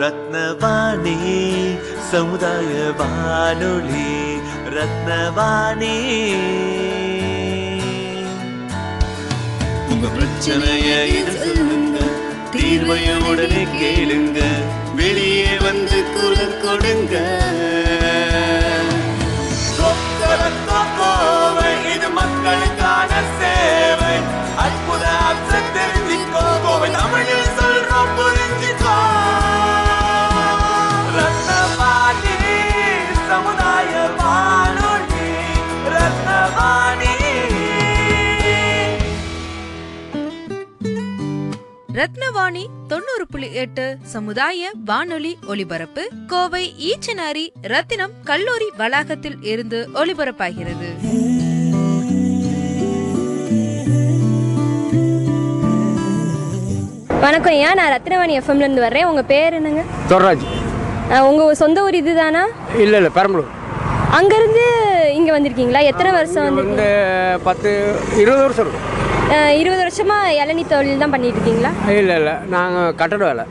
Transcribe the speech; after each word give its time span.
ரத்னவாணி 0.00 1.14
சமுதாய 2.10 2.72
வானொலி 2.98 4.10
ரத்னவாணி. 4.74 5.96
உங்க 9.92 10.06
பிரச்சனைய 10.16 10.90
இது 11.18 11.32
சொல்லுங்க 11.42 11.98
தீர்வைய 12.54 13.08
உடனே 13.30 13.64
கேளுங்க 13.80 14.40
வெளியே 15.00 15.56
வந்து 15.66 16.00
குரல் 16.14 16.58
கொடுங்க. 16.64 17.14
இது 21.94 22.08
மக்களுக்கான 22.18 23.10
சேவை. 23.38 24.16
அற்புத 24.64 25.04
அம்சம் 25.28 25.70
தெரிஞ்சுக்கோ 25.76 26.44
கோவை 26.64 26.90
தமிழில். 26.96 27.47
ரத்னவாணி 41.98 42.64
தொண்ணூறு 42.88 43.26
புள்ளி 43.30 43.54
எட்டு 43.54 43.96
சமுதாய 44.02 44.70
வானொலி 44.84 45.38
ஒலிபரப்பு 45.46 46.08
கோவை 46.26 46.74
ஈச்சனாரி 46.78 47.48
ரத்தினம் 47.62 48.10
கல்லூரி 48.24 48.68
வளாகத்தில் 48.76 49.38
இருந்து 49.42 49.88
ஒலிபரப்பாகிறது. 49.94 50.90
வணக்கம் 57.20 57.52
ஐயா 57.52 57.74
நான் 57.74 57.92
ரத்னவாணி 57.92 58.34
எஃப்எம்ல 58.40 58.66
இருந்து 58.66 58.80
வர்றேன். 58.80 59.04
உங்க 59.04 59.22
பேர் 59.22 59.52
என்னங்க? 59.52 59.82
தொர்ராஜ். 60.08 60.44
அஹ், 61.10 61.20
உங்க 61.20 61.54
சொந்த 61.54 61.82
ஊர் 61.82 61.94
இதுதானா? 61.94 62.42
இல்லை 62.78 63.00
இல்லை 63.00 63.10
பெரம்பலூர். 63.14 63.50
அங்கிருந்து 64.10 64.64
இங்க 65.14 65.40
வந்திருக்கீங்களா? 65.40 65.82
எத்தனை 65.82 66.10
வருஷம் 66.12 66.44
வந்து 66.44 66.62
வந்து 66.64 66.88
பத்து 67.44 67.70
இருபது 68.16 68.42
வருஷம் 68.42 68.66
இருக்கும். 68.66 69.07
இருபது 69.60 69.80
வருஷமா 69.82 70.16
இளநீ 70.38 70.62
தொழில் 70.66 70.98
தான் 70.98 71.10
பண்ணிட்டு 71.10 71.38
இருக்கீங்களா 71.38 71.70
இல்லை 71.94 72.14
இல்லை. 72.16 72.34
நாங்கள் 72.48 72.94
கட்டட 72.94 73.24
வேலை. 73.24 73.44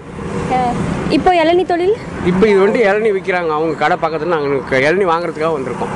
இப்போ 1.09 1.31
இளநீ 1.36 1.64
தொழில்? 1.66 1.95
இப்போ 2.25 2.45
இது 2.47 2.59
வந்து 2.59 2.80
இளநீ 2.83 3.09
விற்கிறாங்க 3.11 3.52
அவங்க 3.52 3.75
கடை 3.75 3.98
பக்கத்தில் 3.98 4.33
நாங்கள் 4.36 4.55
இளநீ 4.81 5.05
வாங்குறதுக்காக 5.05 5.53
வந்திருக்கோம். 5.58 5.94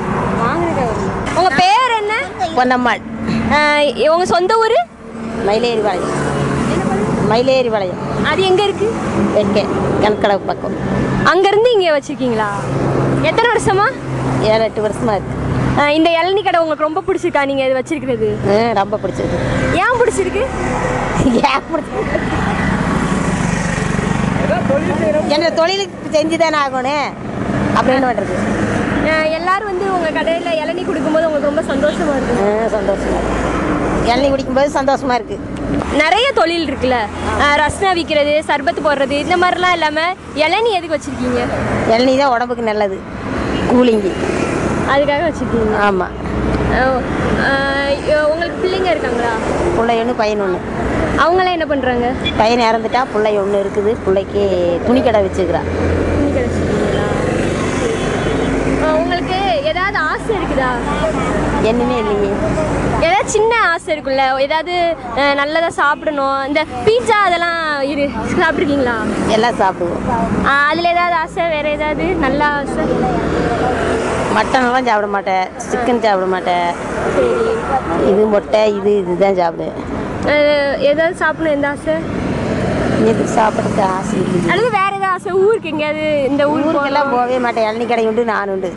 உங்க 1.38 1.50
பேர் 1.60 1.92
என்ன? 1.98 2.14
பொன்னம்மாள். 2.56 3.02
அஹ், 3.54 3.82
உங்க 4.08 4.24
சொந்த 4.26 4.54
ஊர்? 4.56 4.78
மயிலேறி 5.46 5.82
வளையம் 5.82 6.18
மயிலேறி 7.30 7.68
வளையம் 7.68 8.00
அது 8.26 8.40
எங்க 8.42 8.62
இருக்கு? 8.62 8.88
வெட்கே 9.34 9.62
கணக்கடவு 10.02 10.42
பக்கம். 10.46 10.74
அங்கிருந்து 11.24 11.70
இங்க 11.72 11.92
வச்சிருக்கீங்களா? 11.92 12.48
எத்தனை 13.22 13.48
வருஷமா? 13.52 13.86
ஏழு 14.44 14.64
எட்டு 14.64 14.80
வருஷமா 14.82 15.12
இருக்கு. 15.12 15.36
அஹ், 15.36 15.41
இந்த 15.96 16.08
இளநீ 16.20 16.40
கடை 16.46 16.58
உங்களுக்கு 16.62 16.86
ரொம்ப 16.86 17.00
பிடிச்சிருக்கா? 17.06 17.42
நீங்க 17.50 17.62
இது 17.66 17.78
வச்சிருக்கிறது. 17.78 18.28
ரொம்ப 18.80 18.98
பிடிச்சிருக்கு 19.02 19.38
ஏன் 19.82 19.98
பிடிச்சிருக்கு? 20.00 20.42
ஏன் 21.50 21.64
பிடிச்சிருக்கு? 21.70 22.18
என்ன 25.34 25.46
தொழிலுக்கு 25.60 26.10
செஞ்சு 26.16 26.36
தானே 26.42 26.58
ஆகணும் 26.64 27.08
அப்படின்னு 27.78 28.08
பண்ணுறது 28.08 28.36
எல்லாரும் 29.38 29.70
வந்து 29.70 29.86
உங்க 29.94 30.08
கடையில 30.16 30.50
இளநீ 30.62 30.82
குடிக்கும்போது 30.88 31.26
உங்களுக்கு 31.28 31.50
ரொம்ப 31.50 31.62
சந்தோஷமா 31.70 32.12
இருக்கு. 32.18 32.34
சந்தோஷமா 32.76 33.16
இருக்கு. 33.20 33.40
இளநீ 34.10 34.28
குடிக்கும்போது 34.32 34.70
சந்தோஷமா 34.78 35.14
இருக்கு. 35.18 35.36
நிறைய 36.02 36.26
தொழில் 36.40 36.66
இருக்குல்ல? 36.68 36.98
ரஸ்னா 37.62 37.90
விற்கிறது 37.98 38.34
சர்பத்து 38.50 38.82
போடுறது 38.86 39.16
இந்த 39.24 39.36
மாதிரிலாம் 39.42 39.76
இல்லாமல் 39.78 40.14
இளநீ 40.44 40.70
எதுக்கு 40.78 40.96
வச்சுருக்கீங்க? 40.96 41.42
இளநீ 41.94 42.14
தான் 42.22 42.34
உடம்புக்கு 42.36 42.70
நல்லது. 42.70 42.98
கூலிங்கு. 43.72 44.12
அதுக்காக 44.92 45.22
வச்சுருக்கீங்க? 45.28 45.74
ஆமாம் 45.86 46.14
உங்களுக்கு 48.30 48.56
பிள்ளைங்க 48.62 48.88
இருக்காங்களா? 48.90 49.32
பிள்ளை 49.76 49.94
ஒன்று 50.00 50.14
பையன் 50.14 50.44
ஒன்று 50.44 50.60
அவங்களாம் 51.22 51.56
என்ன 51.56 51.66
பண்ணுறாங்க 51.66 52.06
பையன் 52.38 52.66
இறந்துட்டா 52.68 53.02
பிள்ளை 53.12 53.32
ஒன்று 53.38 53.62
இருக்குது. 53.64 53.92
பிள்ளைக்கு 54.04 54.42
துணி 54.86 55.00
கடை 55.02 55.20
வச்சுக்கிறா 55.22 55.62
உங்களுக்கு 58.92 59.38
ஏதாவது 59.70 59.98
ஆசை 60.04 60.32
இருக்குதா? 60.36 60.70
என்னமே 61.68 61.96
இல்லையே. 62.02 62.30
ஏதாவது 63.00 63.28
சின்ன 63.28 63.52
ஆசை 63.68 63.88
இருக்குல்ல? 63.94 64.24
ஏதாவது 64.40 64.74
அஹ், 65.16 65.34
நல்லதா 65.34 65.70
சாப்பிடணும். 65.78 66.40
இந்த 66.48 66.60
பீட்சா 66.86 67.18
அதெல்லாம் 67.26 67.60
இரு. 67.92 68.06
சாப்பிட்ருக்கீங்களா 68.32 68.96
எல்லாம் 69.30 69.58
சாப்பிடுவோம். 69.60 70.02
அதில் 70.62 70.92
ஏதாவது 70.94 71.16
ஆசை 71.16 71.48
வேற 71.48 71.68
ஏதாவது 71.70 72.06
நல்ல 72.16 72.42
ஆசை? 72.52 72.84
மட்டனெல்லாம் 74.36 74.88
சாப்பிட 74.88 75.08
மாட்டேன். 75.14 75.46
சிக்கன் 75.68 76.02
சாப்பிட 76.04 76.26
மாட்டேன். 76.34 76.68
இது 78.10 78.22
முட்டை 78.34 78.62
இது 78.78 78.90
இதுதான் 79.00 79.38
சாப்பிடுவேன். 79.40 79.78
ஏதாவது 80.90 81.14
சாப்பிடணும் 81.22 81.56
எந்த 81.56 81.68
ஆசை? 81.74 81.94
எதுக்கு 83.10 83.32
சாப்பிட்றதுக்கு 83.36 83.82
ஆசை 83.96 84.16
இல்லை. 84.24 84.40
அல்லது 84.52 84.68
வேற 84.78 84.90
ஏதாவது 84.98 85.14
ஆசை? 85.14 85.30
ஊருக்கு 85.46 85.70
எங்கேயாவது 85.72 86.04
இந்த 86.30 86.42
ஊருக்கு 86.50 86.70
ஊருக்கெல்லாம் 86.70 87.12
போகவே 87.14 87.38
மாட்டேன். 87.44 87.66
இளநீ 87.68 87.86
கடை 87.92 88.04
உண்டு 88.10 88.24
நான் 88.32 88.52
உண்டு. 88.54 88.70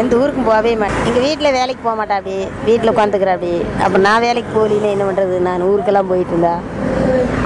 எந்த 0.00 0.12
ஊருக்கும் 0.20 0.48
போகவே 0.50 0.72
மாட்டேன். 0.82 1.04
எங்கள் 1.10 1.26
வீட்டில் 1.28 1.56
வேலைக்கு 1.58 1.82
போக 1.86 1.96
மாட்டேன் 2.00 2.20
அப்படி 2.20 2.36
வீட்டில் 2.68 2.92
உட்காந்துக்கிறேன் 2.94 3.38
அப்படி 3.38 3.54
அப்போ 3.86 4.00
நான் 4.08 4.24
வேலைக்கு 4.26 4.52
போகலின்னு 4.58 4.94
என்ன 4.96 5.06
பண்ணுறது 5.10 5.38
நான் 5.48 5.68
ஊருக்கெல்லாம் 5.70 6.10
போயிட்டு 6.12 6.34
இருந்தா. 6.36 6.54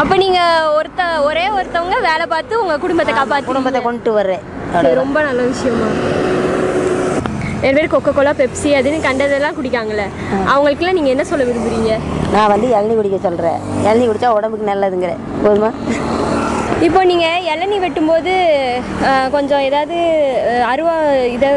அப்ப 0.03 0.15
நீங்க 0.25 0.41
ஒருத்த 0.79 1.03
ஒரே 1.29 1.47
ஒருத்தவங்க 1.59 1.99
வேலை 2.11 2.27
பார்த்து 2.35 2.63
உங்க 2.65 2.77
குடும்பத்தை 2.85 3.15
காப்பாத்தி 3.21 3.51
குடும்பத்தை 3.53 3.81
கொண்டு 3.87 4.13
வர்றேன் 4.19 4.45
இது 4.45 4.54
ரொம்ப 5.01 5.19
நல்ல 5.29 5.41
விஷயமா. 5.53 5.89
நிறைய 7.61 7.75
பேர் 7.77 7.93
கொக்கோ 7.93 8.11
கோலா 8.17 8.33
பெப்சி 8.39 8.71
அதுன்னு 8.79 8.99
கண்டதெல்லாம் 9.07 9.57
குடிக்காங்கல்ல. 9.59 10.03
அவங்களுக்குலாம் 10.53 10.97
நீங்க 10.99 11.11
என்ன 11.15 11.25
சொல்ல 11.31 11.45
விரும்புறீங்க? 11.49 11.93
நான் 12.35 12.51
வந்து 12.53 12.67
இளநீ 12.75 12.95
குடிக்க 12.99 13.19
சொல்கிறேன் 13.27 13.61
இளநீ 13.87 14.05
குடித்தா 14.09 14.35
உடம்புக்கு 14.39 14.71
நல்லதுங்கிறேன் 14.73 15.23
போதுமா? 15.45 15.71
இப்போ 16.87 17.01
நீங்க 17.11 17.27
இளநீ 17.53 17.77
வெட்டும்போது 17.85 18.33
கொஞ்சம் 19.35 19.65
ஏதாவது 19.69 19.97
அருவா 20.73 20.95
இதை 21.37 21.51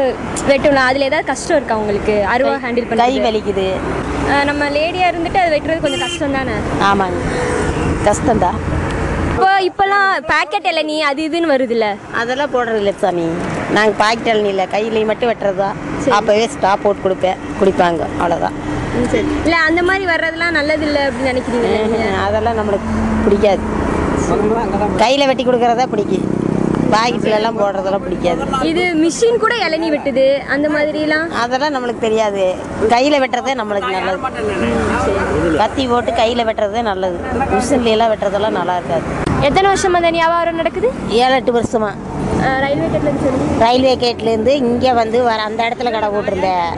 வெட்டணும் 0.50 0.88
அதுல 0.88 1.08
ஏதாவது 1.10 1.30
கஷ்டம் 1.32 1.58
இருக்கா 1.58 1.78
உங்களுக்கு? 1.82 2.16
அருவா 2.34 2.54
ஹேண்டில் 2.64 2.88
கை 2.90 2.96
பண்ணி 3.02 3.20
வலிக்குது 3.28 3.66
நம்ம 4.50 4.64
லேடியா 4.78 5.06
இருந்துட்டு 5.12 5.42
அதை 5.42 5.52
வெட்டுறது 5.56 5.84
கொஞ்சம் 5.84 6.04
கஷ்டம் 6.06 6.36
தானே 6.38 6.56
ஆமாங்க. 6.90 7.20
கஷ்டம்தான். 8.08 8.58
இப்போ 9.38 9.50
இப்போல்லாம் 9.66 10.06
பேக்கெட் 10.30 10.66
இளநீ 10.70 10.94
அது 11.08 11.20
இதுன்னு 11.26 11.50
வருதுல்ல? 11.52 11.88
அதெல்லாம் 12.20 12.50
போடுறது 12.54 12.80
இல்லை 12.80 12.92
சாமி 13.02 13.26
நாங்கள் 13.76 13.94
பாக்கெட் 14.00 14.30
இளநீ 14.32 14.48
இல்லை 14.52 14.64
கையிலையும் 14.72 15.10
மட்டும் 15.10 15.30
வெட்டுறதா? 15.30 15.68
அப்போவே 16.16 16.46
ஸ்டாப் 16.54 16.82
போட்டு 16.84 17.04
கொடுப்பேன். 17.04 17.38
குடிப்பாங்க 17.60 18.02
அவ்வளோதான் 18.20 18.56
இல்ல 19.44 19.54
அந்த 19.68 19.82
மாதிரி 19.90 20.06
வர்றதெல்லாம் 20.12 20.56
நல்லது 20.58 20.84
இல்லை 20.88 21.04
அப்படின்னு 21.08 21.32
நினைக்கிறீங்க? 21.32 22.00
அதெல்லாம் 22.24 22.58
நம்மளுக்கு 22.60 22.96
பிடிக்காது. 23.26 23.62
கையில் 25.04 25.28
வெட்டி 25.30 25.46
கொடுக்கறதா 25.50 25.86
பிடிக்கும். 25.94 26.26
பாக்கெட்ல 26.92 27.38
எல்லாம் 27.38 27.58
போடுறதெல்லாம் 27.60 28.04
பிடிக்காது. 28.04 28.42
இது 28.70 28.82
மிஷின் 29.04 29.40
கூட 29.44 29.54
இளநீ 29.66 29.88
வெட்டுது 29.94 30.26
அந்த 30.54 30.66
மாதிரிலாம்? 30.74 31.26
அதெல்லாம் 31.44 31.74
நம்மளுக்கு 31.76 32.06
தெரியாது. 32.06 32.44
கையில் 32.94 33.20
வெட்டுறதே 33.24 33.54
நம்மளுக்கு 33.60 33.94
நல்லது. 33.96 34.20
கத்தி 35.62 35.86
போட்டு 35.92 36.12
கையில் 36.22 36.46
வெட்டுறதே 36.50 36.82
நல்லது. 36.90 37.18
மிஷின்ல 37.56 37.94
எல்லாம் 37.96 38.12
வெட்டுறதெல்லாம் 38.14 38.58
நல்லா 38.60 38.76
இருக்காது. 38.80 39.06
எத்தனை 39.46 39.66
வருஷமா 39.70 39.98
இந்த 40.00 40.10
வியாபாரம் 40.16 40.58
நடக்குது? 40.60 40.88
ஏழு 41.22 41.34
எட்டு 41.38 41.52
வருஷமா. 41.56 41.90
ரயில்வே 42.64 42.86
கேட்ல 42.94 43.10
சொல்லி 43.22 43.44
ரயில்வே 43.62 43.92
கேட்லேருந்து 44.02 44.52
இங்கே 44.62 44.92
வந்து 44.98 45.18
வர 45.28 45.38
அந்த 45.48 45.60
இடத்துல 45.68 45.90
கடை 45.94 46.08
போட்டிருந்தேன். 46.14 46.68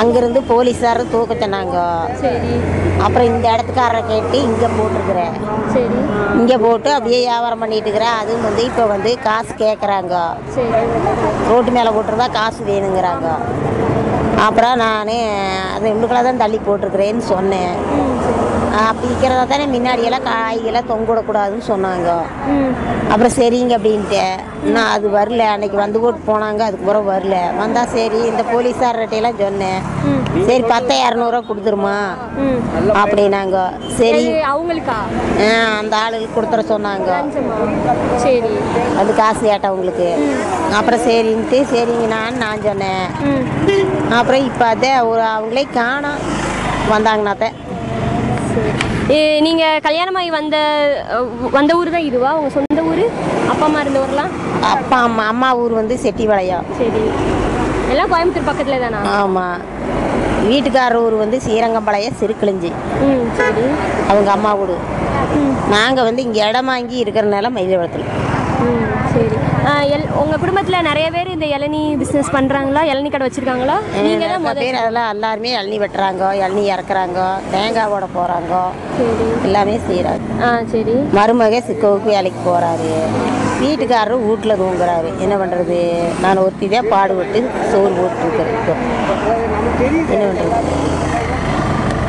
அங்கேருந்து 0.00 0.40
போலீஸார் 0.50 1.00
தூக்க 1.12 1.34
சொன்னாங்க. 1.42 1.76
சரி. 2.22 2.52
அப்புறம் 3.04 3.28
இந்த 3.32 3.44
இடத்துக்காரரை 3.54 4.02
கேட்டு 4.10 4.36
இங்கே 4.48 4.68
போட்டிருக்கிறேன். 4.78 5.34
சரி. 5.74 5.98
இங்கே 6.40 6.58
போட்டு 6.64 6.90
அப்படியே 6.96 7.20
வியாபாரம் 7.26 7.62
பண்ணிட்டு 7.64 7.88
இருக்கிறேன். 7.88 8.18
அதுவும் 8.22 8.46
வந்து 8.48 8.64
இப்போ 8.70 8.84
வந்து 8.94 9.12
காசு 9.28 9.54
கேட்குறாங்க 9.64 10.14
சரி. 10.56 10.82
ரோட்டு 11.50 11.76
மேலே 11.78 11.92
போட்டுருந்தா 11.96 12.28
காசு 12.40 12.60
வேணுங்கிறாங்க. 12.70 13.28
அப்புறம் 14.48 14.76
நான் 14.84 15.14
அது 15.74 15.94
உள்ளுக்குள்ள 15.94 16.22
தான் 16.28 16.42
தள்ளி 16.44 16.60
போட்டிருக்கிறேன்னு 16.68 17.24
சொன்னேன். 17.34 17.74
அப்படி 18.80 19.06
இருக்கிறதா 19.08 19.42
தானே 19.48 19.64
முன்னாடியெல்லாம் 19.72 20.26
காய்கெல்லாம் 20.28 20.88
தொங்க 20.90 21.06
விடக்கூடாதுன்னு 21.10 21.64
சொன்னாங்க. 21.70 22.10
அப்புறம் 23.12 23.34
சரிங்க 23.38 23.72
அப்படின்ட்டு. 23.78 24.22
நான் 24.74 24.92
அது 24.94 25.06
வரல. 25.16 25.42
அன்னைக்கு 25.54 25.76
வந்து 25.82 25.98
போட்டு 26.02 26.20
போனாங்க. 26.28 26.60
அதுக்கு 26.68 26.86
பிறகு 26.88 27.06
வரல. 27.14 27.36
வந்தா 27.60 27.82
சரி 27.94 28.20
இந்த 28.30 28.42
போலீஸார்கிட்டையெல்லாம் 28.52 29.40
சொன்னேன். 29.42 29.82
சரி 30.48 30.64
பத்து 30.72 30.94
இரநூறுவா 31.06 31.40
கொடுத்துருமா? 31.48 31.96
அப்படின்னாங்க. 33.02 33.58
சரி. 33.98 34.22
அவங்களுக்கா? 34.52 34.98
அந்த 35.80 35.94
ஆளுகளுக்கு 36.04 36.36
கொடுத்துட 36.38 36.64
சொன்னாங்க. 36.72 37.10
சரி. 38.24 38.52
அது 39.02 39.10
காசு 39.20 39.42
கேட்டவங்களுக்கு 39.50 40.08
அப்புறம் 40.78 41.04
சரின்ட்டு 41.08 41.60
சரிங்க 41.74 42.06
நான் 42.16 42.40
நான் 42.44 42.64
சொன்னேன். 42.68 43.04
அப்புறம் 44.18 44.46
இப்போ 44.50 44.66
அதே 44.76 44.94
ஒரு 45.10 45.24
அவங்களே 45.34 45.66
காணோம் 45.80 46.22
வந்தாங்கன்னாத்த. 46.94 47.48
நீங்கள் 49.46 49.82
கல்யாணமாகி 49.84 50.30
வந்த 50.30 50.56
வந்த 51.54 51.72
ஊர் 51.78 51.90
தான் 51.90 52.06
இதுவா? 52.08 52.30
உங்கள் 52.38 52.54
சொந்த 52.56 52.82
ஊர்? 52.84 53.04
அப்பா 53.50 53.64
அம்மா 53.66 53.80
இருந்த 53.80 54.00
ஊர்லாம் 54.02 54.32
அப்பா 54.70 54.98
அம்மா 55.06 55.24
அம்மா 55.32 55.48
ஊர் 55.56 55.72
வந்து 55.72 55.94
செட்டிபாளையம் 56.04 56.66
சரி. 56.78 57.02
எல்லாம் 57.92 58.10
கோயம்புத்தூர் 58.12 58.48
பக்கத்தில் 58.50 58.82
தானா? 58.84 59.00
ஆமாம் 59.18 59.62
வீட்டுக்காரர் 60.46 61.02
ஊர் 61.02 61.16
வந்து 61.16 61.36
ஸ்ரீரங்கம்பாளையம் 61.44 62.18
சிறுக்கிழிஞ்சி. 62.20 62.70
ம் 63.04 63.26
சரி. 63.36 63.66
அவங்க 64.08 64.30
அம்மா 64.30 64.52
வீடு 64.54 64.76
நாங்கள் 65.74 66.06
வந்து 66.08 66.22
இங்கே 66.22 66.40
இடம் 66.48 66.70
வாங்கி 66.70 66.96
இருக்கிறனால 67.04 67.50
மயிலவளத்தில் 67.56 68.06
எல் 69.84 70.04
உங்கள் 70.20 70.40
குடும்பத்தில் 70.40 70.86
நிறைய 70.86 71.06
பேர் 71.10 71.30
இந்த 71.34 71.46
இளநீ 71.54 71.80
பிஸ்னஸ் 72.00 72.30
பண்ணுறாங்களா 72.34 72.82
இளநீ 72.90 73.08
கடை 73.10 73.24
வச்சுருக்காங்களா? 73.26 73.76
நீங்கள் 74.04 74.30
தான் 74.32 74.42
முதல். 74.44 74.62
பேர் 74.62 74.78
அதெல்லாம் 74.80 75.08
எல்லாருமே 75.14 75.50
இளநீ 75.56 75.76
வெட்டுறாங்க 75.82 76.22
இளநீ 76.40 76.62
இறக்குறாங்க 76.72 77.18
தேங்காய் 77.52 77.92
ஓட 77.94 78.06
போகிறாங்க 78.14 78.52
எல்லாமே 79.48 79.76
செய்கிறாங்க 79.86 80.28
ஆ 80.44 80.50
சரி. 80.72 80.96
மருமக 81.18 81.60
சிக்கோவுக்கு 81.68 82.10
வேலைக்கு 82.14 82.42
போகிறாரு 82.44 82.90
வீட்டுக்காரரும் 83.62 84.24
வீட்டில் 84.28 84.60
தூங்குறாரு. 84.60 85.10
என்ன 85.24 85.34
பண்ணுறது 85.42 85.78
நான் 86.22 86.42
ஒருத்தி 86.44 86.68
தான் 86.70 86.90
பாடுபட்டு 86.92 87.40
சோறு 87.70 87.92
போட்டுருக்கிறேன் 87.98 88.80
என்ன 90.14 90.24
பண்ணுறது 90.30 90.78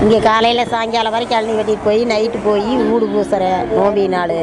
இங்கே 0.04 0.18
காலையில் 0.22 0.70
சாயங்காலம் 0.72 1.14
வரைக்கும் 1.14 1.38
இளநீ 1.38 1.54
வெட்டிட்டு 1.58 1.86
போய் 1.86 2.02
நைட்டு 2.06 2.40
போய் 2.46 2.64
ஊடு 2.88 3.06
பூசுகிறேன் 3.12 3.62
நோம்பி 3.72 4.04
நாள் 4.14 4.36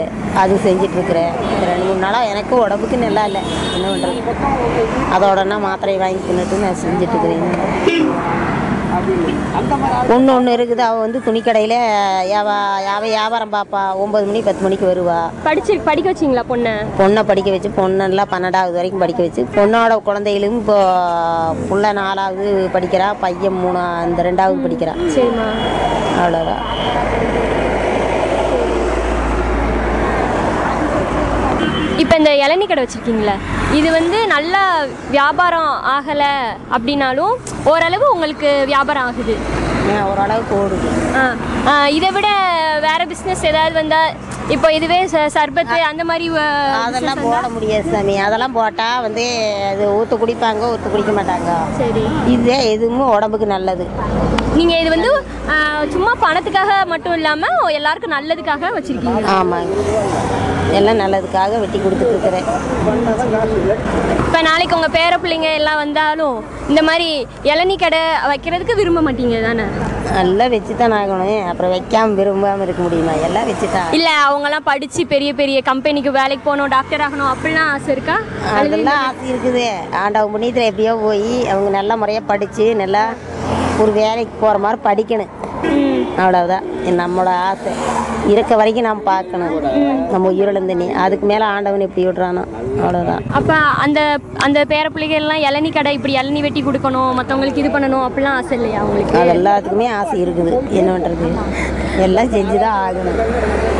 அது 0.42 0.54
செஞ்சிட்ருக்குறேன் 0.64 1.32
ரெண்டு 1.64 1.84
மூணு 1.86 2.00
நாளாக 2.04 2.30
எனக்கும் 2.32 2.62
உடம்புக்கு 2.64 2.96
நல்லா 2.98 3.24
இல்லை. 3.28 3.42
என்ன 3.74 3.86
பண்ணுறது 3.92 4.84
அதோடனா 5.16 5.58
மாத்திரை 5.66 5.96
வாங்கி 5.98 6.22
தின்னுட்டு 6.26 6.62
நான் 6.64 6.80
செஞ்சிட்ருக்குறேன் 6.82 7.44
ஒன்று 10.14 10.30
ஒன்று 10.36 10.54
இருக்குது. 10.56 10.82
அவள் 10.86 11.04
வந்து 11.04 11.18
துணிக்கடையில் 11.26 11.74
யாவா 12.32 12.56
யாவ 12.86 13.02
வியாபாரம் 13.02 13.52
பார்ப்பா 13.54 13.82
ஒம்பது 14.04 14.24
மணி 14.28 14.40
பத்து 14.48 14.62
மணிக்கு 14.66 14.86
வருவா. 14.90 15.18
படிச்சு 15.46 15.74
படிக்க 15.88 16.06
வச்சிங்களா 16.12 16.44
பொண்ணை? 16.52 16.74
பொண்ணை 17.00 17.22
படிக்க 17.30 17.50
வச்சு 17.54 17.70
பொண்ணெல்லாம் 17.80 18.32
பன்னெண்டாவது 18.34 18.78
வரைக்கும் 18.78 19.04
படிக்க 19.04 19.22
வச்சு 19.26 19.44
பொண்ணோட 19.58 19.98
குழந்தைகளும் 20.08 20.58
இப்போ 20.60 20.78
புள்ள 21.70 21.92
நாலாவது 22.00 22.46
படிக்கிறா 22.76 23.08
பையன் 23.24 23.60
மூணா 23.64 23.84
இந்த 24.08 24.22
ரெண்டாவது 24.30 24.64
படிக்கிறா. 24.66 24.96
சரிம்மா. 25.16 25.48
அவ்வளோதான் 26.22 26.64
இப்போ 32.02 32.14
இந்த 32.20 32.30
இளநீ 32.42 32.64
கடை 32.66 32.82
வச்சுருக்கீங்களே 32.82 33.34
இது 33.78 33.88
வந்து 33.96 34.18
நல்லா 34.32 34.62
வியாபாரம் 35.14 35.72
ஆகலை 35.94 36.32
அப்படின்னாலும் 36.76 37.34
ஓரளவு 37.72 38.06
உங்களுக்கு 38.14 38.50
வியாபாரம் 38.70 39.08
ஆகுது. 39.10 39.34
ஓரளவுக்கு 40.04 40.54
ஓடுது. 40.56 40.88
இதை 41.88 42.10
விட 42.10 42.28
வேற 42.80 43.06
பிஸ்னஸ் 43.06 43.46
ஏதாவது 43.46 43.74
வந்தால் 43.74 44.12
இப்போ 44.48 44.72
இதுவே 44.72 44.98
சர்பத்து 45.34 45.76
அந்த 45.82 46.04
மாதிரி 46.04 46.26
அதெல்லாம் 46.80 47.20
போட 47.22 47.34
வந்தா- 47.36 47.52
முடியாது 47.52 47.90
சாமி. 47.90 48.14
அதெல்லாம் 48.18 48.52
போட்டால் 48.52 49.02
வந்து 49.02 49.24
அது 49.70 49.84
ஊற்று 49.92 50.16
குடிப்பாங்க 50.16 50.70
ஊற்று 50.70 50.90
குடிக்க 50.90 51.12
மாட்டாங்க. 51.12 51.50
சரி. 51.78 52.04
இதுவே 52.26 52.70
எதுவும் 52.70 53.10
உடம்புக்கு 53.10 53.46
நல்லது. 53.46 53.86
நீங்கள் 54.54 54.80
இது 54.80 54.90
வந்து 54.90 55.10
சும்மா 55.92 56.12
பணத்துக்காக 56.20 56.86
மட்டும் 56.86 57.14
இல்லாமல் 57.14 57.72
எல்லாருக்கும் 57.72 58.12
நல்லதுக்காக 58.12 58.72
வச்சுருக்கீங்க. 58.74 59.22
ஆமாங்க. 59.30 59.76
எல்லாம் 60.72 60.98
நல்லதுக்காக 60.98 61.58
வெட்டி 61.58 61.78
கொடுத்துட்ருக்குறேன் 61.78 62.44
இப்போ 64.20 64.40
நாளைக்கு 64.42 64.76
உங்கள் 64.76 64.92
பேர 64.92 65.16
பிள்ளைங்க 65.16 65.54
எல்லாம் 65.54 65.76
வந்தாலும் 65.76 66.36
இந்த 66.68 66.82
மாதிரி 66.82 67.08
இளநீ 67.44 67.76
கடை 67.78 68.02
வைக்கிறதுக்கு 68.26 68.74
விரும்ப 68.74 69.00
மாட்டீங்க 69.02 69.40
தானே? 69.42 69.64
நல்லா 70.16 70.44
வச்சு 70.52 70.72
தான் 70.78 70.94
ஆகணும். 70.98 71.42
அப்புறம் 71.50 71.72
வைக்காம 71.74 72.14
விரும்பாமல் 72.20 72.64
இருக்க 72.66 72.80
முடியுமா? 72.86 73.12
எல்லாம் 73.26 73.48
வச்சு 73.50 73.66
தான் 73.74 73.92
இல்லை 73.98 74.14
அவங்கெல்லாம் 74.26 74.66
படித்து 74.70 75.02
பெரிய 75.12 75.30
பெரிய 75.40 75.58
கம்பெனிக்கு 75.70 76.10
வேலைக்கு 76.18 76.44
போகணும் 76.48 76.72
டாக்டர் 76.76 77.04
ஆகணும் 77.06 77.30
அப்படிலாம் 77.32 77.70
ஆசை 77.74 77.92
இருக்கா? 77.96 78.16
அதெல்லாம் 78.60 79.02
ஆசை 79.08 79.26
இருக்குது. 79.32 79.66
ஆண்டவன் 80.02 80.32
புண்ணியத்தில் 80.34 80.68
எப்படியோ 80.70 80.94
போய் 81.06 81.30
அவங்க 81.52 81.70
நல்ல 81.78 81.96
முறையாக 82.02 82.30
படித்து 82.32 82.66
நல்லா 82.82 83.04
ஒரு 83.84 83.92
வேலைக்கு 84.02 84.34
போகிற 84.44 84.58
மாதிரி 84.64 84.80
படிக்கணும். 84.88 85.32
அவ்வளவுதான். 86.20 86.64
நம்மளோட 87.00 87.30
ஆசை. 87.48 87.72
இருக்க 88.32 88.52
வரைக்கும் 88.60 88.86
நாம் 88.88 89.06
பார்க்கணும். 89.10 89.54
நம்ம 90.12 90.30
உயிரிழந்து 90.32 90.74
நீ 90.80 90.86
அதுக்கு 91.04 91.26
மேலே 91.30 91.44
ஆண்டவன் 91.54 91.84
எப்படி 91.86 92.02
விடுறானோ? 92.06 92.42
அவ்வளோதான் 92.82 93.22
அப்போ 93.38 93.56
அந்த 93.84 94.00
அந்த 94.46 94.58
பேர 94.72 94.86
பிள்ளைகள் 94.94 95.22
எல்லாம் 95.22 95.42
இளநீ 95.48 95.70
கடை 95.76 95.92
இப்படி 95.98 96.14
இளநீ 96.20 96.40
வெட்டி 96.46 96.60
கொடுக்கணும் 96.66 97.10
மற்றவங்களுக்கு 97.18 97.62
இது 97.62 97.70
பண்ணணும் 97.76 98.04
அப்படிலாம் 98.06 98.38
ஆசை 98.40 98.54
இல்லையா 98.58 98.78
அவங்களுக்கு? 98.82 99.16
அது 99.22 99.32
எல்லாத்துக்குமே 99.36 99.88
ஆசை 100.00 100.16
இருக்குது. 100.24 100.52
என்ன 100.80 100.88
பண்ணுறது 100.96 101.28
எல்லாம் 102.06 102.32
செஞ்சு 102.34 102.56
தான் 102.64 102.78
ஆகணும். 102.84 103.20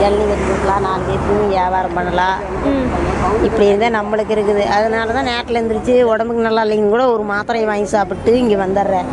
இளநீ 0.04 0.24
வெட்டி 0.30 0.44
கொடுக்கலாம் 0.48 0.86
நாலு 0.88 1.04
பேருக்கு 1.08 1.50
வியாபாரம் 1.54 1.96
பண்ணலாம். 1.98 2.38
இப்படி 3.48 3.68
இருந்தால் 3.70 3.96
நம்மளுக்கு 3.98 4.34
இருக்குது. 4.36 4.64
அதனால 4.76 5.12
தான் 5.18 5.30
நேரத்தில் 5.32 5.60
எழுந்திரிச்சு 5.60 5.94
உடம்புக்கு 6.12 6.48
நல்லா 6.48 6.64
இல்லைங்க 6.66 6.94
கூட 6.96 7.04
ஒரு 7.14 7.26
மாத்திரையை 7.32 7.68
வாங்கி 7.72 7.88
சாப்பிட்டு 7.96 8.32
இங்கே 8.42 8.58
வந்துடுறேன். 8.64 9.08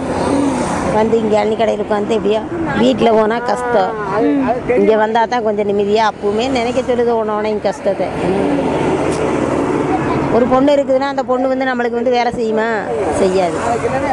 வந்து 0.99 1.15
இங்கே 1.23 1.35
இளநீ 1.39 1.55
கடையில் 1.61 1.83
உட்காந்து 1.85 2.17
எப்படியோ 2.17 2.41
வீட்டில் 2.83 3.15
போனால் 3.17 3.47
கஷ்டம். 3.51 3.93
இங்கே 4.79 4.97
வந்தால் 5.03 5.31
தான் 5.33 5.45
கொஞ்சம் 5.47 5.69
நிம்மதியாக 5.71 6.11
அப்பவுமே 6.13 6.45
நினைக்க 6.59 6.81
சொல்லுது 6.89 7.15
இங்கே 7.53 7.65
கஷ்டத்தை. 7.69 8.07
ஒரு 10.35 10.45
பொண்ணு 10.51 10.71
இருக்குதுன்னா 10.75 11.09
அந்த 11.11 11.23
பொண்ணு 11.29 11.51
வந்து 11.51 11.67
நம்மளுக்கு 11.69 11.99
வந்து 11.99 12.13
வேலை 12.15 12.31
செய்யுமா? 12.39 12.67
செய்யாது. 13.19 13.57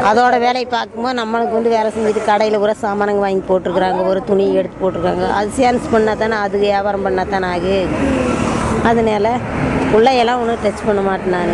அதோட 0.09 0.35
வேலையை 0.45 0.67
பார்க்கும்போது 0.75 1.17
நம்மளுக்கு 1.19 1.57
வந்து 1.57 1.73
வேலை 1.75 1.89
செஞ்சுட்டு 1.95 2.21
கடையில் 2.29 2.61
கூட 2.63 2.73
சாமானங்க 2.83 3.23
வாங்கி 3.25 3.43
போட்டிருக்குறாங்க. 3.49 4.01
ஒரு 4.11 4.21
துணி 4.29 4.45
எடுத்து 4.59 4.77
போட்டிருக்காங்க. 4.83 5.25
அது 5.39 5.49
சேல்ஸ் 5.59 5.91
பண்ணால் 5.93 6.21
தானே 6.23 6.37
அது 6.45 6.63
வியாபாரம் 6.65 7.05
பண்ணால் 7.07 7.33
தானே 7.33 7.49
ஆகு. 7.55 7.77
அதனால 8.91 9.27
பிள்ளையெல்லாம் 9.93 10.41
ஒன்றும் 10.43 10.63
டச் 10.65 10.85
பண்ண 10.87 11.03
மாட்டேன் 11.09 11.35
நான். 11.35 11.53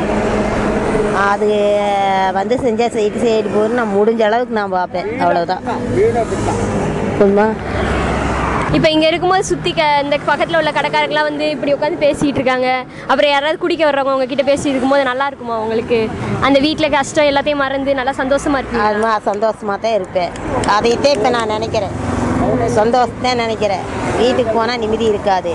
அது 1.30 1.48
வந்து 2.40 2.56
செஞ்சால் 2.66 2.96
செய்து 2.98 3.20
செய்து 3.26 3.50
போது 3.56 3.80
நான் 3.80 3.96
முடிஞ்ச 3.98 4.22
அளவுக்கு 4.28 4.60
நான் 4.60 4.76
பார்ப்பேன். 4.78 5.10
அவ்வளோதான் 5.24 5.64
போதுமா 7.20 7.48
இப்போ 8.76 8.90
இங்கே 8.96 9.08
இருக்கும்போது 9.10 9.44
சுற்றி 9.50 9.72
க 9.78 9.86
இந்த 10.04 10.18
பக்கத்தில் 10.28 10.58
உள்ள 10.60 10.72
கடைக்காரங்களாம் 10.76 11.28
வந்து 11.30 11.46
இப்படி 11.56 11.72
உட்காந்து 11.76 12.04
பேசிகிட்டு 12.04 12.40
இருக்காங்க. 12.40 12.70
அப்புறம் 13.10 13.32
யாராவது 13.32 13.58
குடிக்க 13.64 13.84
வர்றவங்க 13.88 14.16
உங்ககிட்ட 14.18 14.44
பேசி 14.52 14.72
இருக்கும்போது 14.72 15.04
நல்லா 15.10 15.26
இருக்குமா 15.30 15.56
உங்களுக்கு? 15.64 16.00
அந்த 16.48 16.58
வீட்டில் 16.66 16.94
கஷ்டம் 16.98 17.30
எல்லாத்தையும் 17.32 17.64
மறந்து 17.66 17.98
நல்லா 18.00 18.14
சந்தோஷமா 18.22 18.60
இருக்கு 18.62 18.80
அது 18.88 19.28
சந்தோஷமாக 19.30 19.78
தான் 19.86 19.98
இருப்பேன். 20.00 20.32
அதைத்தான் 20.78 21.16
இப்போ 21.18 21.32
நான் 21.38 21.54
நினைக்கிறேன். 21.58 21.96
சந்தோஷத்தான் 22.78 23.42
நினைக்கிறேன். 23.44 23.86
வீட்டுக்கு 24.22 24.52
போனால் 24.58 24.82
நிம்மதி 24.84 25.06
இருக்காது. 25.14 25.52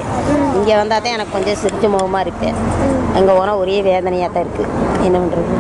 இங்கே 0.59 0.75
வந்தால் 0.81 1.03
தான் 1.05 1.17
எனக்கு 1.17 1.35
கொஞ்சம் 1.37 1.59
சிரிச்ச 1.63 1.85
முகமாக 1.95 2.25
இருப்பேன். 2.27 2.57
அங்கே 3.17 3.33
போனால் 3.39 3.61
ஒரே 3.63 3.77
வேதனையாக 3.89 4.31
தான் 4.35 4.45
இருக்குது 4.47 4.73
என்ன 5.09 5.17
பண்ணுறது 5.25 5.55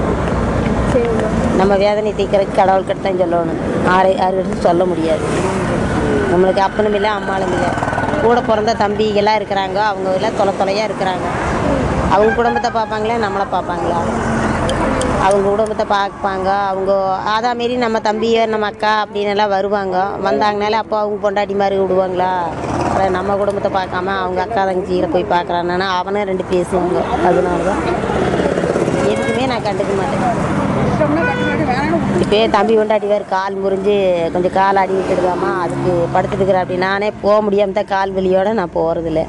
நம்ம 1.60 1.72
வேதனை 1.84 2.10
தீக்கிறதுக்கு 2.18 2.60
கடவுள்கிட்ட 2.60 3.04
தான் 3.06 3.20
சொல்லணும். 3.22 3.60
ஆறு 3.96 4.10
ஆறு 4.24 4.44
சொல்ல 4.66 4.84
முடியாது. 4.92 5.26
நம்மளுக்கு 6.32 6.62
அப்பனும் 6.66 6.96
இல்லை 6.98 7.10
அம்மாளும் 7.18 7.54
இல்லை. 7.56 7.70
கூட 8.24 8.38
பிறந்த 8.48 8.72
தம்பிகளாக 8.82 9.38
இருக்கிறாங்க. 9.40 9.78
அவங்க 9.90 10.08
எல்லாம் 10.18 10.38
தொலை 10.40 10.52
தொலையாக 10.60 10.88
இருக்கிறாங்க. 10.88 11.26
அவங்க 12.14 12.30
குடும்பத்தை 12.40 12.70
பார்ப்பாங்களா? 12.78 13.16
நம்மளை 13.26 13.46
பார்ப்பாங்களா? 13.54 14.00
அவங்க 15.26 15.44
குடும்பத்தை 15.52 15.84
பார்ப்பாங்க. 15.96 16.48
அவங்க 16.70 16.92
அதா 17.34 17.50
மாரி 17.58 17.74
நம்ம 17.84 17.98
தம்பியோ 18.08 18.42
நம்ம 18.52 18.66
அக்கா 18.72 18.90
அப்படின்னு 19.04 19.32
எல்லாம் 19.34 19.52
வருவாங்க. 19.54 19.96
வந்தாங்கனாலே 20.26 20.78
அப்போ 20.82 20.96
அவங்க 21.02 21.16
பொண்டாட்டி 21.24 21.54
மாதிரி 21.62 21.76
விடுவாங்களா? 21.82 22.32
அப்புறம் 22.86 23.14
நம்ம 23.16 23.36
குடும்பத்தை 23.40 23.70
பார்க்காம 23.78 24.12
அவங்க 24.24 24.40
அக்கா 24.44 24.62
தங்கச்சியில் 24.68 25.14
போய் 25.14 25.32
பார்க்குறான்னா 25.34 25.88
அவனும் 26.00 26.28
ரெண்டு 26.30 26.44
பேசுவாங்க. 26.52 27.00
அதனால 27.28 27.58
தான் 27.70 27.82
எதுக்குமே 29.12 29.46
நான் 29.52 29.66
கண்டுக்க 29.68 29.94
மாட்டேன். 30.00 30.22
இப்போ 32.24 32.38
தம்பி 32.56 32.74
கொண்டாட்டி 32.76 33.08
வேறு 33.14 33.26
கால் 33.34 33.56
முறிஞ்சு 33.64 33.96
கொஞ்சம் 34.34 34.56
கால் 34.60 34.80
அடி 34.82 34.94
விட்டுருக்காமா 34.98 35.50
அதுக்கு 35.64 35.92
படுத்துட்டு 36.14 36.42
இருக்கிற 36.42 36.60
அப்படி. 36.62 36.78
நானே 36.88 37.08
போக 37.24 37.36
முடியாம 37.46 37.76
தான் 37.78 37.92
கால் 37.94 38.14
வலியோட 38.18 38.52
நான் 38.60 38.76
போகிறதில்ல 38.78 39.22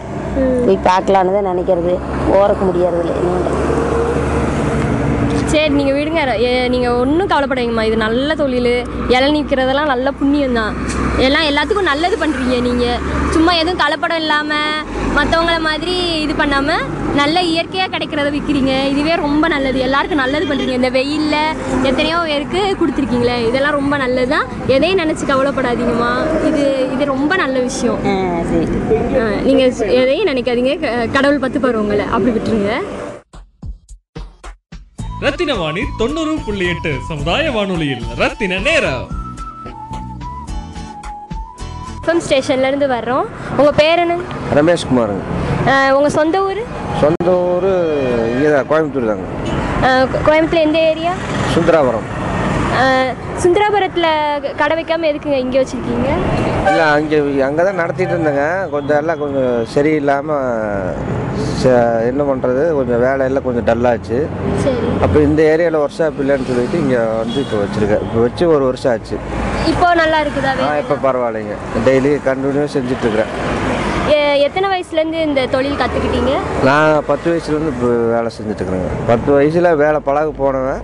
போய் 0.67 0.85
பார்க்கலான்னு 0.89 1.35
தான் 1.37 1.49
நினைக்கிறது. 1.51 1.93
போகிறக்கு 2.31 2.65
முடியறதில்ல 2.69 3.15
என்ன 3.21 3.55
சரி 5.51 5.69
நீங்கள் 5.77 5.95
விடுங்க 5.97 6.21
நீங்கள் 6.73 6.95
ஒன்றும் 7.01 7.29
கவலைப்படாதீங்கம்மா. 7.29 7.83
இது 7.89 7.97
நல்ல 8.05 8.35
தொழில். 8.35 8.73
இளநீ 9.15 9.39
விற்கிறதெல்லாம் 9.41 9.91
நல்ல 9.93 10.11
புண்ணியம் 10.11 10.57
தான் 10.59 10.73
எல்லாம் 11.25 11.47
எல்லாத்துக்கும் 11.49 11.89
நல்லது 11.91 12.15
பண்ணுறீங்க 12.23 12.55
நீங்கள் 12.61 12.99
சும்மா 13.35 13.53
எதுவும் 13.53 13.81
கலப்படம் 13.83 14.21
இல்லாமல் 14.23 14.83
மற்றவங்கள 15.17 15.59
மாதிரி 15.59 15.95
இது 16.21 16.33
பண்ணாமல் 16.35 16.83
நல்ல 17.15 17.37
இயற்கையாக 17.51 17.91
கிடைக்கிறத 17.93 18.29
விற்கிறீங்க 18.33 18.73
இதுவே 18.91 19.13
ரொம்ப 19.15 19.47
நல்லது. 19.47 19.79
எல்லாருக்கும் 19.79 20.21
நல்லது 20.23 20.45
பண்ணுறீங்க 20.45 20.75
இந்த 20.79 20.89
வெயிலில் 20.89 21.55
எத்தனையோ 21.83 22.17
பேருக்கு 22.25 22.75
கொடுத்துருக்கீங்களே. 22.79 23.37
இதெல்லாம் 23.49 23.77
ரொம்ப 23.79 23.97
நல்லது 23.97 24.27
தான் 24.27 24.45
எதையும் 24.67 25.01
நினச்சி 25.03 25.25
கவலைப்படாதீங்கம்மா. 25.31 26.11
இது 26.49 26.63
இது 26.93 27.05
ரொம்ப 27.05 27.35
நல்ல 27.35 27.59
விஷயம். 27.59 27.99
நீங்கள் 29.47 29.73
எதையும் 30.01 30.29
நினைக்காதீங்க. 30.33 30.75
க- 30.85 31.07
கடவுள் 31.13 31.43
பத்து 31.45 31.59
பருவங்களை 31.59 32.05
அப்படி 32.11 32.33
விட்டுருங்க. 32.37 32.71
ரத்தின 35.23 35.51
வாணி 35.59 35.83
தொண்ணூறு 35.99 36.33
புள்ளி 36.45 36.65
எட்டு 36.73 36.91
சமுதாய 37.09 37.45
வானொலியில் 37.55 38.03
ரத்தின 38.21 38.59
நேரம். 38.67 39.05
எஃப்எம் 41.99 42.21
ஸ்டேஷன்லேருந்து 42.25 42.87
வர்றோம். 42.95 43.25
உங்கள் 43.59 43.77
பேர் 43.79 44.01
என்ன? 44.03 44.17
ரமேஷ்குமாருங்க 44.57 45.23
உங்கள் 45.97 46.15
சொந்த 46.17 46.37
ஊர்? 46.49 46.61
சொந்த 47.01 47.29
ஊர் 47.47 47.69
இங்கே 48.33 48.49
தான் 48.55 48.69
கோயம்புத்தூர் 48.71 49.09
தாங்க. 49.11 49.25
கோயம்புத்தூர் 50.27 50.65
எந்த 50.67 50.79
ஏரியா? 50.91 51.13
சுந்தராபுரம். 51.55 52.07
சுந்தராபுரத்தில் 53.43 54.09
கடை 54.61 54.73
வைக்காமல் 54.79 55.09
எதுக்குங்க 55.11 55.37
இங்கே 55.45 55.59
வச்சுருக்கீங்க? 55.61 56.09
இல்லை 56.69 56.85
அங்கே 56.95 57.17
அங்கே 57.47 57.63
தான் 57.67 57.79
நடத்திட்டு 57.81 58.13
இருந்தேங்க. 58.15 58.45
கொஞ்சம் 58.73 58.99
எல்லாம் 59.01 59.21
கொஞ்சம் 59.23 59.51
சரியில்லாமல் 59.73 60.45
என்ன 62.09 62.21
பண்ணுறது 62.29 62.63
கொஞ்சம் 62.77 63.01
வேலையெல்லாம் 63.05 63.45
கொஞ்சம் 63.47 63.67
டல்லாச்சு 63.69 64.17
அப்போ 65.05 65.17
இந்த 65.27 65.41
ஏரியாவில் 65.53 65.79
ஒர்க் 65.83 65.97
ஷாப் 65.97 66.19
இல்லைன்னு 66.23 66.49
சொல்லிட்டு 66.49 66.77
இங்கே 66.83 67.01
வந்து 67.21 67.37
இப்போ 67.45 67.57
வச்சுருக்கேன். 67.63 68.03
இப்போ 68.07 68.19
வச்சு 68.25 68.43
ஒரு 68.55 68.63
வருஷம் 68.69 68.91
ஆச்சு. 68.93 69.17
இப்போ 69.71 69.87
நல்லா 70.01 70.19
இருக்குதா 70.23 70.51
ஆ 70.67 70.71
இப்போ 70.83 70.97
பரவாயில்லைங்க. 71.07 71.55
டெய்லி 71.87 72.11
கண்டினியூ 72.29 72.67
செஞ்சிட்ருக்கிறேன் 72.77 73.33
எத்தனை 74.47 74.67
வயசுலேருந்து 74.71 75.19
இந்த 75.27 75.41
தொழில் 75.53 75.79
கற்றுக்கிட்டீங்க 75.79 76.33
நான் 76.67 76.91
பத்து 77.09 77.27
வயசுலேருந்து 77.31 77.71
இப்போ 77.75 77.87
வேலை 78.13 78.29
செஞ்சுட்ருக்குறேங்க 78.35 78.89
பத்து 79.09 79.29
வயசில் 79.37 79.67
வேலை 79.81 79.99
பழக 80.07 80.29
போனவன். 80.41 80.83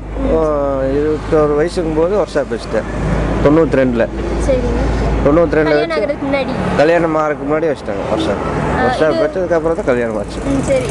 இருபத்தோரு 0.98 1.54
வயசுக்கும் 1.60 2.00
போது 2.00 2.14
ஒர்க் 2.22 2.36
ஷாப் 2.36 2.54
வச்சுட்டேன் 2.54 2.88
தொண்ணூற்றி 3.46 3.78
ரெண்டில் 3.80 4.06
தொண்ணூற்றி 5.26 5.58
ரெண்டில் 5.58 5.76
கல்யாணம் 5.76 5.90
வச்சு 5.90 6.00
ஆகிறதுக்கு 6.00 6.26
முன்னாடி? 6.28 6.54
கல்யாணம் 6.80 7.18
ஆகிறதுக்கு 7.22 7.48
முன்னாடி 7.50 7.68
வச்சிட்டாங்க 7.72 8.04
ஒர்க் 8.14 8.26
ஷாப் 8.28 8.42
ஒர்க் 8.86 9.00
ஷாப் 9.02 9.20
வச்சதுக்கப்புறம் 9.24 9.78
தான் 9.80 9.90
கல்யாணம் 9.92 10.18
ஆச்சு. 10.22 10.40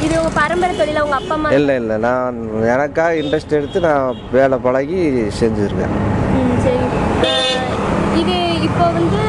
இது 0.04 0.14
உங்கள் 0.20 0.36
பரம்பரை 0.40 0.74
தொழிலா 0.80 1.02
உங்கள் 1.06 1.20
அப்பா 1.20 1.34
அம்மா? 1.38 1.50
இல்லை 1.58 1.74
இல்லை. 1.82 1.96
நான் 2.06 2.36
எனக்காக 2.74 3.18
இன்ட்ரெஸ்ட் 3.22 3.56
எடுத்து 3.60 3.80
நான் 3.88 4.04
வேலை 4.38 4.58
பழகி 4.66 5.00
செஞ்சுருக்கேன். 5.40 5.94
இது 8.22 8.36
இப்போ 8.68 8.86
வந்து 8.98 9.20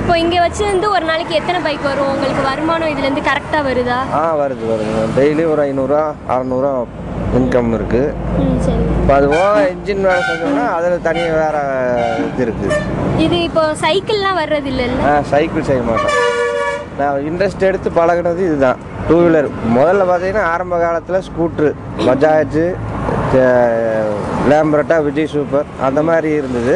இப்போ 0.00 0.14
இங்கே 0.22 0.38
வச்சிருந்து 0.44 0.86
ஒரு 0.96 1.04
நாளைக்கு 1.10 1.34
எத்தனை 1.38 1.58
பைக் 1.64 1.88
வரும்? 1.90 2.10
உங்களுக்கு 2.14 2.42
வருமானம் 2.50 2.90
இதுலேருந்து 2.92 3.24
கரெக்டாக 3.30 3.62
வருதா? 3.68 3.98
ஆ 4.20 4.24
வருது 4.40 4.64
வருது. 4.72 5.00
டெய்லி 5.18 5.44
ஒரு 5.52 5.60
ஐநூறுரூவா 5.68 6.04
அறநூறுவா 6.34 6.72
இன்கம் 7.36 7.72
இருக்குது 7.72 8.08
இப்போ 8.92 9.12
அது 9.14 9.26
போக 9.28 9.44
இன்ஜின் 9.70 10.02
வேலை 10.04 10.22
செஞ்சோம்னா 10.22 10.64
அதில் 10.76 11.02
தனியாக 11.02 11.36
வேறு 11.36 11.60
இது 12.24 12.42
இருக்குது 12.44 12.76
இது 13.18 13.36
இப்போ 13.42 13.62
சைக்கிள்லாம் 13.82 14.38
வர்றது 14.38 14.68
இல்லைல்ல 14.72 15.00
ஆ 15.06 15.14
சைக்கிள் 15.30 15.68
செய்ய 15.68 15.82
மாட்டேன் 15.82 16.16
நான் 16.98 17.26
இன்ட்ரெஸ்ட் 17.26 17.62
எடுத்து 17.62 17.88
பழகுனது 17.90 18.40
இதுதான். 18.46 18.78
டூ 19.08 19.16
வீலர் 19.18 19.46
முதல்ல 19.74 20.04
பார்த்தீங்கன்னா 20.04 20.46
ஆரம்ப 20.48 20.78
காலத்தில் 20.78 21.20
scooter 21.20 21.68
Bajaj 22.06 22.58
Lambretta 24.50 24.96
Vijay 25.06 25.32
super 25.32 25.66
அந்த 25.86 26.00
மாதிரி 26.08 26.28
இருந்தது. 26.40 26.74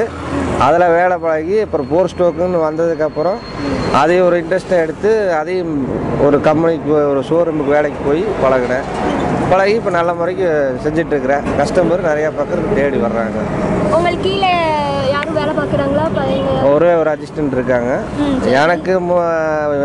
அதில் 0.67 0.93
வேலை 0.99 1.17
பழகி 1.25 1.57
அப்புறம் 1.65 1.89
போர் 1.93 2.11
ஸ்டோக்குன்னு 2.13 2.59
வந்ததுக்கப்புறம் 2.69 3.39
அதையும் 4.01 4.27
ஒரு 4.27 4.37
இன்ட்ரெஸ்ட்டாக 4.43 4.85
எடுத்து 4.85 5.11
அதையும் 5.41 5.73
ஒரு 6.27 6.37
கம்பெனிக்கு 6.49 6.93
ஒரு 7.13 7.23
ஷோரூமுக்கு 7.31 7.75
வேலைக்கு 7.77 8.01
போய் 8.09 8.23
பழகினேன். 8.43 8.87
பழகி 9.53 9.75
இப்போ 9.79 9.91
நல்ல 9.99 10.11
முறைக்கு 10.21 10.47
செஞ்சிட்ருக்கிறேன் 10.85 11.47
கஸ்டமர் 11.61 12.09
நிறையா 12.11 12.29
பக்கம் 12.39 12.77
தேடி 12.81 13.01
வர்றாங்க. 13.07 13.39
உங்களுக்கு 13.95 14.25
கீழே 14.29 14.53
யாரும் 15.15 15.39
வேலை 15.41 15.55
பார்க்குறாங்களா 15.61 16.02
பையங்க 16.02 16.02
ஒரே 16.71 16.91
ஒரு 17.01 17.09
அசிஸ்டன்ட் 17.13 17.55
இருக்காங்க. 17.57 17.93
எனக்கு 18.63 18.93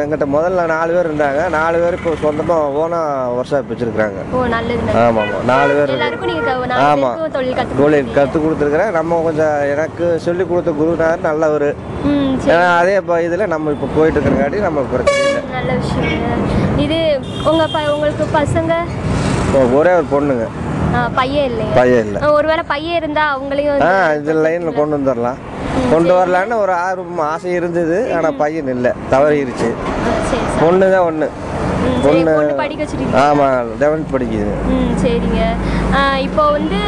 என்கிட்ட 0.02 0.26
முதல்ல 0.36 0.66
நாலு 0.74 0.92
பேர் 0.96 1.10
இருந்தாங்க. 1.10 1.42
நாலு 1.58 1.78
பேர் 1.84 1.98
இப்போ 1.98 2.12
சொந்தமாக 2.24 2.80
ஓனாக 2.82 3.34
ஒர்க் 3.38 3.52
ஷாப் 3.52 3.72
வச்சுருக்காங்க. 3.72 4.20
ஆமாம் 5.04 5.18
ஆமாம் 5.24 5.48
நாலு 5.52 5.72
பேர் 5.78 5.94
ஆமாம் 6.90 7.18
தொழில் 7.38 7.58
கற்று 7.60 7.80
தொழில் 7.82 8.14
கற்றுக் 8.18 8.46
கொடுத்துருக்குறேன். 8.46 8.94
நம்ம 9.00 9.22
கொஞ்சம் 9.28 9.58
எனக்கு 9.74 10.06
சொல்லி 10.28 10.46
கொடுத்த 10.52 10.74
குருநாதர் 10.82 11.28
நல்லவர். 11.30 11.70
ஏன்னா 12.52 12.68
அதே 12.82 12.94
இப்போ 13.02 13.16
இதில் 13.28 13.52
நம்ம 13.56 13.72
இப்போ 13.78 13.90
போயிட்டு 13.98 14.18
இருக்கிறங்காட்டி 14.20 14.62
நம்ம 14.68 14.86
பிரச்சனை 14.94 15.26
இல்லை. 15.32 15.44
நல்ல 15.58 15.74
விஷயம் 15.82 16.46
இது 16.86 17.00
உங்கள் 17.52 17.92
உங்களுக்கு 17.98 18.26
பசங்க? 18.40 18.74
ஒரே 19.80 19.92
ஒரு 20.00 20.08
பொண்ணுங்க. 20.16 20.48
பையன் 21.18 21.48
இல்லைங்க 21.50 21.76
பையன் 21.78 22.06
இல்லை. 22.06 22.20
ஒருவேளை 22.36 22.64
பையன் 22.72 22.98
இருந்தா 23.00 23.24
அவங்களையும் 23.34 23.82
இது 24.20 24.34
லைனில் 24.46 24.78
கொண்டு 24.78 24.96
வந்துடலாம் 24.98 25.40
கொண்டு 25.92 26.14
வரலான்னு 26.18 26.56
ஒரு 26.64 26.74
ஆர்வம் 26.86 27.22
ஆசை 27.32 27.52
இருந்தது. 27.60 27.98
ஆனால் 28.18 28.38
பையன் 28.42 28.72
இல்லை. 28.76 28.92
தவறிடுச்சு 29.14 29.70
பொண்ணு 30.62 30.88
தான் 30.94 31.06
ஒன்று 31.10 31.28
பொண்ணு 32.06 32.34
ஆமாம் 33.26 33.70
லெவன்த் 33.82 34.14
படிக்குது. 34.16 34.54
சரிங்க. 35.04 35.42
இப்போ 36.28 36.44
வந்து 36.58 36.80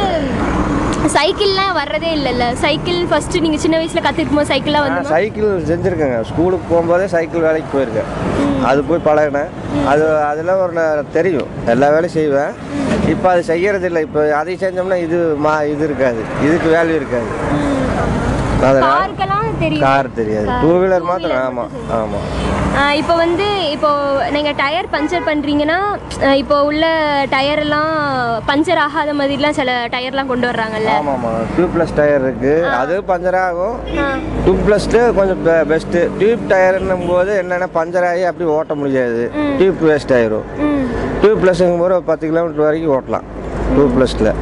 சைக்கிள்லாம் 1.14 1.76
வர்றதே 1.78 2.08
இல்லைல்ல. 2.16 2.46
சைக்கிள் 2.64 2.98
ஃபர்ஸ்ட் 3.10 3.36
நீங்க 3.44 3.58
சின்ன 3.62 3.76
வயசுல 3.80 4.00
கத்துக்கும் 4.06 4.38
போது 4.38 4.50
சைக்கிள்லாம் 4.52 4.86
நான் 4.86 4.96
வந்து 4.98 5.14
சைக்கிள் 5.14 5.48
செஞ்சுருக்கேங்க. 5.70 6.18
ஸ்கூலுக்கு 6.30 6.66
போகும்போதே 6.72 7.06
சைக்கிள் 7.14 7.46
வேலைக்கு 7.46 7.70
போயிருக்கேன். 7.74 8.10
அது 8.70 8.80
போய் 8.88 9.06
பழகினேன். 9.08 9.50
அது 9.92 10.04
அதில் 10.30 10.52
ஒரு 10.64 11.04
தெரியும். 11.16 11.50
எல்லா 11.74 11.88
வேலையும் 11.94 12.16
செய்வேன். 12.18 12.52
இப்போ 13.12 13.28
அது 13.34 13.42
செய்யறது 13.52 13.86
இல்லை 13.90 14.02
இப்போ 14.08 14.22
அதை 14.40 14.54
செஞ்சோம்னா 14.64 14.98
இது 15.06 15.18
மா 15.46 15.54
இது 15.72 15.84
இருக்காது. 15.88 16.20
இதுக்கு 16.46 16.68
வேல்யூ 16.76 16.96
இருக்காது. 17.00 17.30
கார் 18.62 20.08
தெரியாது. 20.16 20.48
டூ 20.62 20.70
வீலர் 20.80 21.06
மாத்திரம் 21.10 21.42
ஆமாம் 21.48 21.70
ஆமாம் 21.98 22.26
இப்போ 23.00 23.14
வந்து 23.20 23.46
இப்போ 23.74 23.88
நீங்கள் 24.34 24.56
டயர் 24.60 24.88
பஞ்சர் 24.94 25.24
பண்ணுறீங்கன்னா 25.28 25.78
இப்போ 26.42 26.56
உள்ள 26.68 26.84
டயர் 27.34 27.62
எல்லாம் 27.64 27.94
பஞ்சர் 28.50 28.80
ஆகாத 28.84 29.14
மாதிரிலாம் 29.20 29.56
சில 29.58 29.70
டயர்லாம் 29.94 30.30
கொண்டு 30.32 30.46
வர்றாங்கல்ல. 30.50 30.90
ஆமாம் 30.98 31.16
ஆமாம் 31.16 31.40
டியூப் 31.54 31.72
ப்ளஸ் 31.76 31.96
டயர் 31.98 32.24
இருக்குது 32.26 32.68
அது 32.80 32.96
பஞ்சர் 33.10 33.38
ஆகும். 33.46 33.76
டியூப் 34.44 34.62
ப்ளஸ்ட்டு 34.68 35.00
கொஞ்சம் 35.18 35.42
பெஸ்ட்டு 35.72 36.02
டியூப் 36.20 36.44
டயர்னும் 36.52 37.06
போது 37.12 37.34
என்னென்னா 37.42 37.68
பஞ்சர் 37.78 38.08
ஆகி 38.12 38.24
அப்படி 38.30 38.48
ஓட்ட 38.58 38.76
முடியாது. 38.82 39.24
டியூப் 39.60 39.82
வேஸ்ட் 39.90 40.14
ஆயிரும். 40.18 40.46
டியூப் 41.22 41.42
ப்ளஸ்ங்கும் 41.44 41.82
போது 41.84 42.02
பத்து 42.12 42.24
கிலோமீட்டர் 42.32 42.66
வரைக்கும் 42.68 42.94
ஓட்டலாம். 42.98 43.26
டியூப் 43.74 43.94
ப்ளஸில் 43.98 44.32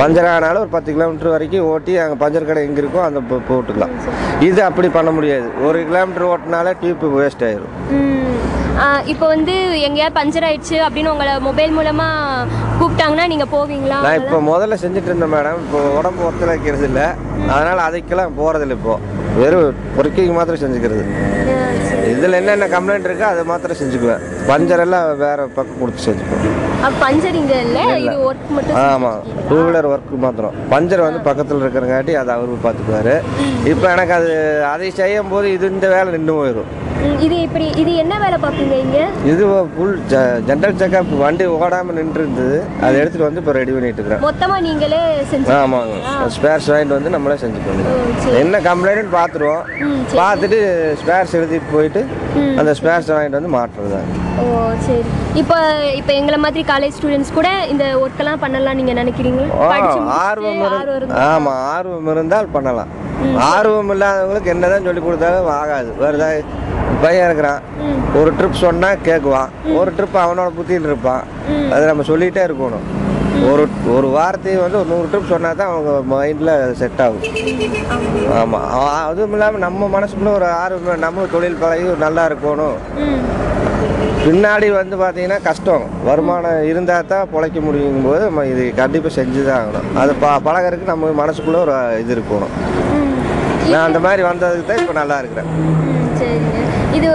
பஞ்சர் 0.00 0.28
ஆனாலும் 0.28 0.62
ஒரு 0.62 0.70
பத்து 0.70 0.90
கிலோமீட்டர் 0.94 1.32
வரைக்கும் 1.32 1.66
ஓட்டி 1.70 1.92
அங்கே 1.98 2.16
பஞ்சர் 2.22 2.46
கடை 2.46 2.62
எங்கே 2.68 2.80
இருக்கோ 2.82 3.00
அந்த 3.06 3.20
போட்டுக்கலாம் 3.48 3.92
இது 4.40 4.60
அப்படி 4.62 4.88
பண்ண 4.88 5.10
முடியாது. 5.10 5.48
ஒரு 5.66 5.78
கிலோமீட்டர் 5.84 6.28
ஓட்டினாலே 6.28 6.72
டியூப் 6.80 7.04
வேஸ்ட் 7.16 7.44
ஆயிரும். 7.48 7.72
ம். 7.92 8.18
ஆ, 8.82 8.86
இப்போ 9.12 9.26
வந்து 9.26 9.54
எங்கேயாவது 9.86 10.16
பஞ்சர் 10.18 10.46
ஆயிடுச்சு 10.48 10.76
அப்படின்னு 10.84 11.10
உங்களை 11.10 11.32
மொபைல் 11.40 11.74
மூலமா 11.78 12.06
கூப்பிட்டாங்கன்னா 12.78 13.26
நீங்க 13.26 13.46
போவீங்களா? 13.52 13.98
நான் 14.06 14.20
இப்போ 14.20 14.38
முதல்ல 14.48 14.78
செஞ்சுட்டு 14.84 15.10
இருந்தேன் 15.10 15.34
மேடம். 15.34 15.58
இப்போ 15.62 15.80
உடம்பு 15.98 16.22
ஒத்துழைக்கிறது 16.28 16.86
இல்லை 16.90 17.06
அதனால் 17.50 17.86
அதுக்கெல்லாம் 17.88 18.38
போகிறதில்ல 18.38 18.78
இப்போ. 18.80 18.96
வெறும் 19.36 19.76
பொறுக்கிக்கு 19.96 20.32
மாத்திரம் 20.32 20.62
செஞ்சுக்கிறது. 20.64 21.04
இதில் 22.10 22.36
என்னென்ன 22.38 22.66
கம்ப்ளைண்ட் 22.74 23.06
இருக்கோ 23.08 23.26
அதை 23.32 23.42
மாத்திரம் 23.50 23.78
செஞ்சுக்குவேன். 23.80 24.22
பஞ்சர் 24.50 24.82
எல்லாம் 24.84 25.06
வேறு 25.22 25.42
பக்கம் 25.56 25.80
கொடுத்து 25.82 26.02
செஞ்சுக்குவேன். 26.06 26.56
பஞ்சர் 27.02 27.36
இங்க 27.40 27.54
இல்ல? 27.66 27.80
இது 28.04 28.14
ஒர்க் 28.28 28.48
மட்டும் 28.56 28.78
ஆமாம் 28.84 29.20
டூ 29.48 29.58
வீலர் 29.66 29.88
ஒர்க்கு 29.92 30.16
மாத்திரம். 30.24 30.54
பஞ்சர் 30.72 31.04
வந்து 31.06 31.20
பக்கத்தில் 31.28 31.62
இருக்கிறங்காட்டி 31.64 32.14
அதை 32.20 32.30
அவரு 32.36 32.58
பார்த்துக்குவாரு. 32.66 33.14
இப்போ 33.72 33.86
எனக்கு 33.94 34.14
அது 34.18 34.32
அதை 34.72 34.88
செய்யும் 35.00 35.30
போது 35.34 35.46
இது 35.56 35.72
இந்த 35.74 35.88
வேலை 35.94 36.08
நின்று 36.16 36.34
போயிடும் 36.40 36.70
இது 37.24 37.36
இப்படி 37.42 37.66
இது 37.76 37.92
என்ன 37.96 38.14
வேலை 38.18 38.36
பார்ப்பீங்க 38.38 38.74
இங்க? 38.82 38.98
இது 39.30 39.42
ஃபுல் 39.72 39.94
ஜென்ரல் 40.48 40.76
செக்அப் 40.80 41.12
வண்டி 41.18 41.44
ஓடாமல் 41.56 41.96
நின்று 41.98 42.20
இருந்தது 42.20 42.56
அதை 42.82 42.94
எடுத்துகிட்டு 43.00 43.28
வந்து 43.28 43.42
இப்போ 43.42 43.52
ரெடி 43.52 43.72
பண்ணிட்டு 43.72 44.00
இருக்கிறேன் 44.00 44.24
மொத்தமா 44.26 44.56
நீங்களே 44.60 45.00
செஞ்சு 45.30 45.52
ஆமாங்க. 45.56 45.96
ஸ்பேர்ஸ் 46.36 46.70
வாங்கிட்டு 46.70 46.96
வந்து 46.98 47.10
நம்மளே 47.10 47.36
ஓ, 47.88 47.94
சரி. 48.18 48.36
என்ன 48.40 48.60
கம்ப்ளைண்ட்னு 48.66 49.14
பார்த்துருவோம். 49.16 49.62
பார்த்துட்டு 50.16 50.58
ஸ்பேர்ஸ் 51.00 51.36
எழுதிட்டு 51.38 51.72
போயிட்டு 51.72 52.00
அந்த 52.58 52.72
ஸ்பேர்ஸ் 52.74 53.12
வாங்கிட்டு 53.12 53.40
வந்து 53.40 53.54
மாட்டுறது 53.56 53.90
தான் 53.94 54.08
ஓ 54.40 54.46
சரி. 54.86 55.02
இப்போ 55.34 55.56
இப்போ 55.92 56.12
எங்களை 56.12 56.38
மாதிரி 56.38 56.62
காலேஜ் 56.68 56.96
ஸ்டூடெண்ட்ஸ் 56.96 57.32
கூட 57.32 57.48
இந்த 57.68 57.84
ஒர்க்கெல்லாம் 58.02 58.40
பண்ணலாம் 58.40 58.76
நீங்க 58.76 58.92
நினைக்கிறீங்களா? 58.94 59.48
ஆர்வம் 59.68 60.10
ஆர்வம் 60.22 60.62
இரு- 60.62 60.96
இருந்தா- 60.96 61.20
ஆமா 61.28 61.54
ஆர்வம் 61.70 62.10
இருந்தால் 62.10 62.52
பண்ணலாம். 62.52 62.90
ஆர்வம் 63.48 63.90
இல்லாதவங்களுக்கு 63.90 64.50
என்னதான் 64.50 64.84
சொல்லி 64.84 65.02
கொடுத்தாலும் 65.02 65.50
ஆகாது. 65.54 65.90
வேறு 65.98 66.18
பையன் 67.04 67.26
இருக்கிறான். 67.28 67.60
ஒரு 68.20 68.30
ட்ரிப் 68.38 68.62
சொன்னா 68.64 68.90
கேட்குவான் 69.08 69.52
ஒரு 69.80 69.90
ட்ரிப் 69.98 70.18
அவனோட 70.24 70.50
புத்தியில் 70.58 70.88
இருப்பான். 70.90 71.22
அது 71.74 71.90
நம்ம 71.90 72.04
சொல்லிகிட்டே 72.10 72.42
இருக்கணும். 72.48 72.86
ஒரு 73.50 73.62
ஒரு 73.94 74.08
வார்த்தையை 74.16 74.58
வந்து 74.62 74.78
ஒரு 74.80 74.88
நூறு 74.92 75.06
ட்ரிப் 75.12 75.30
சொன்னா 75.34 75.50
தான் 75.60 75.70
அவங்க 75.72 75.92
மைண்டில் 76.12 76.52
செட் 76.80 77.00
ஆகும். 77.04 77.24
ஆமாம் 78.40 78.66
அதுவும் 79.10 79.34
இல்லாமல் 79.36 79.64
நம்ம 79.66 79.88
மனசுக்குள்ள 79.94 80.32
ஒரு 80.38 80.48
ஆர்வம் 80.62 81.04
நம்ம 81.06 81.26
தொழில் 81.34 81.60
பழகி 81.62 81.86
நல்லா 82.06 82.24
இருக்கணும். 82.30 82.76
பின்னாடி 84.24 84.66
வந்து 84.80 84.96
பார்த்தீங்கன்னா 85.00 85.38
கஷ்டம். 85.46 85.84
வருமானம் 86.08 86.66
இருந்தால் 86.70 87.08
தான் 87.12 87.30
பிழைக்க 87.32 87.60
முடியும் 87.66 88.04
போது 88.08 88.22
நம்ம 88.28 88.44
இது 88.52 88.64
கண்டிப்பாக 88.80 89.12
செஞ்சு 89.18 89.40
தான் 89.48 89.58
ஆகணும். 89.60 89.88
அது 90.02 90.12
ப 90.24 90.34
பழகறதுக்கு 90.48 90.92
நம்ம 90.92 91.10
மனசுக்குள்ளே 91.22 91.60
ஒரு 91.64 91.74
இது 92.02 92.14
இருக்கணும். 92.16 92.54
நான் 93.70 93.86
அந்த 93.88 94.00
மாதிரி 94.06 94.24
வந்ததுக்கு 94.30 94.68
தான் 94.70 94.82
இப்போ 94.84 94.96
நல்லா 95.00 95.18
இருக்கிறேன். 95.22 95.50
இது 96.92 97.10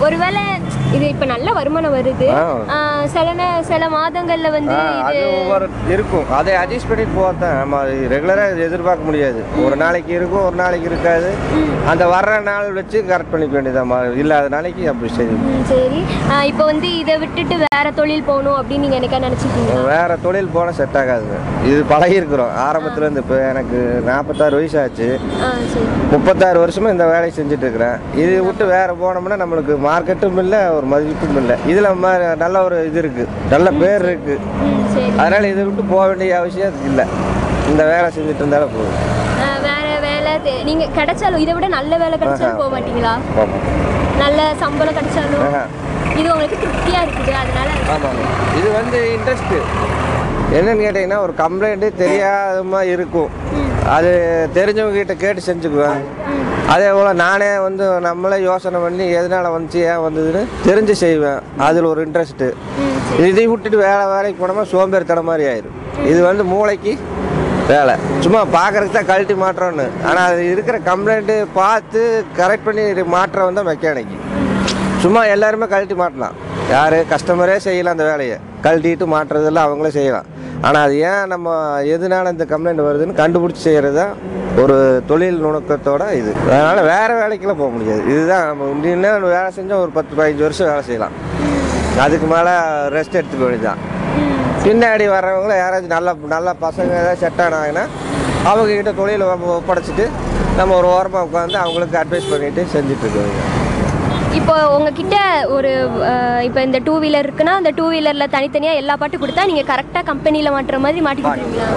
ஒருவேளை 0.00 0.42
இது 0.96 1.06
இப்போ 1.12 1.26
நல்ல 1.32 1.48
வருமானம் 1.58 1.94
வருது. 1.96 2.26
சில 3.14 3.28
சில 3.70 3.88
மாதங்கள்ல 3.94 4.50
வந்து 4.56 4.76
அது 5.08 5.20
ஒவ்வொரு 5.40 5.66
இருக்கும். 5.94 6.26
அதை 6.38 6.52
அட்ஜஸ்ட் 6.62 6.88
பண்ணிட்டு 6.90 7.14
போகத்தான் 7.20 7.56
நம்ம 7.62 7.80
ரெகுலராக 8.14 8.66
எதிர்பார்க்க 8.68 9.08
முடியாது. 9.08 9.40
ஒரு 9.64 9.76
நாளைக்கு 9.84 10.12
இருக்கும் 10.18 10.46
ஒரு 10.48 10.56
நாளைக்கு 10.62 10.88
இருக்காது. 10.92 11.30
அந்த 11.92 12.04
வர்ற 12.14 12.34
நாள் 12.50 12.68
வச்சு 12.78 12.98
கரெக்ட் 13.10 13.32
பண்ணிக்க 13.32 13.54
வேண்டியதான் 13.56 13.92
இல்லாத 14.22 14.46
நாளைக்கு 14.56 14.84
அப்படி 14.92 15.10
சரி. 15.18 15.36
சரி. 15.72 16.00
இப்போ 16.50 16.64
வந்து 16.72 16.88
இதை 17.02 17.14
விட்டுட்டு 17.22 17.56
வேற 17.64 17.86
தொழில் 17.98 18.26
போகணும் 18.28 18.58
அப்படின்னு 18.58 18.84
நீங்க 18.84 18.98
எனக்கா 19.00 19.18
நினைச்சிருக்கீங்க 19.26 19.74
வேற 19.92 20.16
தொழில் 20.26 20.52
போனால் 20.54 20.78
செட் 20.80 20.98
ஆகாதுங்க. 21.00 21.38
இது 21.70 21.80
பழகி 21.92 22.16
இருக்கிறோம் 22.20 22.52
ஆரம்பத்துலேருந்து 22.66 23.24
இப்போ 23.24 23.38
எனக்கு 23.50 23.78
நாற்பத்தாறு 24.10 24.58
வயசு 24.60 24.78
ஆச்சு 24.84 25.08
முப்பத்தாறு 26.14 26.58
வருஷமா 26.64 26.94
இந்த 26.94 27.06
வேலையை 27.12 27.32
செஞ்சுட்டு 27.38 27.64
இருக்கிறேன். 27.66 27.98
இது 28.22 28.32
விட்டு 28.48 28.64
வேற 28.76 28.90
போனோம்னா 29.02 29.38
நம்மளுக்கு 29.42 29.76
மார்க்கெட்டும் 29.88 30.40
இல்லை 30.44 30.62
ஒரு 30.76 30.83
மதிப்பும் 30.84 31.36
இல்லை. 31.36 31.56
இதில் 31.66 32.36
நல்ல 32.36 32.64
ஒரு 32.64 32.86
இது 32.86 32.98
இருக்கு. 32.98 33.28
நல்ல 33.50 33.70
பேர் 33.70 34.02
இருக்கு. 34.02 34.38
ம் 34.62 34.94
சரி. 34.94 35.12
அதனால 35.16 35.48
இதை 35.48 35.64
விட்டு 35.64 35.82
போக 35.82 36.06
வேண்டிய 36.06 36.38
அவசியம் 36.38 36.84
இல்லை. 36.84 37.04
இந்த 37.68 37.84
வேலை 37.84 38.04
செஞ்சுட்டு 38.04 38.34
இருந்தாலும் 38.34 38.70
போதும். 38.72 39.22
வேற 39.62 39.98
வேலை 40.00 40.32
தே- 40.32 40.64
நீங்க 40.64 40.84
கிடைச்சாலும் 40.84 41.36
இதை 41.36 41.54
விட 41.54 41.68
நல்ல 41.68 41.96
வேலை 41.96 42.18
கிடைச்சாலும் 42.18 42.56
போக 42.56 42.80
மாட்டீங்களா? 42.80 43.04
ஆமாம் 43.04 43.82
நல்ல 44.18 44.52
சம்பளம் 44.58 44.94
கிடைச்சாலும். 44.94 45.56
இது 46.18 46.32
உங்களுக்கு 46.32 46.56
திருப்தியா 46.56 46.94
இருக்குது 46.94 47.32
அதனால 47.32 47.70
ஆமாங்க 47.94 48.58
இது 48.58 48.72
வந்து 48.72 49.16
இன்ட்ரெஸ்ட்டு 49.16 49.56
என்னன்னு 50.54 50.82
கேட்டிங்கன்னா 50.84 51.18
ஒரு 51.18 51.34
கம்ப்ளைண்ட்டு 51.38 51.92
தெரியாதமா 51.98 52.82
இருக்கும். 52.82 53.28
அது 53.88 54.48
தெரிஞ்சவங்க 54.54 54.92
கிட்ட 54.92 55.14
கேட்டு 55.14 55.40
செஞ்சுக்குவேன். 55.46 56.04
அதே 56.72 56.88
போல் 56.96 57.18
நானே 57.22 57.48
வந்து 57.64 57.84
நம்மளே 58.06 58.36
யோசனை 58.46 58.78
பண்ணி 58.84 59.04
எதனால 59.18 59.50
வந்துச்சு 59.54 59.80
ஏன் 59.90 60.02
வந்ததுன்னு 60.04 60.42
தெரிஞ்சு 60.68 60.94
செய்வேன். 61.02 61.40
அதில் 61.66 61.88
ஒரு 61.90 62.00
இன்ட்ரெஸ்ட்டு 62.06 62.48
இதை 63.28 63.44
விட்டுட்டு 63.50 63.78
வேலை 63.86 64.04
வேலைக்கு 64.12 64.38
போனோம்னா 64.42 64.64
சோம்பேறித்தனம் 64.72 65.28
மாதிரி 65.30 65.44
ஆயிரும். 65.50 65.76
இது 66.10 66.20
வந்து 66.28 66.44
மூளைக்கு 66.52 66.92
வேலை. 67.72 67.94
சும்மா 68.24 68.40
பார்க்கறதுக்கு 68.56 68.98
தான் 68.98 69.10
கழட்டி 69.10 69.34
மாற்றோன்னு 69.42 69.86
ஆனால் 70.08 70.26
அது 70.30 70.42
இருக்கிற 70.54 70.76
கம்ப்ளைண்ட்டு 70.90 71.36
பார்த்து 71.60 72.00
கரெக்ட் 72.40 72.66
பண்ணி 72.68 73.04
மாற்றம் 73.16 73.58
தான் 73.60 73.70
மெக்கானிக்கு 73.72 74.18
சும்மா 75.04 75.22
எல்லாருமே 75.34 75.66
கழட்டி 75.74 75.96
மாட்டலாம். 76.02 76.36
யார்? 76.74 76.98
கஸ்டமரே 77.12 77.56
செய்யலாம் 77.68 77.94
அந்த 77.96 78.06
வேலையை. 78.10 78.36
கழட்டிட்டு 78.66 79.06
மாட்டுறதெல்லாம் 79.14 79.66
அவங்களே 79.68 79.90
செய்யலாம். 79.98 80.28
ஆனால் 80.66 80.84
அது 80.86 80.94
ஏன் 81.10 81.24
நம்ம 81.32 81.56
எதனால 81.94 82.30
இந்த 82.34 82.44
கம்ப்ளைண்ட் 82.52 82.86
வருதுன்னு 82.88 83.20
கண்டுபிடிச்சி 83.22 83.62
செய்கிறது 83.68 83.96
தான் 84.02 84.14
ஒரு 84.62 84.76
தொழில் 85.06 85.44
நுணுக்கத்தோட 85.44 86.12
இது. 86.12 86.30
அதனால் 86.46 86.80
வேறு 86.84 87.14
வேலைக்கெல்லாம் 87.14 87.60
போக 87.62 87.70
முடியாது. 87.70 88.02
இதுதான் 88.10 88.46
நம்ம 88.46 88.68
இன்னும் 88.88 89.26
வேலை 89.28 89.48
செஞ்சால் 89.56 89.82
ஒரு 89.84 89.90
பத்து 89.90 90.12
பதினஞ்சு 90.16 90.42
வருஷம் 90.42 90.66
வேலை 90.66 90.82
செய்யலாம். 90.82 91.14
அதுக்கு 92.00 92.26
மேலே 92.26 92.52
ரெஸ்ட் 92.94 93.18
எடுத்துக்க 93.18 93.44
வேண்டியதுதான். 93.44 93.80
பின்னாடி 94.64 95.04
வர்றவங்கள 95.08 95.54
யாராச்சும் 95.56 95.94
நல்ல 95.96 96.14
நல்ல 96.26 96.54
பசங்க 96.62 96.92
ஏதாவது 96.94 97.16
செட் 97.16 97.40
ஆனாங்கன்னா 97.40 97.84
அவங்கக்கிட்ட 98.50 98.94
தொழிலை 98.94 99.26
ஒப்ப- 99.26 99.56
ஒப்படைச்சிட்டு 99.56 100.04
நம்ம 100.56 100.74
ஒரு 100.76 100.86
ஓரமாக 100.88 101.26
உட்காந்து 101.26 101.58
அவங்களுக்கு 101.58 101.98
அட்வைஸ் 101.98 102.30
பண்ணிட்டு 102.30 102.62
செஞ்சுட்டு 102.74 103.04
இருக்கோங்க 103.06 103.42
இப்போ 104.34 104.54
உங்ககிட்ட 104.68 105.16
ஒரு 105.48 105.70
இப்போ 106.42 106.60
இந்த 106.62 106.78
டூ 106.78 106.94
வீலர் 107.00 107.26
இருக்குன்னா 107.26 107.54
அந்த 107.54 107.70
டூ 107.70 107.86
வீலர்ல 107.92 108.26
தனித்தனியா 108.30 108.72
எல்லா 108.74 108.96
பாட்டு 108.96 109.18
கொடுத்தா 109.18 109.46
நீங்க 109.46 109.64
கரெக்டா 109.72 110.02
கம்பெனில 110.04 110.50
மாட்டுற 110.50 110.78
மாதிரி 110.78 111.02
மாட்டிக்கிட்டீங்களா 111.06 111.68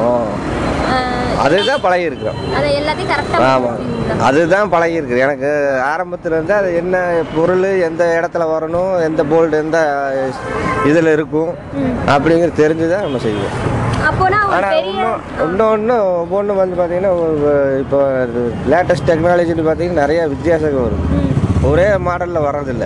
அதுதான் 1.46 1.84
பழகி 1.86 2.06
இருக்கிறோம் 2.10 2.38
ஆமாம் 3.54 3.80
அதுதான் 4.28 4.72
பழகி 4.74 4.98
இருக்குது 5.00 5.24
எனக்கு 5.26 5.50
ஆரம்பத்துல 5.92 6.36
இருந்து 6.38 6.54
அது 6.60 6.70
என்ன 6.82 7.02
பொருள் 7.36 7.66
எந்த 7.90 8.04
இடத்துல 8.20 8.46
வரணும் 8.54 8.94
எந்த 9.08 9.24
போல்டு 9.32 9.62
எந்த 9.66 9.80
இதில் 10.92 11.16
இருக்கும் 11.18 11.52
அப்படிங்கிறது 12.14 12.62
தெரிஞ்சு 12.64 12.88
தான் 12.94 13.06
நம்ம 13.08 13.22
செய்வோம். 13.26 13.56
ஆனால் 14.58 14.76
இன்னும் 14.92 15.22
இன்னொன்று 15.46 15.96
ஒவ்வொன்று 16.22 16.54
வந்து 16.62 16.76
பார்த்தீங்கன்னா 16.80 17.14
இப்போ 17.84 18.00
லேட்டஸ்ட் 18.74 19.08
டெக்னாலஜின்னு 19.10 19.66
பார்த்தீங்கன்னா 19.68 20.04
நிறைய 20.04 20.22
வித்தியாசங்கள் 20.34 20.86
வரும். 20.88 21.06
ஒரே 21.70 21.88
மாடலில் 22.08 22.46
வர்றதில்ல. 22.48 22.86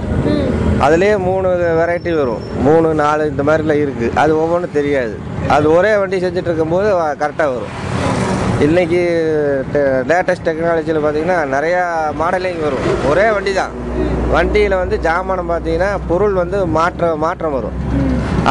அதுலேயே 0.86 1.15
மூணு 1.27 1.48
வெரைட்டி 1.79 2.12
வரும். 2.20 2.43
மூணு 2.67 2.88
நாலு 3.03 3.24
இந்த 3.31 3.43
மாதிரிலாம் 3.50 3.81
இருக்குது 3.84 4.15
அது 4.22 4.31
ஒவ்வொன்றும் 4.43 4.77
தெரியாது. 4.79 5.15
அது 5.55 5.65
ஒரே 5.77 5.91
வண்டி 6.01 6.17
செஞ்சுட்டு 6.24 6.50
இருக்கும்போது 6.51 6.89
கரெக்டாக 7.21 7.49
வரும். 7.56 7.75
இன்னைக்கு 8.65 9.00
லேட்டஸ்ட் 10.10 10.45
டெக்னாலஜியில் 10.47 11.00
பார்த்தீங்கன்னா 11.04 11.38
நிறையா 11.54 11.84
மாடலிங் 12.19 12.60
வரும். 12.65 12.84
ஒரே 13.12 13.24
வண்டி 13.36 13.52
தான் 13.60 13.74
வண்டியில் 14.34 14.76
வந்து 14.82 14.97
ஜாமானம் 15.06 15.50
பார்த்தீங்கன்னா 15.52 15.89
பொருள் 16.10 16.36
வந்து 16.41 16.58
மாற்ற 16.78 17.10
மாற்றம் 17.24 17.56
வரும். 17.58 17.78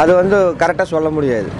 அது 0.00 0.12
வந்து 0.20 0.38
கரெக்டாக 0.62 0.92
சொல்ல 0.94 1.10
முடியாது. 1.18 1.50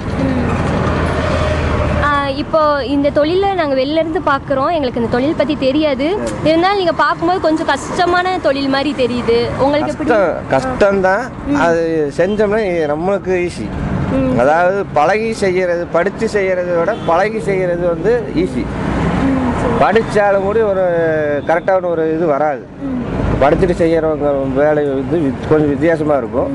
இப்போ 2.43 2.61
இந்த 2.95 3.09
தொழிலை 3.19 3.49
நாங்கள் 3.61 3.79
வெளில 3.81 4.03
இருந்து 4.03 4.21
பார்க்குறோம் 4.31 4.75
எங்களுக்கு 4.77 5.01
இந்த 5.01 5.13
தொழில் 5.15 5.39
பற்றி 5.41 5.55
தெரியாது. 5.65 6.07
இருந்தாலும் 6.49 6.81
நீங்கள் 6.81 7.01
பார்க்கும்போது 7.05 7.41
கொஞ்சம் 7.47 7.71
கஷ்டமான 7.73 8.35
தொழில் 8.47 8.73
மாதிரி 8.75 8.93
தெரியுது. 9.03 9.39
உங்களுக்கு 9.65 9.95
கஷ்டம் 10.01 10.51
கஷ்டம்தான். 10.55 11.25
அது 11.67 11.83
செஞ்சோம்னா 12.19 12.61
நம்மளுக்கு 12.93 13.35
ஈஸி 13.47 13.67
அதாவது 14.43 14.79
பழகி 14.99 15.31
செய்யறது 15.45 15.83
படித்து 15.97 16.27
செய்யறதை 16.37 16.73
விட 16.81 16.93
பழகி 17.11 17.41
செய்யறது 17.49 17.85
வந்து 17.95 18.13
ஈஸி 18.43 18.65
படித்தாலும் 19.83 20.47
கூட 20.47 20.59
ஒரு 20.71 20.85
கரெக்டான 21.49 21.89
ஒரு 21.95 22.03
இது 22.15 22.25
வராது. 22.35 22.63
படிச்சுட்டு 23.43 23.75
செய்கிறவங்க 23.81 24.31
வேலை 24.59 24.83
வந்து 24.89 25.17
கொஞ்சம் 25.51 25.71
வித்தியாசமாக 25.73 26.19
இருக்கும். 26.23 26.51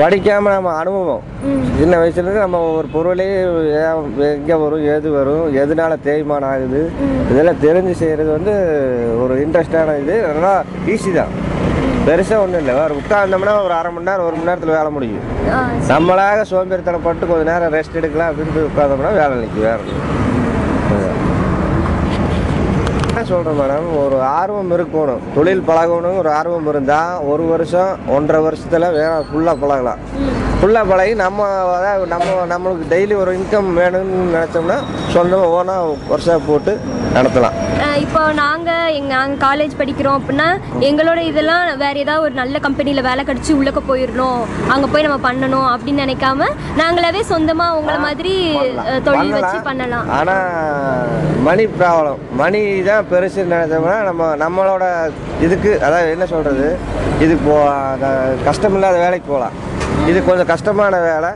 படிக்காமல் 0.00 0.54
நம்ம 0.56 0.72
அனுபவம். 0.80 1.22
சின்ன 1.78 1.94
வயசுலேருந்து 2.00 2.44
நம்ம 2.44 2.60
ஒரு 2.78 2.88
பொருளே 2.94 3.28
எங்கே 4.32 4.56
வரும் 4.64 4.84
எது 4.96 5.10
வரும் 5.18 5.46
எதனால 5.62 5.96
தேய்மானம் 6.08 6.50
ஆகுது 6.52 6.82
இதெல்லாம் 7.30 7.62
தெரிஞ்சு 7.66 7.94
செய்கிறது 8.02 8.30
வந்து 8.36 8.54
ஒரு 9.22 9.36
இன்ட்ரெஸ்டான 9.44 9.96
இது. 10.02 10.16
நல்லா 10.28 10.52
ஈஸி 10.94 11.12
தான். 11.20 11.32
பெருசாக 12.08 12.42
ஒன்றும் 12.42 12.60
இல்லை. 12.60 12.74
ஒரு 12.82 12.94
உட்கார்ந்தோம்னா 12.98 13.54
ஒரு 13.64 13.74
அரை 13.78 13.90
மணி 13.94 14.06
நேரம் 14.08 14.26
ஒரு 14.26 14.36
மணி 14.36 14.48
நேரத்தில் 14.48 14.76
வேலை 14.76 14.90
முடியும். 14.96 15.24
நம்மளாக 15.90 16.44
சோம்பேறித்தனப்பட்டு 16.50 17.24
கொஞ்ச 17.30 17.42
நேரம் 17.50 17.72
ரெஸ்ட் 17.74 17.98
எடுக்கலாம். 18.00 18.30
அப்படின்னு 18.30 18.54
போய் 18.54 18.68
உட்காந்தோம்னா 18.70 19.10
வேலை 19.20 19.34
நிற்கும் 19.40 19.66
வேற 19.68 19.78
சொல்கிறேன் 23.30 23.58
மேடம் 23.60 23.86
ஒரு 24.02 24.16
ஆர்வம் 24.40 24.70
இருக்கணும். 24.74 25.22
தொழில் 25.36 25.64
பழகணும் 25.68 26.18
ஒரு 26.20 26.30
ஆர்வம் 26.38 26.68
இருந்தால் 26.72 27.22
ஒரு 27.32 27.44
வருஷம் 27.52 27.90
ஒன்றரை 28.16 28.40
வருஷத்தில் 28.46 28.92
வேணும் 28.98 29.26
ஃபுல்லாக 29.30 29.56
பழகலாம். 29.62 30.00
ஃபுல்லாக 30.60 30.88
பழகி 30.90 31.14
நம்ம 31.14 31.42
நம்ம 32.12 32.28
நம்மளுக்கு 32.52 32.84
டெய்லி 32.92 33.14
ஒரு 33.14 33.32
இன்கம் 33.38 33.68
வேணும்னு 33.78 34.16
நினச்சோம்னா 34.34 34.76
சொந்தமாக 35.14 35.52
ஓனாக 35.56 35.82
வருஷம் 36.08 36.46
போட்டு 36.46 36.72
நடத்தலாம். 37.16 37.54
இப்போ 38.04 38.20
நாங்கள் 38.40 38.94
எங்கள் 38.96 39.18
நாங்கள் 39.18 39.40
காலேஜ் 39.44 39.76
படிக்கிறோம் 39.78 40.16
அப்படின்னா 40.18 40.48
எங்களோட 40.88 41.20
இதெல்லாம் 41.30 41.76
வேறு 41.76 41.98
ஏதாவது 41.98 42.24
ஒரு 42.24 42.34
நல்ல 42.34 42.58
கம்பெனியில் 42.66 43.06
வேலை 43.08 43.22
கிடச்சி 43.24 43.52
உள்ளக்க 43.58 43.80
போயிடணும். 43.88 44.40
அங்கே 44.68 44.88
போய் 44.92 45.06
நம்ம 45.06 45.20
பண்ணணும் 45.28 45.68
அப்படின்னு 45.74 46.04
நினைக்காம 46.04 46.48
நாங்களாவே 46.80 47.22
சொந்தமாக 47.32 47.78
உங்களை 47.78 47.98
மாதிரி 47.98 48.34
தொழில் 49.08 49.34
வச்சு 49.38 49.58
பண்ணலாம். 49.70 50.08
ஆனால் 50.18 51.08
மணி 51.48 51.66
ப்ராப்ளம். 51.78 52.20
மணி 52.42 52.62
தான் 52.82 53.08
பெருசுன்னு 53.12 53.54
நினைச்சோம்னா 53.56 53.96
நம்ம 54.10 54.30
நம்மளோட 54.44 54.84
இதுக்கு 55.46 55.72
அதாவது 55.82 56.14
என்ன 56.16 56.26
சொல்கிறது 56.26 56.68
இது 57.26 57.36
போ 57.46 57.56
அத- 57.70 58.14
கஷ்டமில்லாத 58.48 58.96
வேலைக்கு 59.06 59.28
போகலாம். 59.32 59.56
இது 60.06 60.24
கொஞ்சம் 60.24 60.46
கஷ்டமான 60.46 60.98
வேலை. 60.98 61.30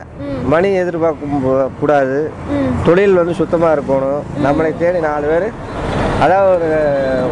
மணி 0.45 0.73
எதிர்பார்க்க 0.73 1.25
போ- 1.47 1.69
கூடாது. 1.79 2.31
தொழில் 2.85 3.13
வந்து 3.13 3.33
சுத்தமாக 3.33 3.75
இருக்கணும். 3.75 4.45
நம்மளை 4.45 4.77
தேடி 4.77 4.99
நாலு 4.99 5.27
பேர். 5.27 5.51
அதாவது 6.21 6.53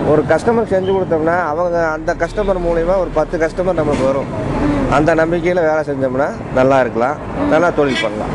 ஒரு 0.08 0.12
ஒரு 0.12 0.24
கஸ்டமர் 0.30 0.74
செஞ்சு 0.74 0.92
கொடுத்தோம்னா 0.92 1.40
அவங்க 1.40 1.88
அந்த 1.88 2.14
கஸ்டமர் 2.14 2.62
மூலிமா 2.70 2.98
ஒரு 2.98 3.10
பத்து 3.14 3.38
கஸ்டமர் 3.38 3.74
நமக்கு 3.74 4.06
வரும். 4.06 4.26
அந்த 4.92 5.14
நம்பிக்கையில் 5.14 5.64
வேலை 5.64 5.84
செஞ்சோம்னா 5.84 6.30
நல்லா 6.56 6.80
இருக்கலாம். 6.80 7.16
நல்லா 7.50 7.70
தொழில் 7.70 7.98
பண்ணலாம். 8.02 8.30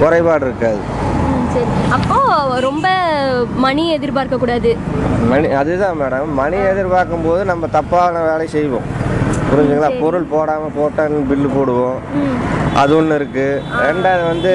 குறைபாடு 0.00 0.46
இருக்காது. 0.46 0.98
அப்போது 1.90 2.60
ரொம்ப 2.60 2.88
மணி 3.56 3.90
எதிர்பார்க்க 3.90 4.36
கூடாது 4.36 4.76
மணி 5.28 5.50
அதுதான் 5.50 5.96
மேடம் 6.00 6.32
மணி 6.34 6.56
எதிர்பார்க்கும் 6.56 7.24
போது 7.24 7.44
நம்ம 7.44 7.66
தப்பான 7.66 8.18
வேலை 8.18 8.48
செய்வோம். 8.48 8.82
புரிஞ்சுங்களா? 9.50 9.90
பொருள் 10.02 10.30
போடாமல் 10.32 10.74
போட்டான்னு 10.78 11.28
பில்லு 11.30 11.48
போடுவோம். 11.56 11.98
அது 12.80 12.92
ஒன்று 12.96 13.18
இருக்குது 13.20 13.62
ரெண்டாவது 13.86 14.24
வந்து 14.32 14.52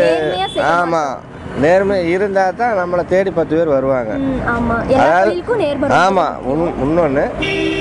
ஆமாம் 0.74 1.16
நேர்மை 1.60 2.10
இருந்தால் 2.10 2.56
தான் 2.56 2.78
நம்மளை 2.78 3.06
தேடி 3.06 3.32
பத்து 3.32 3.56
பேர் 3.56 3.68
வருவாங்க. 3.68 4.12
அதாவது- 5.02 5.36
ஆமாம் 6.00 6.36
இன்னொன்று 6.82 7.26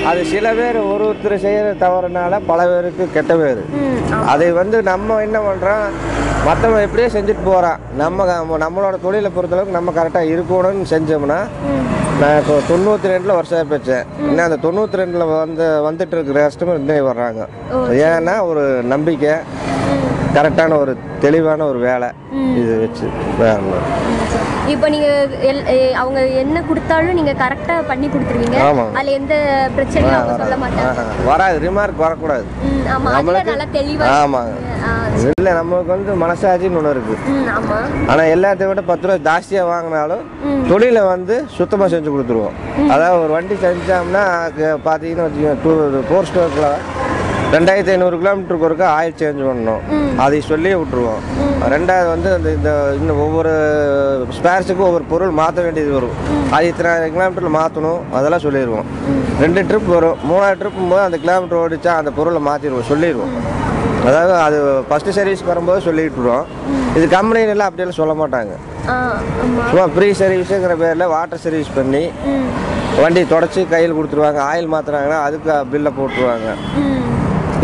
அது 0.05 0.25
சில 0.25 0.53
பேர் 0.53 0.77
ஒரு 0.83 1.03
ஒருத்தர் 1.05 1.35
செய்கிற 1.37 1.73
தவறுனால 1.79 2.39
பல 2.45 2.65
பேருக்கு 2.65 3.11
கெட்ட 3.13 3.35
பேர். 3.35 3.61
அதை 4.25 4.51
வந்து 4.51 4.83
நம்ம 4.83 5.21
என்ன 5.21 5.39
பண்ணுறோம் 5.39 5.85
மற்றவங்க 6.45 6.81
எப்படியே 6.81 7.07
செஞ்சுட்டு 7.09 7.43
போகிறான் 7.43 7.79
நம்ம 7.95 8.25
நம்ம- 8.25 8.57
நம்மளோட 8.57 9.01
தொழிலை 9.01 9.31
பொறுத்தளவுக்கு 9.35 9.71
நம்ம 9.71 9.91
கரெக்டாக 9.91 10.31
இருக்கணும்னு 10.31 10.89
செஞ்சோம்னா 10.89 11.39
நான் 12.19 12.39
இப்போ 12.39 12.57
தொண்ணூற்றி 12.69 13.07
ரெண்டில் 13.07 13.33
வருஷம் 13.33 13.67
பெற்றேன் 13.67 14.05
இன்னும் 14.21 14.45
அந்த 14.45 14.57
தொண்ணூற்றி 14.63 14.99
ரெண்டில் 14.99 15.25
வந்து 15.35 15.65
வந்துட்டு 15.87 16.11
இருக்கிற 16.11 16.47
கஸ்டமர் 16.47 16.75
இன்னும் 16.75 17.07
வர்றாங்க. 17.07 17.41
ஏன்னா 18.05 18.41
ஒரு 18.41 18.63
நம்பிக்கை. 18.83 19.33
கரெக்டான 20.35 20.77
ஒரு 20.77 20.97
தெளிவான 21.19 21.65
ஒரு 21.65 21.79
வேலை 21.79 22.07
இது 22.55 22.79
வச்சு 22.79 23.09
வேற. 23.39 23.59
இப்போ 24.67 24.89
நீங்க 24.89 25.27
அவங்க 25.95 26.27
என்ன 26.27 26.61
கொடுத்தாலும் 26.61 27.13
நீங்க 27.13 27.33
கரெக்டா 27.33 27.87
பண்ணி 27.87 28.07
கொடுத்துருவீங்க. 28.07 28.55
ஆமா. 28.55 28.91
அதுல 28.93 29.11
எந்த 29.11 29.35
பிரச்சனையும் 29.77 30.15
அவங்க 30.15 30.45
சொல்ல 30.45 30.55
மாட்டாங்க. 30.55 31.25
வராது 31.25 31.59
ரிமார்க் 31.59 31.97
வரக்கூடாது. 31.97 32.45
ஆமா. 32.87 33.09
நம்மளுக்கு- 33.09 33.45
நல்லா 33.45 33.63
தெளிவா 33.73 34.09
ஆமாங்க. 34.09 34.53
ஆ, 34.85 34.89
இல்லை 35.37 35.53
நம்மளுக்கு 35.53 35.85
வந்து 35.85 36.13
மனசாட்சின்னு 36.25 36.77
ஒன்று 36.77 37.17
ஆமா. 37.49 37.77
ஆனால் 38.07 38.25
எல்லாத்தையும் 38.25 38.67
விட 38.67 38.81
பத்து 38.81 39.07
ரூபா 39.07 39.37
ஜாஸ்தியாக 39.37 39.69
வாங்கினாலும் 39.69 40.23
தொழிலை 40.69 41.01
வந்து 41.01 41.45
சுத்தமாக 41.55 41.95
செஞ்சு 41.95 42.09
கொடுத்துருவோம். 42.09 42.87
அதாவது 42.89 43.23
ஒரு 43.23 43.31
வண்டி 43.31 43.53
செஞ்சோம்னா 43.53 44.23
வச்சுக்கோங்க 45.23 45.55
டூ 45.63 45.71
ஃபோர் 46.09 46.23
ஸ்டோக்கில் 46.23 46.69
ரெண்டாயிரத்தி 47.55 47.91
ஐநூறு 47.93 48.15
கிலோமீட்டருக்கு 48.21 48.67
ஒருக்கா 48.67 48.87
ஆயில் 48.97 49.17
சேஞ்ச் 49.19 49.41
பண்ணணும். 49.47 49.81
அதை 50.23 50.37
சொல்லியே 50.51 50.75
விட்டுருவோம். 50.79 51.21
ரெண்டாவது 51.73 52.07
வந்து 52.13 52.29
அந்த 52.37 52.49
இந்த 52.57 52.71
இன்னும் 52.99 53.19
ஒவ்வொரு 53.25 53.51
ஸ்பேர்ஸுக்கும் 54.37 54.87
ஒவ்வொரு 54.87 55.05
பொருள் 55.11 55.37
மாற்ற 55.39 55.59
வேண்டியது 55.65 55.91
வரும். 55.97 56.15
அது 56.55 56.69
இத்தனை 56.71 56.91
கிலோமீட்டரில் 57.15 57.55
மாற்றணும் 57.59 58.01
அதெல்லாம் 58.17 58.43
சொல்லிடுவோம். 58.45 58.87
ரெண்டு 59.43 59.61
ட்ரிப் 59.69 59.89
வரும். 59.95 60.17
மூணாவது 60.29 60.59
ட்ரிப் 60.61 60.81
போது 60.93 61.03
அந்த 61.07 61.19
கிலோமீட்டர் 61.23 61.61
ஓடிச்சா 61.63 61.93
அந்த 62.01 62.13
பொருளை 62.19 62.41
மாற்றிடுவோம் 62.49 62.89
சொல்லிடுவோம். 62.91 63.33
அதாவது 64.09 64.33
அது 64.45 64.57
ஃபஸ்ட்டு 64.89 65.15
சர்வீஸ் 65.19 65.49
வரும்போது 65.51 65.79
சொல்லிட்டுருவோம் 65.89 66.45
இது 66.97 67.05
கம்பெனிலாம் 67.17 67.69
அப்படியெல்லாம் 67.69 67.99
சொல்ல 68.01 68.15
மாட்டாங்க. 68.21 68.53
சும்மா 69.69 69.85
ஃப்ரீ 69.95 70.09
சர்வீஸுங்கிற 70.21 70.75
பேரில் 70.83 71.11
வாட்டர் 71.15 71.43
சர்வீஸ் 71.45 71.75
பண்ணி 71.79 72.03
வண்டி 73.01 73.21
தொடச்சி 73.33 73.61
கையில் 73.71 73.97
கொடுத்துருவாங்க. 73.97 74.41
ஆயில் 74.51 74.73
மாற்றுறாங்கன்னா 74.73 75.19
அதுக்கு 75.27 75.53
பில்லை 75.71 75.91
போட்டுருவாங்க. 75.99 76.49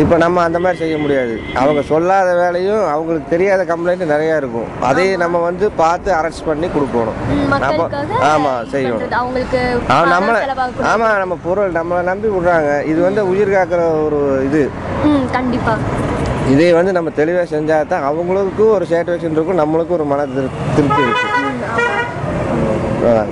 இப்போ 0.02 0.18
நம்ம 0.18 0.42
அந்த 0.42 0.60
மாதிரி 0.60 0.80
செய்ய 0.80 0.98
முடியாது. 0.98 1.40
அவங்க 1.56 1.82
சொல்லாத 1.82 2.36
வேலையும் 2.36 2.88
அவங்களுக்கு 2.88 3.30
தெரியாத 3.30 3.64
கம்ப்ளைண்ட் 3.64 4.12
நிறையா 4.12 4.38
இருக்கும். 4.38 4.82
அதையும் 4.82 5.20
நம்ம 5.20 5.38
வந்து 5.38 5.72
பார்த்து 5.72 6.14
அரெஸ்ட் 6.14 6.46
பண்ணி 6.46 6.68
கொடுக்கணும். 6.68 7.48
நம்ம 7.60 7.90
ஆமாம் 8.22 8.64
செய்யணும். 8.64 9.08
நம்மளை. 9.90 10.84
ஆமாம் 10.84 11.18
நம்ம 11.18 11.38
பொருள் 11.44 11.72
நம்மளை 11.72 12.02
நம்பி 12.02 12.28
விடுறாங்க. 12.28 12.86
இது 12.86 13.02
வந்து 13.02 13.30
உயிர் 13.30 13.50
காக்கிற 13.50 14.06
ஒரு 14.06 14.42
இது. 14.46 14.70
ம் 15.04 15.32
கண்டிப்பா. 15.32 15.78
இதை 16.50 16.74
வந்து 16.74 16.92
நம்ம 16.92 17.10
தெளிவாக 17.10 17.58
செஞ்சால் 17.58 17.88
தான் 17.88 18.04
அவங்களுக்கும் 18.04 18.70
ஒரு 18.70 18.86
சாட்டிஸ்ஃபேக்ஷன் 18.90 19.32
இருக்கும் 19.32 19.60
நம்மளுக்கும் 19.60 19.88
ஒரு 19.88 20.04
மன 20.04 20.22
திரு- 20.22 20.50
திருப்தி 20.76 21.02
இருக்கும் 21.02 21.44
ம், 21.44 21.62
ஆமா. 21.78 23.06
அதான். 23.06 23.26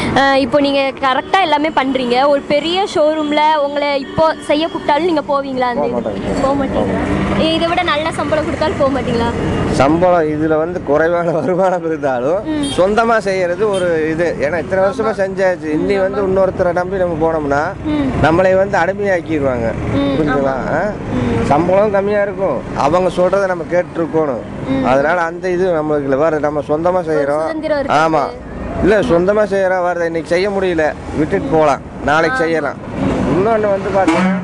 அஹ் 0.00 0.05
இப்போ 0.42 0.58
நீங்க 0.64 0.82
கரெக்டா 1.04 1.38
எல்லாமே 1.46 1.70
பண்றீங்க. 1.78 2.16
ஒரு 2.32 2.42
பெரிய 2.52 2.84
ஷோரூம்ல 2.92 3.42
உங்களை 3.64 3.88
இப்போ 4.04 4.24
செய்ய 4.48 4.64
கூப்பிட்டாலும் 4.66 5.08
நீங்க 5.10 5.22
போவீங்களா 5.30 5.68
அந்த 5.72 5.86
போக 5.86 6.00
மாட்டேங்க. 6.04 6.30
போக 6.44 6.52
மாட்டீங்களா? 6.60 7.02
இதை 7.56 7.66
விட 7.70 7.82
நல்ல 7.90 8.06
சம்பளம் 8.18 8.46
கொடுத்தாலும் 8.46 8.78
போக 8.80 8.90
மாட்டீங்களா? 8.94 9.28
சம்பளம் 9.80 10.30
இதில் 10.34 10.54
வந்து 10.62 10.78
குறைவான 10.90 11.34
வருமானம் 11.38 11.84
இருந்தாலும் 11.88 12.46
சொந்தமாக 12.78 13.20
செய்யறது 13.28 13.64
ஒரு 13.74 13.90
இது. 14.12 14.28
ஏன்னா 14.44 14.60
இத்தனை 14.64 14.80
வருஷமா 14.86 15.12
செஞ்சாச்சு. 15.22 15.68
இன்னி 15.78 15.98
வந்து 16.04 16.22
இன்னொருத்தரை 16.28 16.72
நம்பி 16.80 17.02
நம்ம 17.04 17.18
போனோம்னா 17.24 17.62
நம்மளை 18.26 18.54
வந்து 18.62 18.78
அடிமையாக்கிடுவாங்க. 18.84 19.68
புரிஞ்சுங்களா? 20.16 20.56
சம்பளம் 21.52 21.94
கம்மியாக 21.98 22.26
இருக்கும். 22.28 22.58
அவங்க 22.86 23.10
சொல்கிறத 23.20 23.52
நம்ம 23.54 23.66
கேட்டுருக்கணும். 23.74 24.44
அதனால 24.92 25.18
அந்த 25.30 25.46
இது 25.58 25.66
நம்மளுக்கு 25.78 26.22
வேறு 26.24 26.44
நம்ம 26.48 26.64
சொந்தமாக 26.72 27.04
செய்கிறோம் 27.12 27.48
ஆமாம் 28.02 28.32
இல்லை 28.84 28.98
சொந்தமாக 29.10 29.46
செய்கிறோம் 29.52 29.84
வேறு 29.86 30.08
இன்னைக்கு 30.10 30.32
செய்ய 30.34 30.46
முடியல. 30.56 30.84
விட்டுட்டு 31.18 31.48
போகலாம் 31.54 31.84
நாளைக்கு 32.08 32.38
செய்யலாம். 32.42 32.78
இன்னொன்று 33.34 33.68
வந்து 33.74 33.90
பார்த்தீங்கன்னா 33.96 34.34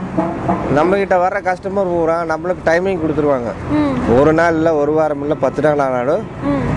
நம்மக்கிட்ட 0.77 1.16
வர்ற 1.23 1.38
கஸ்டமர் 1.49 1.90
பூரா 1.92 2.16
நம்மளுக்கு 2.31 2.62
டைமிங் 2.68 3.03
கொடுத்துருவாங்க. 3.03 3.51
ஒரு 4.18 4.33
நாள் 4.38 4.57
இல்லை 4.59 4.73
ஒரு 4.83 4.92
வாரம் 4.99 5.23
இல்லை 5.25 5.37
பத்து 5.45 5.61
நாள் 5.66 5.83
ஆனாலும் 5.87 6.23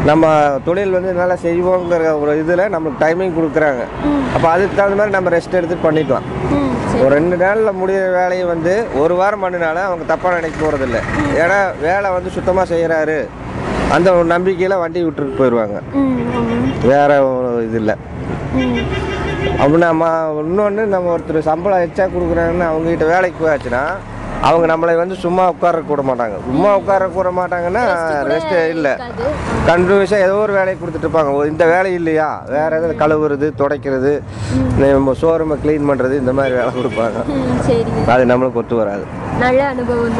நம்ம 0.09 0.25
தொழில் 0.67 0.95
வந்து 0.97 1.11
நல்லா 1.21 1.37
செய்வோங்கிற 1.45 2.11
ஒரு 2.21 2.33
இதில் 2.41 2.71
நம்மளுக்கு 2.73 3.03
டைமிங் 3.05 3.37
கொடுக்குறாங்க. 3.37 3.83
அப்போ 4.35 4.47
அதுக்கு 4.53 4.75
தகுந்த 4.79 4.99
மாதிரி 4.99 5.15
நம்ம 5.17 5.31
ரெஸ்ட் 5.37 5.57
எடுத்துட்டு 5.59 5.87
பண்ணிக்கலாம். 5.87 6.27
ஒரு 7.03 7.11
ரெண்டு 7.17 7.37
நாளில் 7.43 7.77
முடியிற 7.79 8.03
வேலையை 8.19 8.45
வந்து 8.53 8.73
ஒரு 9.03 9.13
வாரம் 9.21 9.43
பண்ணினாலும் 9.45 9.87
அவங்க 9.87 10.05
தப்பாக 10.11 10.37
நினைக்க 10.39 10.57
போகிறதில்ல 10.59 10.99
ஏன்னா 11.43 11.57
வேலை 11.87 12.09
வந்து 12.17 12.29
சுத்தமாக 12.37 12.71
செய்கிறாரு 12.73 13.17
அந்த 13.93 14.09
ஒரு 14.17 14.27
நம்பிக்கையில் 14.27 14.81
வண்டி 14.81 14.99
விட்டுட்டு 15.03 15.37
போயிடுவாங்க 15.39 15.77
வேற 16.91 17.11
இது 17.67 17.77
இல்லை 17.81 17.95
அப்படி 19.61 19.79
நம்ம 19.83 20.05
இன்னொன்று 20.41 20.83
நம்ம 20.95 21.11
ஒருத்தர் 21.13 21.47
சம்பளம் 21.49 21.83
எச்சா 21.85 22.05
கொடுக்குறாங்கன்னு 22.07 22.69
அவங்ககிட்ட 22.71 23.07
வேலைக்கு 23.13 23.39
போயாச்சுன்னா 23.43 23.83
அவங்க 24.47 24.65
நம்மளை 24.71 24.93
வந்து 24.97 25.15
சும்மா 25.15 25.43
உட்கார 25.51 25.77
கூட 25.81 26.01
மாட்டாங்க. 26.07 26.35
சும்மா 26.47 26.69
உட்கார 26.79 27.03
கூட 27.15 27.29
மாட்டாங்கன்னா 27.37 27.83
ரெஸ்ட் 28.29 28.53
இல்லை. 28.73 28.91
கண்டினியூஸாக 29.69 30.25
ஏதோ 30.25 30.35
ஒரு 30.45 30.53
வேலையை 30.57 30.75
கொடுத்துட்டு 30.79 31.07
இருப்பாங்க. 31.07 31.31
ஓ, 31.37 31.45
இந்த 31.51 31.65
வேலை 31.73 31.91
இல்லையா? 31.99 32.27
வேற 32.55 32.69
எதாவது 32.79 32.95
கழுவுறது 33.01 33.47
துடைக்கிறது 33.61 34.11
நம்ம 34.81 35.15
ஷோரூமை 35.21 35.57
க்ளீன் 35.63 35.89
பண்ணுறது 35.91 36.15
இந்த 36.23 36.33
மாதிரி 36.39 36.55
வேலை 36.59 36.73
கொடுப்பாங்க. 36.79 37.21
அது 38.15 38.25
நம்மளுக்கு 38.33 38.61
ஒத்து 38.63 38.81
வராது. 38.81 39.05
நல்ல 39.45 39.61
அனுபவம் 39.73 40.19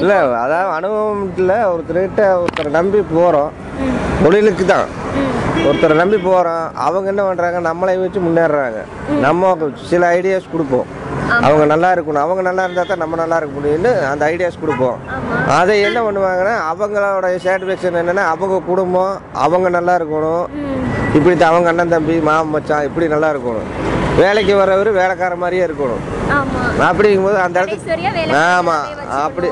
இல்லை 0.00 0.16
அதாவது 0.44 0.72
அனுபவத்தில் 0.78 1.54
ஒருத்தர்கிட்ட 1.72 2.22
ஒருத்தரை 2.40 2.70
நம்பி 2.78 3.00
போகிறோம் 3.12 3.52
தொழிலுக்கு 4.24 4.64
தான். 4.72 4.88
ஒருத்தரை 5.68 5.94
நம்பி 6.00 6.18
போகிறோம் 6.26 6.64
அவங்க 6.86 7.06
என்ன 7.12 7.22
பண்ணுறாங்க 7.28 7.58
நம்மளை 7.68 7.94
வச்சு 8.02 8.20
முன்னேறுறாங்க. 8.26 8.80
நம்ம 9.24 9.52
சில 9.92 10.02
ஐடியாஸ் 10.18 10.52
கொடுப்போம். 10.54 10.88
அவங்க 11.46 11.64
நல்லா 11.72 11.88
இருக்கணும். 11.94 12.24
அவங்க 12.24 12.42
நல்லா 12.48 12.64
இருந்தால் 12.66 12.90
தான் 12.90 13.02
நம்ம 13.02 13.18
நல்லா 13.22 13.36
இருக்க 13.38 13.54
முடியும்னு 13.58 13.92
அந்த 14.10 14.22
ஐடியாஸ் 14.32 14.62
கொடுப்போம். 14.62 14.98
அதை 15.58 15.74
என்ன 15.88 15.98
பண்ணுவாங்கன்னா 16.06 16.54
அவங்களோட 16.72 17.28
சாட்டிஸ்ஃபேக்ஷன் 17.46 18.00
என்னென்னா 18.02 18.26
அவங்க 18.34 18.58
குடும்பம் 18.70 19.14
அவங்க 19.44 19.70
நல்லா 19.78 19.94
இருக்கணும். 20.00 20.44
இப்படி 21.16 21.34
தான் 21.34 21.52
அவங்க 21.52 21.70
அண்ணன் 21.72 21.94
தம்பி 21.94 22.16
மாமன் 22.28 22.54
மச்சான் 22.56 22.86
இப்படி 22.90 23.08
நல்லா 23.14 23.30
இருக்கணும். 23.34 23.70
வேலைக்கு 24.16 24.56
வர்றவர் 24.56 24.90
வேலைக்கார 24.90 25.36
மாதிரியே 25.36 25.64
இருக்கணும். 25.64 26.02
அப்படிங்கும்போது 26.80 27.34
அந்த 27.34 27.60
இடத்துக்கு 27.60 27.90
ஆமாம் 28.34 28.86
அப்படி. 29.08 29.48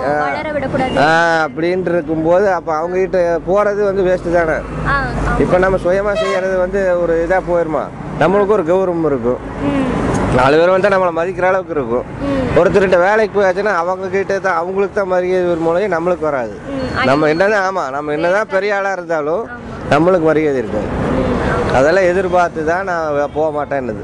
ஆ. 0.98 1.46
அப்படின்னு 1.46 1.88
இருக்கும்போது 1.88 2.52
அப்போ 2.52 2.74
அவங்ககிட்ட 2.80 3.40
போகிறது 3.46 3.84
வந்து 3.84 4.02
வேஸ்ட்டு 4.02 4.32
தானே. 4.32 4.56
இப்போ 5.38 5.58
நம்ம 5.58 5.76
சுயமாக 5.76 6.18
செய்யறது 6.18 6.58
வந்து 6.58 7.00
ஒரு 7.00 7.26
இதாக 7.28 7.42
போயிருமா? 7.50 7.84
நம்மளுக்கு 8.20 8.46
ஒரு 8.46 8.62
கௌரவம் 8.62 9.04
இருக்கும். 9.04 9.38
நாலு 10.34 10.58
பேர் 10.58 10.68
வந்து 10.68 10.88
நம்மளை 10.88 11.12
மதிக்கிற 11.16 11.42
அளவுக்கு 11.42 11.72
இருக்கும். 11.72 12.04
ஒருத்தர்கிட்ட 12.56 12.98
வேலைக்கு 12.98 13.40
போயாச்சுன்னா 13.40 13.74
அவங்க 13.74 14.08
கிட்ட 14.08 14.38
தான் 14.38 14.54
அவங்களுக்கு 14.54 14.94
தான் 14.94 15.08
மரியாதை 15.08 15.46
வரும்போது 15.46 15.88
நம்மளுக்கு 15.88 16.20
வராது. 16.20 16.54
நம்ம 17.04 17.28
என்னதான் 17.28 17.64
ஆமாம் 17.64 17.90
நம்ம 17.90 18.12
என்னதான் 18.12 18.48
பெரிய 18.48 18.76
ஆளாக 18.76 18.92
இருந்தாலும் 18.92 19.48
நம்மளுக்கு 19.90 20.22
மரியாதை 20.22 20.58
இருக்காது. 20.58 21.09
அதெல்லாம் 21.74 22.04
எதிர்பார்த்து 22.04 22.64
தான் 22.64 22.84
நான் 22.84 23.30
போக 23.34 23.48
மாட்டேன்னுது. 23.56 24.02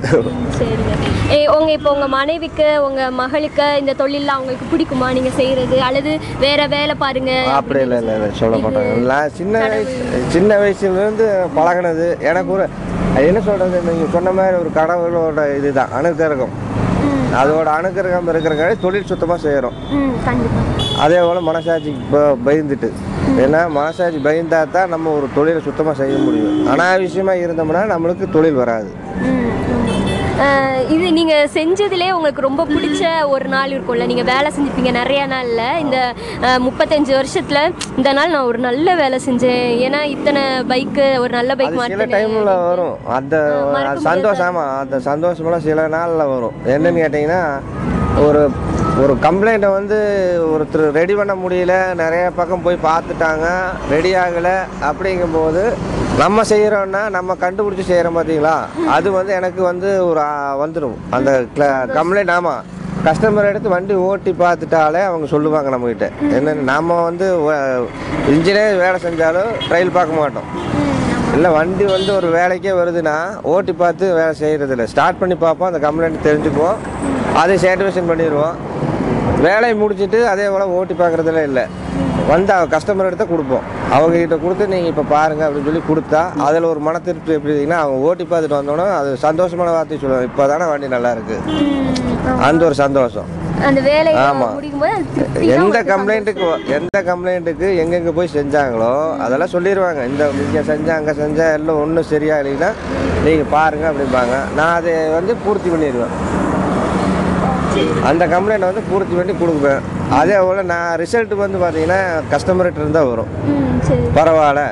ஏ 1.33 1.49
உங்க 1.49 1.71
இப்போ 1.73 1.91
உங்க 1.93 2.09
மனைவிக்கு 2.09 2.83
உங்க 2.83 3.11
மகளுக்கு 3.11 3.77
இந்த 3.79 3.93
தொழில்லாம் 3.95 4.37
அவங்களுக்கு 4.37 4.67
பிடிக்குமா? 4.73 5.13
நீங்க 5.13 5.31
செய்யறது 5.31 5.83
அல்லது 5.83 6.11
வேற 6.41 6.67
வேலை 6.67 6.95
பாருங்க 6.95 7.33
அப்படி 7.53 7.81
இல்லை 7.81 7.99
இல்லை 7.99 8.15
இல்லை 8.15 8.31
சொல்ல 8.35 8.57
மாட்டாங்க. 8.57 8.93
நான் 9.05 9.31
சின்ன 9.31 9.55
வயசு 9.67 9.97
சின்ன 10.29 10.59
வயசுலேருந்து 10.59 11.27
பழகினது. 11.57 12.07
எனக்கு 12.23 12.53
ஒரு 12.53 12.67
என்ன 13.25 13.41
சொல்கிறது 13.41 13.83
நீங்கள் 13.91 14.13
சொன்ன 14.13 14.33
மாதிரி 14.33 14.57
ஒரு 14.57 14.71
கடவுளோட 14.75 15.57
இதுதான் 15.57 15.93
அனுக்கிரகம். 15.93 16.55
அதோட 17.41 17.69
அனுக்கிரகம் 17.79 18.29
இருக்கிறக்காக 18.29 18.75
தொழில் 18.81 19.05
சுத்தமாக 19.05 19.41
செய்கிறோம் 19.41 19.77
அதே 20.99 21.19
போல் 21.21 21.47
மனசாட்சிக்கு 21.49 22.03
ப- 22.11 22.37
பயந்துட்டு. 22.47 22.89
ஏன்னா 23.45 23.61
மனசாட்சி 23.79 24.19
பயந்தா 24.27 24.61
தான் 24.77 24.93
நம்ம 24.95 25.13
ஒரு 25.19 25.27
தொழிலை 25.39 25.61
சுத்தமாக 25.67 25.97
செய்ய 26.03 26.17
முடியும். 26.27 26.55
அனாவசியமாக 26.73 27.43
இருந்தோம்னா 27.47 27.83
நம்மளுக்கு 27.95 28.27
தொழில் 28.37 28.61
வராது. 28.63 28.91
இது 30.95 31.07
நீங்க 31.17 31.35
செஞ்சதுலே 31.55 32.09
உங்களுக்கு 32.17 32.45
ரொம்ப 32.47 32.63
பிடிச்ச 32.73 33.03
ஒரு 33.35 33.47
நாள் 33.55 33.73
இருக்கும்ல? 33.75 34.07
நீங்க 34.11 34.25
வேலை 34.31 34.49
செஞ்சிருப்பீங்க 34.55 34.93
நிறைய 34.99 35.23
நாள்ல. 35.33 35.63
இந்த 35.85 35.99
முப்பத்தஞ்சு 36.67 37.13
வருஷத்துல 37.19 37.61
இந்த 37.99 38.11
நாள் 38.19 38.33
நான் 38.35 38.49
ஒரு 38.51 38.59
நல்ல 38.67 38.95
வேலை 39.01 39.19
செஞ்சேன். 39.27 39.67
ஏன்னா 39.87 40.01
இத்தனை 40.15 40.43
பைக்கு 40.73 41.07
ஒரு 41.23 41.33
நல்ல 41.39 41.55
பைக் 41.61 41.79
சில 41.95 42.07
டைமில் 42.17 42.51
வரும். 42.71 42.97
அந்த 43.19 43.37
சந்தோஷம் 44.09 44.61
அந்த 44.83 45.01
சந்தோஷமெல்லாம் 45.11 45.67
சில 45.69 45.89
நாளில் 45.97 46.31
வரும். 46.35 46.57
என்னன்னு 46.75 47.03
கேட்டிங்கன்னா 47.05 47.43
ஒரு 48.27 48.43
ஒரு 49.03 49.15
கம்ப்ளைண்ட்டை 49.25 49.71
வந்து 49.71 49.97
ஒருத்தர் 50.53 50.85
ரெடி 50.99 51.15
பண்ண 51.15 51.33
முடியல 51.35 51.73
நிறைய 51.95 52.25
பக்கம் 52.37 52.63
போய் 52.63 52.87
பார்த்துட்டாங்க 52.87 53.47
ரெடி 53.91 54.13
ஆகலை 54.17 54.55
அப்படிங்கும்போது 54.89 55.63
நம்ம 56.19 56.45
செய்கிறோன்னா 56.51 57.03
நம்ம 57.09 57.37
கண்டுபிடிச்சி 57.41 57.85
செய்கிறோம் 57.87 58.17
பார்த்தீங்களா 58.17 58.55
அது 58.91 59.09
வந்து 59.11 59.33
எனக்கு 59.35 59.63
வந்து 59.63 59.89
ஒரு 60.07 60.23
வந்துடும் 60.63 60.97
அந்த 61.11 61.31
கம்ப்ளைண்ட் 61.99 62.33
ஆமாம் 62.37 62.63
கஸ்டமர் 63.05 63.49
எடுத்து 63.51 63.69
வண்டி 63.69 63.95
ஓட்டி 64.05 64.33
பார்த்துட்டாலே 64.39 65.03
அவங்க 65.09 65.27
சொல்லுவாங்க 65.27 65.71
நம்மக்கிட்ட 65.71 66.07
என்னென்னு 66.31 66.65
நம்ம 66.71 66.97
வந்து 67.03 67.27
இன்ஜினே 68.33 68.65
வேலை 68.79 68.99
செஞ்சாலும் 69.05 69.53
ட்ரையல் 69.67 69.97
பார்க்க 69.97 70.21
மாட்டோம். 70.21 70.49
இல்லை 71.35 71.51
வண்டி 71.51 71.85
வந்து 71.89 72.11
ஒரு 72.15 72.29
வேலைக்கே 72.35 72.73
வருதுன்னா 72.79 73.17
ஓட்டி 73.53 73.73
பார்த்து 73.75 74.07
வேலை 74.15 74.33
செய்கிறது 74.35 74.75
இல்லை 74.75 74.87
ஸ்டார்ட் 74.87 75.21
பண்ணி 75.21 75.37
பார்ப்போம் 75.39 75.71
அந்த 75.71 75.81
கம்ப்ளைண்ட் 75.87 76.27
தெரிஞ்சுப்போம் 76.27 76.77
அதை 77.41 77.55
சாட்டிஸ்ஃபேக்ஷன் 77.63 78.11
பண்ணிடுவோம் 78.11 78.57
வேலையை 79.47 79.75
முடிச்சிட்டு 79.81 80.19
அதே 80.33 80.45
போல் 80.53 80.75
ஓட்டி 80.77 80.95
பார்க்குறதுல 81.01 81.43
இல்லை. 81.49 81.65
வந்து 82.31 82.53
கஸ்டமர் 82.75 83.09
எடுத்து 83.09 83.25
கொடுப்போம். 83.33 83.65
அவங்ககிட்ட 83.97 84.37
கொடுத்து 84.45 84.65
நீங்கள் 84.73 84.93
இப்போ 84.93 85.05
பாருங்கள் 85.15 85.47
அப்படின்னு 85.47 85.69
சொல்லி 85.69 85.83
கொடுத்தா 85.89 86.23
அதில் 86.47 86.69
ஒரு 86.71 86.81
மன 86.87 87.01
திருப்தி 87.09 87.35
எப்படி 87.37 87.53
இருக்குன்னா 87.53 87.81
அவங்க 87.83 88.07
ஓட்டி 88.09 88.25
பார்த்துட்டு 88.31 88.59
வந்தோன்னே 88.59 88.87
அது 89.01 89.11
சந்தோஷமான 89.27 89.75
வார்த்தை 89.77 89.99
சொல்லுவாங்க. 90.05 90.29
இப்போ 90.31 90.47
தானே 90.53 90.67
வண்டி 90.71 90.89
நல்லா 90.95 91.11
இருக்கு. 91.17 91.37
அந்த 92.49 92.61
ஒரு 92.69 92.77
சந்தோஷம். 92.85 93.29
அந்த 93.67 93.81
வேலையை 93.91 94.17
ஆமா. 94.29 94.49
முடிக்கும் 94.57 94.83
போது 94.85 94.95
அது 94.97 95.05
திருப்தியா 95.17 95.55
எந்த 95.59 95.79
கம்ப்ளைண்ட்டுக்கு 95.91 96.49
எந்த 96.79 96.99
கம்ப்ளைண்ட்டுக்கு 97.11 97.69
எங்கெங்கே 97.83 98.13
போய் 98.19 98.35
செஞ்சாங்களோ 98.39 98.91
அதெல்லாம் 99.27 99.53
சொல்லிடுவாங்க 99.55 100.01
இந்த 100.11 100.25
இங்கே 100.47 100.63
செஞ்சேன் 100.71 100.99
அங்கே 100.99 101.15
செஞ்சேன் 101.23 101.55
எல்லாம் 101.59 101.81
ஒன்றும் 101.85 102.11
சரியா 102.13 102.39
இல்லைன்னா 102.43 102.71
நீங்கள் 103.27 103.53
பாருங்கள் 103.57 103.91
அப்படிம்பாங்க. 103.93 104.37
நான் 104.59 104.77
அதை 104.81 104.95
வந்து 105.19 105.35
பூர்த்தி 105.45 105.71
பண்ணிடுவேன். 105.75 106.15
அந்த 108.11 108.25
கம்ப்ளைண்ட் 108.35 108.69
வந்து 108.69 108.83
பூர்த்தி 108.91 109.15
பண்ணி 109.19 109.35
கொடுப்பேன். 109.43 109.81
அதே 110.19 110.37
போல் 110.47 110.69
நான் 110.73 110.91
ரிசல்ட் 111.03 111.35
வந்து 111.45 111.59
பார்த்தீங்கன்னா 111.63 112.01
கஸ்டமர்கிட்ட 112.33 112.85
இருந்தால் 112.85 113.11
வரும். 113.13 113.31
பரவாயில்ல. 114.19 114.63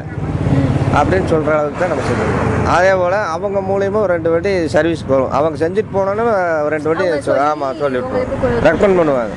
அப்படின்னு 0.98 1.28
சொல்கிற 1.30 1.52
அளவுக்கு 1.54 1.80
தான் 1.82 1.90
நம்ம 1.92 2.02
செஞ்சுருக்கோம் 2.08 2.50
அதே 2.74 2.92
போல் 3.00 3.16
அவங்க 3.34 3.58
மூலியமாக 3.70 4.02
ஒரு 4.04 4.12
ரெண்டு 4.16 4.30
வாட்டி 4.32 4.52
சர்வீஸ்க்கு 4.74 5.12
வரும். 5.14 5.32
அவங்க 5.38 5.56
செஞ்சுட்டு 5.62 5.94
போனோன்னு 5.96 6.24
ரெண்டு 6.74 6.88
வாட்டி 6.90 7.06
ஆமாம் 7.46 7.80
சொல்லிவிட்டுருவோம் 7.82 8.30
உங்களுக்கு 8.34 8.66
ரெக்கமெண்ட் 8.68 8.98
பண்ணுவாங்க. 9.00 9.34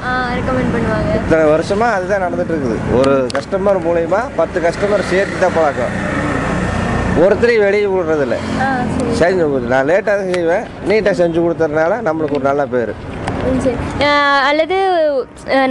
இத்தனை 1.17 1.43
வருஷமா 1.53 1.87
அதுதான் 1.95 2.23
நடந்துட்டு 2.25 2.53
இருக்குது. 2.55 2.77
ஒரு 2.99 3.15
கஸ்டமர் 3.37 3.81
மூலயமா 3.87 4.21
பத்து 4.39 4.59
கஸ்டமர் 4.67 5.09
சேர்த்து 5.13 5.43
தான் 5.45 5.57
பழக்கம் 5.59 5.95
ஒருத்தரையும் 7.25 7.65
வெளியே 7.67 7.85
விடுறதில்ல. 7.91 8.35
செஞ்சு 9.19 9.45
நான் 9.75 9.87
லேட்டாக 9.91 10.15
தான் 10.19 10.33
செய்வேன். 10.33 10.65
நீட்டாக 10.89 11.15
செஞ்சு 11.21 11.39
கொடுத்ததுனால 11.45 11.93
நம்மளுக்கு 12.07 12.37
ஒரு 12.39 12.45
நல்ல 12.51 12.65
பேர். 12.73 12.93
அல்லது 14.49 14.77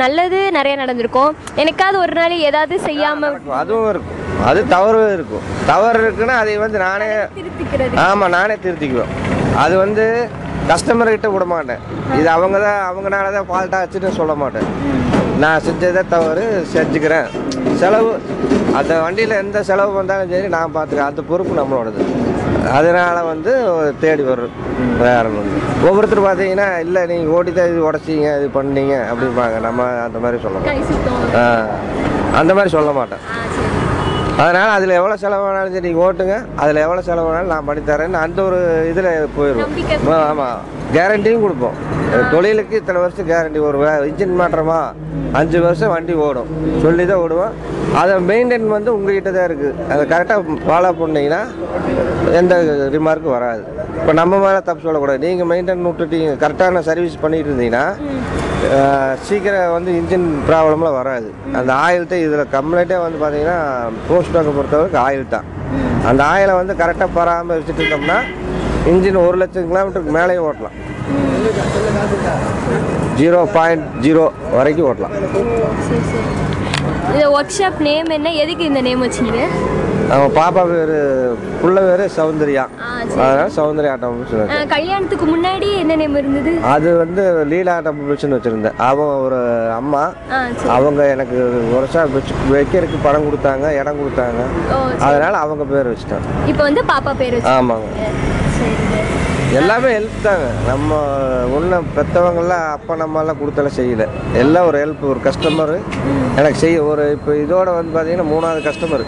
நல்லது 0.03 0.39
நிறைய 0.57 0.75
நடந்திருக்கும். 0.81 1.35
எனக்காவது 1.63 1.99
ஒரு 2.05 2.15
நாள் 2.21 2.35
ஏதாவது 2.49 2.75
செய்யாம 2.89 3.31
அதுவும் 3.61 3.89
இருக்கும். 3.93 4.23
அது 4.51 4.61
தவறு 4.75 5.01
இருக்கும். 5.17 5.45
தவறு 5.71 6.01
இருக்குன்னா 6.07 6.37
அதை 6.43 6.55
வந்து 6.65 6.79
நானே 6.87 7.09
ஆமாம் 8.07 8.35
நானே 8.39 8.57
திருத்திக்குவேன். 8.65 9.15
அது 9.65 9.75
வந்து 9.85 10.05
கஸ்டமர்கிட்ட 10.71 11.29
விட 11.33 11.45
மாட்டேன். 11.55 11.83
இது 12.19 12.29
அவங்க 12.37 12.57
தான் 12.67 12.81
அவங்கனால 12.91 13.27
தான் 13.37 13.49
ஃபால்ட்டாக 13.51 13.83
வச்சுட்டு 13.85 14.11
சொல்ல 14.21 14.35
மாட்டேன். 14.43 14.69
நான் 15.43 15.65
செஞ்சதை 15.67 16.03
தவறு 16.15 16.45
செஞ்சுக்கிறேன். 16.75 17.29
செலவு 17.83 18.11
அந்த 18.79 18.93
வண்டியில் 19.05 19.41
எந்த 19.43 19.59
செலவு 19.71 19.93
வந்தாலும் 20.01 20.33
சரி 20.35 20.49
நான் 20.57 20.75
பார்த்துக்கிறேன் 20.77 21.11
அந்த 21.11 21.23
பொறுப்பு 21.31 21.55
நம்மளோடது. 21.61 22.03
அதனால 22.79 23.17
வந்து 23.33 23.53
தேடி 24.03 24.23
வரும் 24.29 24.55
வேற 25.03 25.25
ஒன்று 25.41 25.63
ஒவ்வொருத்தர் 25.89 26.27
பார்த்தீங்கன்னா 26.27 26.69
இல்லை 26.85 27.03
நீங்கள் 27.13 27.35
ஓட்டி 27.37 27.53
தான் 27.59 27.71
இது 27.73 27.81
உடச்சிங்க 27.89 28.31
இது 28.39 28.49
பண்ணீங்க 28.59 28.95
அப்படிம்பாங்க. 29.11 29.57
நம்ம 29.67 29.89
அந்த 30.07 30.19
மாதிரி 30.25 30.41
சொல்ல 30.45 30.59
மாட்டோம். 30.59 31.63
அந்த 32.41 32.51
மாதிரி 32.57 32.73
சொல்ல 32.77 32.93
மாட்டேன் 32.99 33.25
அதனால் 34.45 34.73
அதில் 34.77 34.97
எவ்வளோ 34.99 35.15
செலவானாலும் 35.21 35.75
சரி 35.75 35.87
நீங்கள் 35.89 36.05
ஓட்டுங்க. 36.07 36.35
அதில் 36.63 36.83
எவ்வளோ 36.87 37.03
செலவானாலும் 37.07 37.53
நான் 37.55 37.69
பண்ணித்தரேன்னு 37.69 38.19
அந்த 38.25 38.39
ஒரு 38.49 38.59
இதில் 38.91 39.09
போயிடுவோம். 39.37 40.19
ஆமாம் 40.31 40.59
கேரண்டியும் 40.97 41.45
கொடுப்போம். 41.45 41.79
தொழிலுக்கு 42.33 42.75
இத்தனை 42.81 42.99
வருஷம் 43.05 43.31
கேரண்டி 43.31 43.61
ஒரு 43.69 43.79
இன்ஜின் 44.11 44.39
மாற்றமா? 44.41 44.81
அஞ்சு 45.41 45.59
வருஷம் 45.67 45.93
வண்டி 45.95 46.15
ஓடும். 46.27 46.51
சொல்லி 46.85 47.07
தான் 47.11 47.23
ஓடுவோம். 47.25 47.55
அதை 48.01 48.15
மெயின்டைன் 48.29 48.67
வந்து 48.77 48.91
உங்ககிட்ட 48.97 49.31
தான் 49.37 49.47
இருக்குது 49.49 49.75
அதை 49.93 50.03
கரெக்டாக 50.13 50.57
ஃபாலோ 50.67 50.91
பண்ணீங்கன்னா 51.01 51.43
எந்த 52.39 52.55
ரிமார்க்கும் 52.95 53.35
வராது. 53.37 53.63
இப்போ 53.99 54.13
நம்ம 54.21 54.39
மேலே 54.45 54.61
தப்பு 54.69 54.87
சொல்லக்கூடாது. 54.87 55.21
நீங்கள் 55.27 55.49
மெயின்டைன் 55.53 55.87
விட்டுட்டீங்க 55.89 56.33
கரெக்டான 56.43 56.83
சர்வீஸ் 56.89 57.23
பண்ணிட்டு 57.25 57.51
இருந்தீங்கன்னா 57.51 57.85
சீக்கிரம் 59.27 59.75
வந்து 59.77 59.91
இன்ஜின் 60.01 60.27
ப்ராப்ளம்லாம் 60.49 60.99
வராது. 61.01 61.29
அந்த 61.59 61.71
ஆயில் 61.85 62.09
தான் 62.13 62.25
இதில் 62.27 62.53
கம்ப்ளைண்ட்டே 62.57 62.99
வந்து 63.05 63.21
பார்த்தீங்கன்னா 63.23 63.59
போஸ்ட் 64.09 64.35
பேங்கை 64.37 64.55
பொறுத்தவரைக்கும் 64.59 65.05
ஆயில் 65.07 65.33
தான். 65.37 65.47
அந்த 66.11 66.21
ஆயிலை 66.33 66.55
வந்து 66.61 66.75
கரெக்டாக 66.83 67.11
பராமரிச்சுட்டு 67.19 67.83
இருந்தோம்னா 67.85 68.19
இன்ஜின் 68.93 69.25
ஒரு 69.27 69.39
லட்சம் 69.43 69.71
கிலோமீட்டருக்கு 69.71 70.17
மேலேயும் 70.19 70.47
ஓட்டலாம். 70.49 70.77
ஜீரோ 73.21 73.41
பாயிண்ட் 73.57 73.87
ஜீரோ 74.05 74.25
வரைக்கும் 74.59 74.89
ஓட்டலாம். 74.91 75.15
இந்த 77.13 77.27
ஒர்க் 77.37 77.57
ஷாப் 77.59 77.81
நேம் 77.81 78.11
என்ன? 78.11 78.33
எதுக்கு 78.35 78.65
இந்த 78.65 78.81
நேம் 78.81 79.05
வச்சீங்க 79.05 79.41
அவன் 80.11 80.31
பாப்பா 80.35 80.63
பேர் 80.67 80.93
புள்ள 81.63 81.79
பேர் 81.81 82.11
சௌந்தர்யா. 82.17 82.65
அதனால 83.21 83.47
சௌந்தர்யா 83.57 83.95
வச்சேன். 84.11 84.51
அஹ், 84.51 84.67
கல்யாணத்துக்கு 84.67 85.27
முன்னாடி 85.27 85.77
என்ன 85.77 85.97
நேம் 85.97 86.17
இருந்தது? 86.17 86.53
அது 86.65 86.97
வந்து 86.97 87.45
லீலா 87.45 87.79
ஆட்டோமொபைல்ஸ்னு 87.79 88.37
வச்சுருந்தேன். 88.37 88.77
அவன் 88.81 89.07
ஒரு 89.17 89.41
அம்மா. 89.73 90.03
அவங்க 90.69 91.09
எனக்கு 91.09 91.39
வருஷம் 91.75 92.13
வைக்கிறதுக்கு 92.51 93.01
பணம் 93.03 93.27
கொடுத்தாங்க 93.27 93.75
இடம் 93.81 94.01
கொடுத்தாங்க. 94.01 94.41
அதனால 95.01 95.37
அவங்க 95.37 95.65
பேர் 95.65 95.91
வச்சுட்டாங்க. 95.91 96.29
இப்போ 96.47 96.63
வந்து 96.63 96.85
பாப்பா 96.85 97.15
பேர் 97.19 97.39
ஆமாங்க. 97.57 97.91
எல்லாமே 99.55 99.89
ஹெல்ப் 99.97 100.25
தாங்க. 100.27 100.47
நம்ம 100.69 100.97
ஒன்றும் 101.57 101.87
பெற்றவங்களாம் 101.97 102.65
அப்பா 102.77 102.95
நம்மளாம் 103.03 103.41
கொடுத்தெல்லாம் 103.41 103.77
செய்யல. 103.79 104.05
எல்லாம் 104.43 104.67
ஒரு 104.71 104.79
ஹெல்ப் 104.83 105.05
ஒரு 105.11 105.21
கஸ்டமர் 105.27 105.75
எனக்கு 106.39 106.59
செய்ய 106.65 106.83
ஒரு 106.83 107.05
இப்போ 107.17 107.33
இதோட 107.45 107.69
வந்து 107.77 107.93
பார்த்தீங்கன்னா 107.97 108.29
மூணாவது 108.33 108.63
கஸ்டமர் 108.69 109.05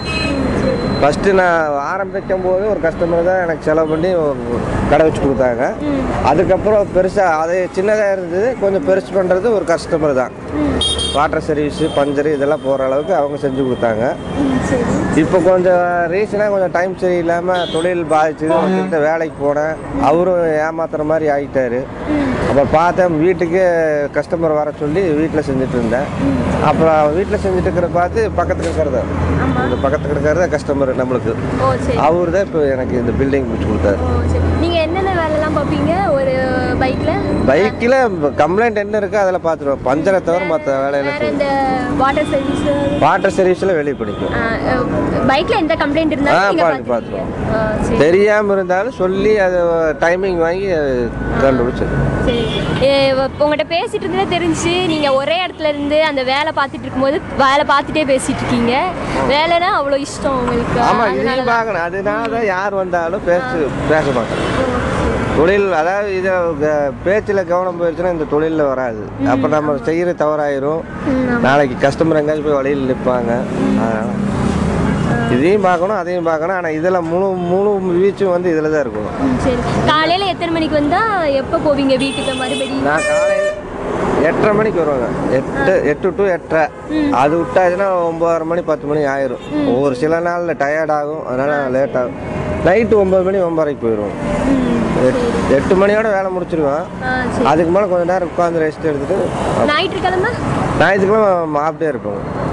ஃபஸ்ட்டு 1.01 1.33
நான் 1.39 1.75
ஆரம்பிக்கும் 1.91 2.45
போது 2.47 2.65
ஒரு 2.71 2.81
கஸ்டமர் 2.85 3.29
தான் 3.29 3.43
எனக்கு 3.43 3.67
செலவு 3.67 3.91
பண்ணி 3.91 4.09
கடை 4.91 5.03
வச்சு 5.07 5.21
கொடுத்தாங்க. 5.25 5.65
அதுக்கப்புறம் 6.31 6.91
பெருசாக 6.97 7.37
அது 7.43 7.57
சின்னதாக 7.77 8.15
இருந்தது 8.15 8.49
கொஞ்சம் 8.63 8.87
பெருசு 8.89 9.11
பண்ணுறது 9.17 9.49
ஒரு 9.57 9.65
கஸ்டமர் 9.73 10.15
தான். 10.21 10.33
வாட்டர் 11.17 11.45
சர்வீஸு 11.49 11.89
பஞ்சரு 11.99 12.31
இதெல்லாம் 12.37 12.65
போகிற 12.65 12.87
அளவுக்கு 12.89 13.15
அவங்க 13.21 13.39
செஞ்சு 13.45 13.61
கொடுத்தாங்க. 13.67 14.05
இப்போ 15.23 15.39
கொஞ்சம் 15.51 15.85
ரீசனாக 16.15 16.53
கொஞ்சம் 16.55 16.75
டைம் 16.79 16.99
சரியில்லாமல் 17.03 17.71
தொழில் 17.75 18.05
பாதிச்சுது 18.15 19.01
வேலைக்கு 19.09 19.37
போனேன். 19.45 19.77
அவரும் 20.09 20.43
ஏமாத்துற 20.67 21.05
மாதிரி 21.13 21.29
ஆகிட்டாரு 21.37 21.81
அப்புறம் 22.49 22.75
பார்த்தேன் 22.79 23.17
வீட்டுக்கு 23.25 23.63
கஸ்டமர் 24.19 24.59
வர 24.61 24.69
சொல்லி 24.83 25.03
வீட்டில் 25.21 25.47
செஞ்சுட்டு 25.49 25.77
இருந்தேன். 25.79 26.07
அப்புறம் 26.69 26.99
வீட்டில் 27.17 27.43
செஞ்சுட்டு 27.45 27.69
இருக்கிற 27.69 27.89
பார்த்து 28.01 28.21
பக்கத்தில் 28.39 28.69
இருக்கிறத. 28.69 29.01
இந்த 29.67 29.77
பக்கத்தில் 29.85 30.13
இருக்கிறத 30.15 30.47
கஸ்டமர் 30.57 30.88
நம்மளுக்கு. 31.01 31.33
ஓ 31.65 31.69
சரி. 31.87 31.99
அவர் 32.07 32.33
தான் 32.35 32.47
இப்போ 32.49 32.61
எனக்கு 32.75 32.95
இந்த 33.03 33.13
பில்டிங் 33.21 33.49
முடிச்சு 33.49 33.69
கொடுத்தாரு. 33.71 33.99
நீங்கள் 34.63 34.85
என்னென்ன 34.87 35.13
வேலைலாம் 35.23 35.57
பார்ப்பீங்க? 35.59 35.95
ஒரு 36.17 36.35
பைக்கில் 36.83 37.15
பைக்கில் 37.51 37.97
கம்ப்ளைண்ட் 38.41 38.83
என்ன 38.83 38.99
இருக்கோ 39.01 39.19
அதில் 39.25 39.45
பார்த்துருவோம். 39.47 39.83
பஞ்சரை 39.89 40.21
தவிர 40.29 40.43
மற்ற 40.53 40.69
வேலையெல்லாம் 40.85 41.19
வேறு 41.19 41.31
இந்த 41.35 41.47
வாட்டர் 42.01 42.29
சர்வீஸ் 42.33 42.67
வாட்டர் 43.05 43.35
சர்வீஸில் 43.39 43.77
வெளியே 43.79 43.97
பிடிக்கும். 44.01 44.35
பைக்கில் 45.31 45.61
எந்த 45.63 45.75
கம்ப்ளைண்ட் 45.83 46.15
இருந்தாலும் 46.17 46.63
பார்த்து 46.65 46.93
பார்த்துருவோம். 46.93 47.33
தெரியாமல் 48.05 48.55
இருந்தாலும் 48.57 48.99
சொல்லி 49.03 49.33
அது 49.47 49.59
டைமிங் 50.05 50.41
வாங்கி 50.47 50.69
கண்டுபிடிச்சது 51.45 51.97
உங்கள்கிட்ட 53.43 53.67
பேசிட்டு 53.75 54.05
இருந்ததே 54.05 54.27
தெரிஞ்சு 54.35 54.73
நீங்கள் 54.93 55.17
ஒரே 55.21 55.37
இடத்துல 55.45 55.71
இருந்து 55.73 55.99
அந்த 56.09 56.23
வேலை 56.33 56.51
பார்த்துட்டு 56.59 56.87
இருக்கும்போது 56.87 57.17
வேலை 57.45 57.65
பார்த்துட்டே 57.71 58.05
பேசிட்டு 58.11 58.43
இருக்கீங்க. 58.43 58.75
வேலைனா 59.33 59.69
அவ்வளோ 59.79 59.99
இஷ்டம் 60.07 60.39
உங்களுக்கு. 60.41 60.78
ஆமாம் 60.87 61.15
இதையும் 61.19 61.51
பார்க்கணும். 61.55 61.85
அதனால 61.89 62.29
தான் 62.35 62.49
யார் 62.55 62.75
வந்தாலும் 62.83 63.25
பேச 63.29 63.45
பேச 63.91 64.07
மாட்டேன் 64.19 64.45
தொழில் 65.39 65.67
அதாவது 65.81 66.09
இதை 66.21 66.33
பேச்சில் 67.05 67.49
கவனம் 67.51 67.79
போயிடுச்சுன்னா 67.81 68.15
இந்த 68.15 68.27
தொழிலில் 68.33 68.71
வராது. 68.71 69.03
அப்போ 69.33 69.47
நம்ம 69.55 69.77
செய்கிற 69.89 70.15
தவறாயிரும். 70.23 70.81
நாளைக்கு 71.47 71.77
கஸ்டமர் 71.85 72.21
எங்கேயாச்சும் 72.21 72.49
போய் 72.49 72.59
வழியில் 72.61 72.89
நிற்பாங்க. 72.91 73.33
இதையும் 75.37 75.67
பார்க்கணும் 75.69 75.99
அதையும் 76.01 76.29
பார்க்கணும். 76.31 76.57
ஆனால் 76.59 76.77
இதில் 76.79 77.07
முழு 77.11 77.29
முழு 77.51 77.71
வீச்சும் 78.01 78.35
வந்து 78.35 78.53
இதில் 78.55 78.73
தான் 78.75 78.85
இருக்கணும். 78.85 79.17
சரி. 79.45 79.61
காலையில் 79.91 80.31
எத்தனை 80.33 80.51
மணிக்கு 80.57 80.79
வந்தால் 80.81 81.35
எப்போ 81.43 81.57
போவீங்க 81.67 81.97
வீட்டுக்கு? 82.05 82.35
மறுபடியும் 82.43 82.87
நான் 82.89 83.07
காலையில் 83.11 83.51
எட்டரை 84.29 84.55
மணிக்கு 84.57 84.81
வருவாங்க. 84.85 85.07
எட்டு 85.33 85.89
எட்டு 85.89 86.15
டு 86.17 86.25
எட்டரை. 86.29 86.67
அது 87.13 87.35
விட்டாச்சுன்னா 87.41 87.87
ஒம்பதரை 88.09 88.45
மணி 88.45 88.63
பத்து 88.63 88.87
மணி 88.87 89.01
ஆயிரும். 89.05 89.81
ஒரு 89.81 89.95
சில 89.95 90.21
நாளில் 90.21 90.57
டயர்ட் 90.57 90.91
ஆகும். 90.91 91.27
அதனால் 91.27 91.71
லேட் 91.71 91.97
ஆகும். 91.97 92.17
நைட்டு 92.65 92.95
ஒம்பது 93.03 93.25
மணி 93.25 93.39
ஒம்பரைக்கு 93.39 93.87
போயிடுவோம் 93.87 94.17
எட்- 95.07 95.55
எட்டு 95.55 95.75
மணியோட 95.75 96.09
வேலை 96.17 96.31
சரி. 97.33 97.45
அதுக்கு 97.45 97.73
மேலே 97.73 97.87
கொஞ்ச 97.87 98.13
நேரம் 98.13 98.29
உட்காந்து 98.29 98.59
ரெஸ்ட் 98.65 98.85
எடுத்துட்டு 98.85 99.19
ஞாயிற்றுக்கிழமை? 99.67 100.31
ஞாயிற்றுக்கிழமை 100.79 101.61
இருப்போம் 101.89 102.47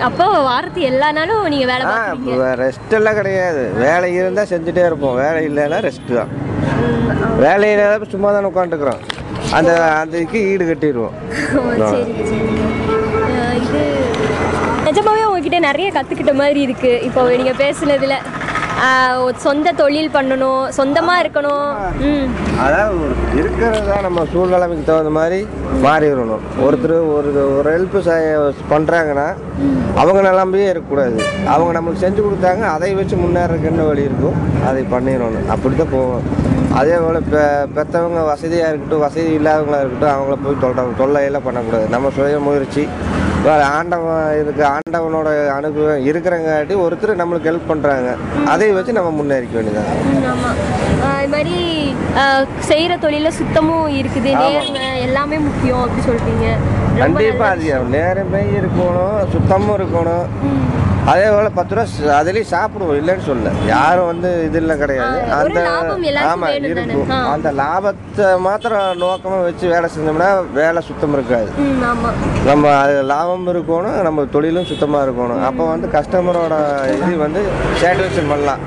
அப்போ 0.00 0.26
வாரத்து 0.42 0.80
எல்லா 0.80 1.12
நாளும் 1.12 1.48
நீங்க 1.48 1.66
வேலை 1.66 1.86
பார்க்குறீங்க 1.86 2.52
ரெஸ்ட் 2.62 2.90
எல்லாம் 2.90 3.14
கிடையாது. 3.14 3.70
வேலை 3.78 4.14
இருந்தால் 4.14 4.46
செஞ்சுட்டே 4.50 4.86
இருப்போம். 4.86 5.14
வேலை 5.14 5.40
இல்லைன்னா 5.48 5.90
ரெஸ்ட் 5.90 6.14
தான். 6.14 6.30
வேலையில் 7.38 8.00
சும்மா 8.10 8.30
தானே 8.30 8.46
உட்காந்துக்கிறோம் 8.46 9.00
அந்த 9.58 9.72
இதுக்கு 10.16 10.40
ஈடு 10.52 10.64
கட்டிடுவோம். 10.70 11.16
நிஜமாவே 14.86 15.22
உங்ககிட்ட 15.28 15.58
நிறைய 15.68 15.88
கற்றுக்கிட்ட 15.98 16.32
மாதிரி 16.40 16.60
இருக்கு. 16.68 16.94
இப்போ 17.08 17.20
நீங்கள் 17.40 17.60
பேசுனதுல 17.64 18.16
சொந்த 19.44 19.68
தொழில் 19.80 20.14
பண்ணணும் 20.14 20.62
சொந்தமாக 20.78 21.22
இருக்கணும். 21.22 21.68
அதாவது 22.64 23.04
இருக்கிறதா 23.40 23.96
நம்ம 24.06 24.24
சூழ்நிலைமைக்கு 24.32 24.84
தகுந்த 24.88 25.12
மாதிரி 25.18 25.38
மாறிடணும். 25.84 26.42
ஒருத்தர் 26.64 26.96
ஒரு 27.16 27.30
ஒரு 27.58 27.68
ஹெல்ப் 27.74 27.96
பண்ணுறாங்கன்னா 28.72 29.28
அவங்க 30.02 30.18
நிலமையே 30.28 30.66
இருக்கக்கூடாது. 30.72 31.18
அவங்க 31.54 31.70
நம்மளுக்கு 31.76 32.04
செஞ்சு 32.04 32.20
கொடுத்தாங்க 32.26 32.64
அதை 32.74 32.90
வச்சு 33.00 33.16
முன்னேறதுக்கு 33.22 33.70
என்ன 33.72 33.86
வழி 33.90 34.08
இருக்கும்? 34.10 34.38
அதை 34.70 34.82
பண்ணிடணும். 34.94 35.48
அப்படி 35.56 35.76
தான் 35.82 35.94
போவோம். 35.96 36.26
அதே 36.74 36.94
போல் 36.98 37.18
பெ 37.24 37.40
பெற்றவங்க 37.74 38.20
வசதியாக 38.28 38.70
இருக்கட்டும் 38.70 39.02
வசதி 39.04 39.28
இல்லாதவங்களா 39.36 39.80
இருக்கட்டும் 39.80 40.14
அவங்கள 40.14 40.36
போய் 40.42 40.62
தொல்லை 40.62 40.84
தொல்லையெல்லாம் 40.98 41.46
பண்ணக்கூடாது. 41.46 41.86
நம்ம 41.88 42.10
சுய 42.16 42.38
முயற்சி. 42.40 42.84
ஆண்டவன் 43.70 44.20
இதுக்கு 44.40 44.62
ஆண்டவனோட 44.70 45.28
அனுபவம் 45.56 46.04
இருக்கிறங்காட்டி 46.06 46.74
ஒருத்தர் 46.84 47.20
நம்மளுக்கு 47.20 47.50
ஹெல்ப் 47.50 47.70
பண்ணுறாங்க 47.70 48.10
அதை 48.46 48.68
வச்சு 48.72 48.92
நம்ம 48.92 49.10
முன்னேறிக்க 49.18 49.54
வேண்டியதான் 49.54 49.90
ஆ, 51.04 51.10
இது 51.18 51.32
மாதிரி 51.32 51.56
செய்கிற 52.68 52.92
தொழிலில் 52.96 53.36
சுத்தமும் 53.38 53.88
இருக்குது. 53.98 54.30
நேர்மை 54.42 54.84
எல்லாமே 55.06 55.38
முக்கியம் 55.40 55.82
அப்படி 55.82 56.02
சொல்றீங்க. 56.06 56.46
ரொம்ப 56.94 57.00
கண்டிப்பா 57.02 57.46
நல்ல 57.46 57.74
அது 57.76 57.92
நேரமே 57.94 58.42
இருக்கணும் 58.58 59.18
சுத்தமும் 59.32 59.74
இருக்கணும். 59.78 60.26
அதே 61.12 61.24
போல 61.28 61.48
பத்து 61.56 61.74
ரூபா 61.76 61.84
அதுலயும் 62.18 62.50
சாப்பிடுவோம் 62.52 62.98
இல்லைன்னு 63.00 63.24
சொல்ல 63.26 63.50
யாரும் 63.68 64.08
வந்து 64.10 64.28
இது 64.46 64.58
இல்லை 64.60 64.74
கிடையாது. 64.76 65.16
ஆ, 65.26 65.38
ஒரு 65.40 65.54
லாபம் 65.58 66.04
எல்லாருக்கும் 66.10 66.30
ஆமா 66.34 66.48
வேணும் 66.52 66.78
தானே? 66.78 66.94
இருக்கும். 66.94 67.26
அந்த 67.32 67.48
லாபத்தை 67.58 68.26
மாத்திரம் 68.46 69.00
நோக்கமா 69.02 69.38
வச்சு 69.42 69.66
வேலை 69.68 69.88
செஞ்சோம்னா 69.94 70.28
வேலை 70.52 70.82
சுத்தம் 70.82 71.12
இருக்காது. 71.12 71.50
ஆமாம் 71.90 72.18
நம்ம 72.46 72.72
அது 72.78 72.96
லாபம் 73.12 73.46
இருக்கணும் 73.52 73.98
நம்ம 74.02 74.24
தொழிலும் 74.34 74.68
சுத்தமா 74.72 75.00
இருக்கணும். 75.06 75.42
அப்போ 75.50 75.66
வந்து 75.72 75.88
கஸ்டமரோட 75.96 76.54
இது 76.94 77.14
வந்து 77.18 77.42
சாட்டிஸ்ஃபேக்ஷன் 77.82 78.32
பண்ணலாம். 78.32 78.62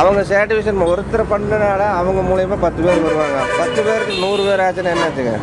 அவங்க 0.00 0.20
சாட்டிஸ்ஃபேக்ஷன் 0.28 0.86
ஒருத்தர் 0.90 1.30
பண்ணனால 1.32 1.82
அவங்க 1.98 2.20
மூலியமா 2.30 2.56
பத்து 2.60 2.80
பேர் 2.84 3.04
வருவாங்க. 3.04 3.40
பத்து 3.58 3.80
பேருக்கு 3.82 4.22
நூறு 4.22 4.42
பேர் 4.48 4.64
ஆச்சுன்னா 4.64 4.94
என்னாச்சுங்க 4.96 5.34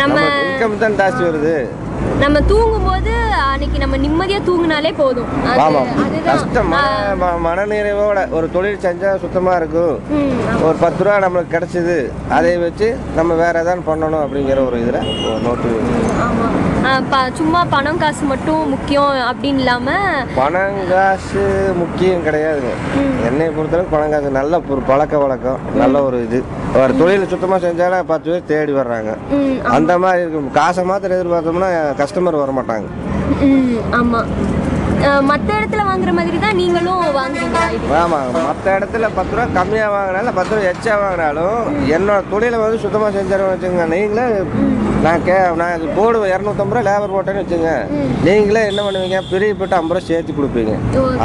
நம்ம 0.00 0.16
இன்கம் 0.44 0.82
தான் 0.82 0.98
ஜாஸ்தி 1.00 1.22
வருது. 1.28 1.54
நம்ம 2.22 2.40
தூங்கும்போது 2.50 3.12
அன்னைக்கு 3.50 3.78
நம்ம 3.82 3.96
நிம்மதியாக 4.04 4.46
தூங்குனாலே 4.48 4.90
போதும். 5.00 5.30
ஆமாம். 5.64 5.88
கஷ்டம் 6.26 6.72
மனநிறைவோட 7.46 8.18
ஒரு 8.38 8.46
தொழில் 8.56 8.82
செஞ்சால் 8.84 9.20
சுத்தமாக 9.24 9.58
இருக்கும். 9.60 9.94
ஒரு 10.66 10.76
பத்து 10.84 11.04
ரூபா 11.04 11.16
நம்மளுக்கு 11.24 11.54
கிடைச்சிது 11.56 11.96
அதை 12.38 12.52
வச்சு 12.66 12.88
நம்ம 13.18 13.38
வேற 13.42 13.54
ஏதாவது 13.64 13.88
பண்ணணும் 13.90 14.24
அப்படிங்கிற 14.26 14.66
ஒரு 14.68 14.78
இதில் 14.84 15.10
நோட்டு. 15.46 15.72
சும்மா 17.38 17.60
பணம் 17.72 17.98
காசு 18.02 18.22
மட்டும் 18.30 18.62
முக்கியம் 18.72 19.10
அப்படின்னு 19.30 19.60
இல்லாமல் 19.62 20.28
பணம் 20.38 20.78
காசு 20.92 21.42
முக்கியம் 21.80 22.24
கிடையாதுங்க 22.26 22.72
என்னை 23.28 23.46
பொறுத்தளவுக்கு 23.56 23.94
பணம் 23.94 24.12
காசு 24.14 24.30
நல்ல 24.38 24.60
ஒரு 24.74 24.82
பழக்க 24.90 25.18
வழக்கம் 25.22 25.60
நல்ல 25.82 26.02
ஒரு 26.06 26.18
இது. 26.26 26.38
ஒரு 26.80 26.92
தொழில் 27.00 27.30
சுத்தமாக 27.32 27.60
செஞ்சாலும் 27.66 28.08
பத்து 28.10 28.26
பேர் 28.30 28.48
தேடி 28.50 28.72
வர்றாங்க. 28.78 29.12
அந்த 29.76 29.92
மாதிரி 30.02 30.22
இருக்கும். 30.24 30.48
காசை 30.58 30.82
மாத்திரம் 30.90 31.16
எதிர்பார்த்தோம்னா 31.18 31.70
கஸ்டமர் 32.00 32.42
வர 32.42 32.52
மாட்டாங்க 32.58 32.88
ஆமாம் 34.00 34.30
மற்ற 35.28 35.48
இடத்துல 35.58 35.82
வாங்குற 35.88 36.10
மாதிரி 36.16 36.38
தான் 36.40 36.58
நீங்களும் 36.58 37.04
வாங்குறீங்களா 37.18 37.62
இது 37.76 37.94
ஆமாம் 38.00 38.34
மற்ற 38.48 38.66
இடத்துல 38.78 39.08
பத்து 39.18 39.34
ரூபா 39.36 39.46
கம்மியாக 39.56 39.94
வாங்கினாலும் 39.94 40.36
பத்து 40.38 40.54
ரூபா 40.54 40.68
எச்சா 40.72 40.94
வாங்கினாலும் 41.02 41.60
என்னோட 41.96 42.18
தொழிலை 42.32 42.58
வந்து 42.62 42.82
சுத்தமாக 42.84 43.12
செஞ்சிடறேன் 43.16 43.52
வச்சுங்க 43.52 43.86
நீங்களே 43.94 44.26
நான் 45.04 45.24
கே 45.26 45.36
நான் 45.60 45.86
போடுவேன் 45.96 46.32
இரநூத்தம்பது 46.32 46.76
ரூபா 46.76 46.86
லேபர் 46.88 47.14
போட்டேன்னு 47.14 47.42
வச்சுங்க 47.42 47.70
நீங்களே 48.26 48.62
என்ன 48.70 48.80
பண்ணுவீங்க? 48.86 49.20
பிரியப்பட்டு 49.30 49.76
ஐம்பது 49.76 49.96
ரூபா 49.96 50.08
சேர்த்து 50.08 50.32
கொடுப்பீங்க. 50.32 50.72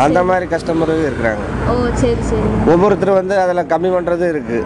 அந்த 0.03 0.19
மாதிரி 0.29 0.45
கஸ்டமரும் 0.53 1.05
இருக்கிறாங்க. 1.07 1.43
ஓ 1.67 1.73
சரி 2.01 2.23
சரி. 2.29 2.47
ஒவ்வொருத்தர் 2.73 3.17
வந்து 3.19 3.35
அதில் 3.43 3.69
கம்மி 3.73 3.89
பண்ணுறதும் 3.95 4.31
இருக்குது 4.33 4.61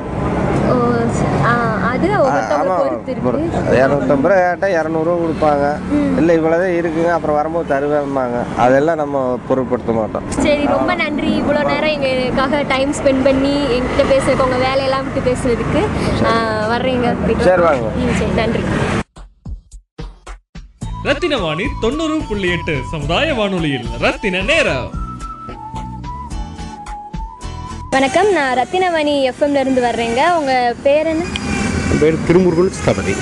இரநூத்தம்பது 3.80 4.32
ரூபா 4.32 4.38
கேட்டால் 4.44 4.76
இரநூறுவா 4.78 5.16
கொடுப்பாங்க. 5.24 5.66
இல்லை 6.20 6.32
இவ்வளோதான் 6.40 6.76
இருக்குங்க 6.80 7.12
அப்புறம் 7.16 7.38
வரும்போது 7.40 7.68
தருவேம்பாங்க. 7.74 8.38
அதெல்லாம் 8.66 9.00
நம்ம 9.04 9.24
பொருட்படுத்த 9.48 9.92
மாட்டோம். 10.00 10.28
சரி 10.46 10.64
ரொம்ப 10.76 10.92
நன்றி. 11.04 11.32
இவ்வளோ 11.42 11.62
நேரம் 11.72 11.94
எங்களுக்காக 11.98 12.62
டைம் 12.74 12.94
ஸ்பெண்ட் 13.00 13.26
பண்ணி 13.30 13.56
எங்கிட்ட 13.78 14.06
பேசுறதுக்கு 14.14 14.48
உங்கள் 14.48 14.66
வேலையெல்லாம் 14.68 15.06
விட்டு 15.08 15.24
பேசுறதுக்கு 15.30 15.84
வர்றீங்க. 16.74 17.08
சரி, 17.50 17.64
வாங்க. 17.68 17.90
சரி 18.22 18.34
நன்றி. 18.42 18.64
ரத்தின 21.08 21.36
வாணி 21.44 21.66
தொண்ணூறு 21.84 22.16
புள்ளி 22.30 22.48
எட்டு 22.56 22.74
சமுதாய 22.94 23.28
வானொலியில் 23.38 23.88
ரத்தின 24.06 24.42
நேரம். 24.50 24.90
வணக்கம் 27.94 28.30
நான் 28.36 28.56
ரத்தினவாணி 28.60 29.14
எஃப்எம்ல 29.30 29.62
இருந்து 29.64 29.82
வர்றேங்க. 29.86 30.22
உங்கள் 30.40 30.76
பேர் 30.86 31.08
என்ன? 31.12 31.24
என் 31.92 32.02
பேர் 32.02 32.18
திருமுருகன் 32.28 32.76
ஸ்தபதி 32.78 33.14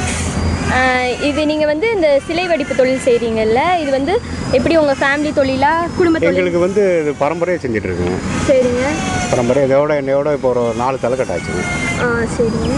இது 1.27 1.41
நீங்கள் 1.51 1.69
வந்து 1.71 1.87
இந்த 1.95 2.07
சிலை 2.27 2.45
வடிப்பு 2.51 2.73
தொழில் 2.79 3.03
செய்கிறீங்கல்ல 3.05 3.61
இது 3.81 3.91
வந்து 3.95 4.13
எப்படி 4.57 4.75
உங்கள் 4.81 4.99
ஃபேமிலி 5.01 5.31
தொழிலா 5.37 5.71
குடும்ப 5.97 6.25
எங்களுக்கு 6.29 6.61
வந்து 6.65 6.83
இது 7.01 7.11
பரம்பரையாக 7.21 7.61
செஞ்சுட்டு 7.63 7.89
இருக்குங்க 7.89 8.17
சரிங்க. 8.49 8.83
பரம்பரை 9.31 9.63
இதோட 9.67 9.93
என்னையோட 10.01 10.33
இப்போ 10.37 10.49
ஒரு 10.53 10.65
நாலு 10.81 10.99
தலைக்கட்டாச்சுங்க 11.05 11.63
ஆ 12.03 12.09
சரிங்க. 12.35 12.73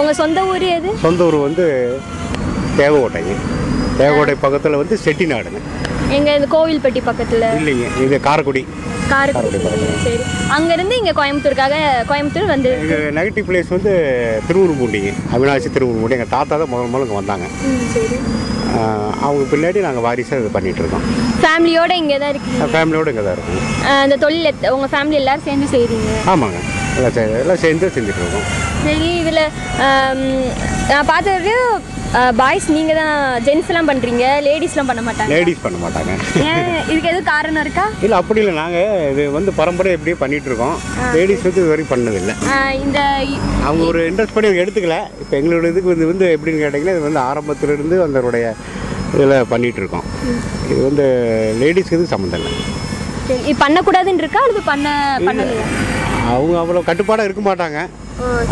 உங்கள் 0.00 0.18
சொந்த 0.22 0.44
ஊர் 0.52 0.66
எது? 0.76 0.92
சொந்த 1.06 1.26
ஊர் 1.28 1.38
வந்து 1.48 1.66
தேவகோட்டைங்க. 2.80 3.34
தேவகோட்டை 4.00 4.34
பக்கத்தில் 4.42 4.80
வந்து 4.80 4.96
செட்டிநாடுங்க. 5.04 5.60
எங்கள் 6.16 6.34
இந்த 6.34 6.48
கோவில்பட்டி 6.50 7.00
பக்கத்தில்? 7.04 7.44
இல்லைங்க 7.58 7.86
இது 8.04 8.20
காரைக்குடி. 8.20 8.66
காரைக்குடி. 9.08 9.58
சரி. 10.04 10.18
அங்கேருந்து 10.56 10.96
இங்கே 10.98 11.10
கோயம்புத்தூருக்காக 11.10 11.74
கோயம்புத்தூர் 12.08 12.46
வந்து? 12.46 12.70
எங்கள் 12.80 13.12
நெகட்டிவ் 13.12 13.46
பிளேஸ் 13.48 13.68
வந்து 13.68 13.92
திருவுரும்பூண்டிங்க 14.48 15.10
அவினாசி 15.36 15.68
திருவுரும்பூண்டி. 15.74 16.16
எங்கள் 16.18 16.28
தாத்தா 16.28 16.56
தான் 16.56 16.68
முதல் 16.68 16.90
முதல்ல 16.92 17.02
இங்கே 17.02 17.14
வந்தாங்க. 17.14 17.46
சரி. 17.94 18.18
அவங்க 19.20 19.56
பின்னாடி 19.56 19.80
நாங்கள் 19.80 20.02
வாரிசாக 20.02 20.42
இது 20.42 20.50
பண்ணிகிட்டு 20.58 20.82
இருக்கோம். 20.82 21.04
ஃபேமிலியோட 21.42 21.92
இங்கே 21.92 22.18
தான் 22.18 22.28
இருக்கீங்க? 22.28 22.64
ஃபேமிலியோடு 22.64 23.08
இங்கே 23.08 23.24
தான் 23.24 23.36
இருக்கோம். 23.36 23.62
ஆ, 23.86 24.02
இந்த 24.02 24.16
தொழில் 24.16 24.44
எத்த- 24.44 24.74
உங்க 24.74 24.88
ஃபேமிலி 24.92 25.12
எல்லாரும் 25.12 25.42
சேர்ந்து 25.42 25.78
செய்கிறீங்க 25.78 26.10
ஆமாங்க. 26.26 26.58
எல்லாம் 26.96 27.12
சே 27.12 27.22
எல்லாம் 27.40 27.56
சேர்ந்து 27.56 27.86
செஞ்சுட்டு 27.86 28.22
இருக்கோம். 28.22 28.46
சரி 28.84 29.16
இதில் 29.16 29.42
நான் 30.88 31.06
பார்த்தது 31.06 31.54
பாய்ஸ் 32.38 32.66
நீங்கள் 32.76 32.98
தான் 32.98 33.16
ஜென்ஸ்லாம் 33.46 33.88
பண்ணுறீங்க 33.88 34.24
லேடிஸ்லாம் 34.46 34.88
பண்ண 34.90 35.00
மாட்டாங்க? 35.08 35.30
லேடிஸ் 35.34 35.62
பண்ண 35.64 35.78
மாட்டாங்க. 35.82 36.12
ஏன்? 36.50 36.70
இதுக்கு 36.90 37.10
எதுவும் 37.10 37.28
காரணம் 37.32 37.62
இருக்கா? 37.64 37.84
இல்லை 38.04 38.16
அப்படி 38.20 38.40
இல்லை. 38.42 38.54
நாங்கள் 38.60 39.02
இது 39.12 39.24
வந்து 39.36 39.52
பரம்பரை 39.58 39.90
எப்படியே 39.96 40.16
பண்ணிகிட்டு 40.22 40.48
இருக்கோம். 40.50 40.76
லேடிஸ் 41.16 41.44
வந்து 41.46 41.62
இது 41.62 41.72
வரைக்கும் 41.72 41.92
பண்ணதில்லை. 41.94 42.34
இந்த 42.84 42.98
அவங்க 43.66 43.82
ஒரு 43.90 44.00
இன்ட்ரெஸ்ட் 44.10 44.34
பண்ணி 44.36 44.62
எடுத்துக்கல. 44.64 44.98
இப்போ 45.22 45.36
எங்களோட 45.40 45.66
இதுக்கு 45.72 45.92
வந்து 45.94 46.10
வந்து 46.12 46.26
எப்படின்னு 46.36 46.62
கேட்டிங்கன்னா 46.64 46.96
இது 46.96 47.06
வந்து 47.08 47.22
ஆரம்பத்திலிருந்து 47.28 47.98
அதனுடைய 48.06 48.54
இதில் 49.14 49.36
பண்ணிகிட்டு 49.52 49.82
இருக்கோம். 49.82 50.08
இது 50.72 50.80
வந்து 50.88 51.06
லேடிஸ்க்கு 51.62 51.98
இது 52.00 52.12
சம்மந்தம் 52.14 52.40
இல்லை. 52.42 52.54
இது 53.50 53.56
பண்ணக்கூடாதுன்னு 53.64 54.24
இருக்கா? 54.24 54.42
அல்லது 54.46 54.64
பண்ண 54.72 54.88
பண்ணலையா? 55.28 55.68
அவங்க 56.34 56.56
அவ்வளோ 56.64 56.86
கட்டுப்பாடாக 56.90 57.28
இருக்க 57.30 57.44
மாட்டாங்க. 57.50 57.80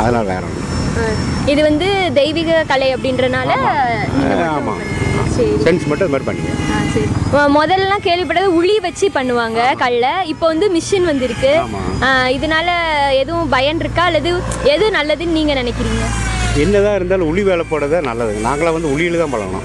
அதனால் 0.01 0.31
வேற 0.33 0.43
ஒன்று. 0.51 0.75
இது 1.53 1.61
வந்து 1.69 1.89
தெய்வீக 2.19 2.61
கலை 2.73 2.89
அப்படின்றனால 2.95 3.51
ஆமாம் 4.59 4.83
சென்ஸ் 5.65 5.85
மட்டும் 5.91 6.13
மாதிரி 6.13 6.27
பண்ணிக்க. 6.29 6.53
முதல்லலாம் 7.57 8.05
கேள்விப்பட்டது 8.07 8.49
உளி 8.59 8.77
வச்சு 8.85 9.07
பண்ணுவாங்க 9.17 9.61
கல்லை. 9.83 10.13
இப்போ 10.33 10.45
வந்து 10.53 10.67
மிஷின் 10.77 11.09
வந்திருக்கு. 11.11 11.53
இதனால 12.37 12.69
எதுவும் 13.23 13.53
பயன் 13.55 13.83
இருக்கா? 13.85 14.05
அல்லது 14.11 14.31
எது 14.75 14.87
நல்லதுன்னு 14.99 15.39
நீங்க 15.39 15.55
நினைக்கிறீங்க? 15.63 16.05
என்னதான் 16.65 16.97
இருந்தாலும் 16.99 17.29
உளி 17.31 17.43
வேலை 17.49 17.65
போடுறதே 17.71 17.99
நல்லது 18.09 18.35
நாங்களாம் 18.47 18.77
வந்து 18.77 18.93
உளியில் 18.95 19.19
தான் 19.23 19.33
பழகணும். 19.35 19.65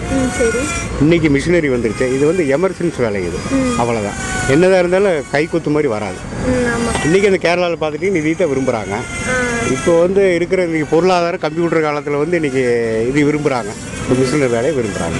இன்னைக்கு 1.03 1.27
மிஷினரி 1.35 1.69
வந்துருச்சு. 1.73 2.05
இது 2.15 2.23
வந்து 2.29 2.43
எமர்ஜென்சி 2.55 2.99
வேலை 3.05 3.21
இது. 3.27 3.39
அவ்வளோதான் 3.81 4.17
என்னதான் 4.53 4.81
இருந்தாலும் 4.83 5.27
கை 5.33 5.43
குத்து 5.53 5.73
மாதிரி 5.75 5.89
வராது. 5.95 6.19
இன்றைக்கி 7.05 7.29
அந்த 7.31 7.39
கேரளாவில் 7.45 7.81
பார்த்துட்டு 7.83 8.21
இதை 8.21 8.33
தான் 8.41 8.51
விரும்புகிறாங்க 8.53 8.95
இப்போ 9.75 9.91
வந்து 10.05 10.23
இருக்கிற 10.37 10.61
இன்றைக்கி 10.67 10.87
பொருளாதார 10.93 11.37
கம்ப்யூட்டர் 11.45 11.85
காலத்தில் 11.87 12.21
வந்து 12.23 12.39
இன்றைக்கி 12.41 12.63
இது 13.11 13.27
விரும்புகிறாங்க 13.29 13.71
மிஷினரி 14.21 14.51
வேலையை 14.57 14.73
விரும்புகிறாங்க 14.79 15.19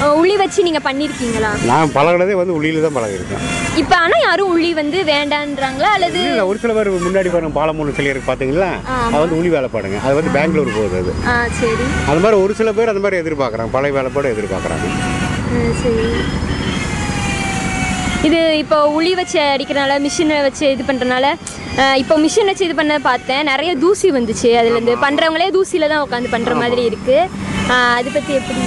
அஹ், 0.00 0.14
உளி 0.20 0.34
வச்சு 0.40 0.64
நீங்கள் 0.66 0.84
பண்ணியிருக்கீங்களா 0.84 1.48
நான் 1.68 1.92
பழகினதே 1.94 2.34
வந்து 2.40 2.54
உள்ளியில் 2.56 2.84
தான் 2.84 2.96
பழகிருக்கேன் 2.96 3.44
இப்போ 3.80 3.94
ஆனால் 3.98 4.24
யாரும் 4.24 4.50
உளி 4.54 4.70
வந்து 4.78 4.98
வேண்டான்றாங்களா? 5.10 5.88
அல்லது 5.96 6.20
இல்லை 6.24 6.44
ஒரு 6.50 6.58
சில 6.62 6.72
பேர் 6.76 6.90
முன்னாடி 6.98 7.30
பாருங்க 7.30 7.54
பாலமூணு 7.56 7.96
சிலை 7.96 8.10
இருக்கு 8.12 8.30
பார்த்தீங்களா 8.30 8.70
அது 9.06 9.22
வந்து 9.24 9.38
உளி 9.40 9.50
வேலைப்பாடுங்க 9.54 9.98
அது 10.04 10.14
வந்து 10.18 10.34
பெங்களூர் 10.36 10.76
போகுது 10.76 10.98
அது. 11.02 11.12
சரி. 11.58 11.86
அது 12.08 12.22
மாதிரி 12.24 12.38
ஒரு 12.44 12.54
சில 12.60 12.72
பேர் 12.72 12.92
அந்த 12.92 13.02
மாதிரி 13.04 13.20
எதிர்பார்க்குறாங்க. 13.22 13.72
பழைய 13.76 13.94
வேலைப்பாடு 13.98 14.32
எதிர்பார்க்குறாங்க. 14.34 14.86
சரி. 15.82 16.06
இது 18.28 18.38
இப்போ 18.62 18.78
உளி 18.94 19.12
வச்சு 19.16 19.38
அடிக்கிறனால 19.48 19.96
மிஷினை 20.04 20.38
வச்சு 20.44 20.64
இது 20.72 20.84
பண்ணுறனால 20.86 21.26
இப்போ 22.00 22.14
மிஷின் 22.22 22.50
வச்சு 22.50 22.66
இது 22.66 22.76
பண்ண 22.76 22.94
பார்த்தேன். 23.04 23.44
நிறைய 23.50 23.72
தூசி 23.82 24.08
வந்துச்சு. 24.14 24.48
அதுலேருந்து 24.60 24.96
பண்ணுறவங்களே 25.04 25.48
தூசியில் 25.56 25.92
தான் 25.92 26.04
உட்காந்து 26.06 26.32
பண்ணுற 26.32 26.54
மாதிரி 26.62 26.84
இருக்குது 26.88 27.20
அதை 27.90 28.10
பற்றி 28.10 28.32
எப்படி? 28.38 28.62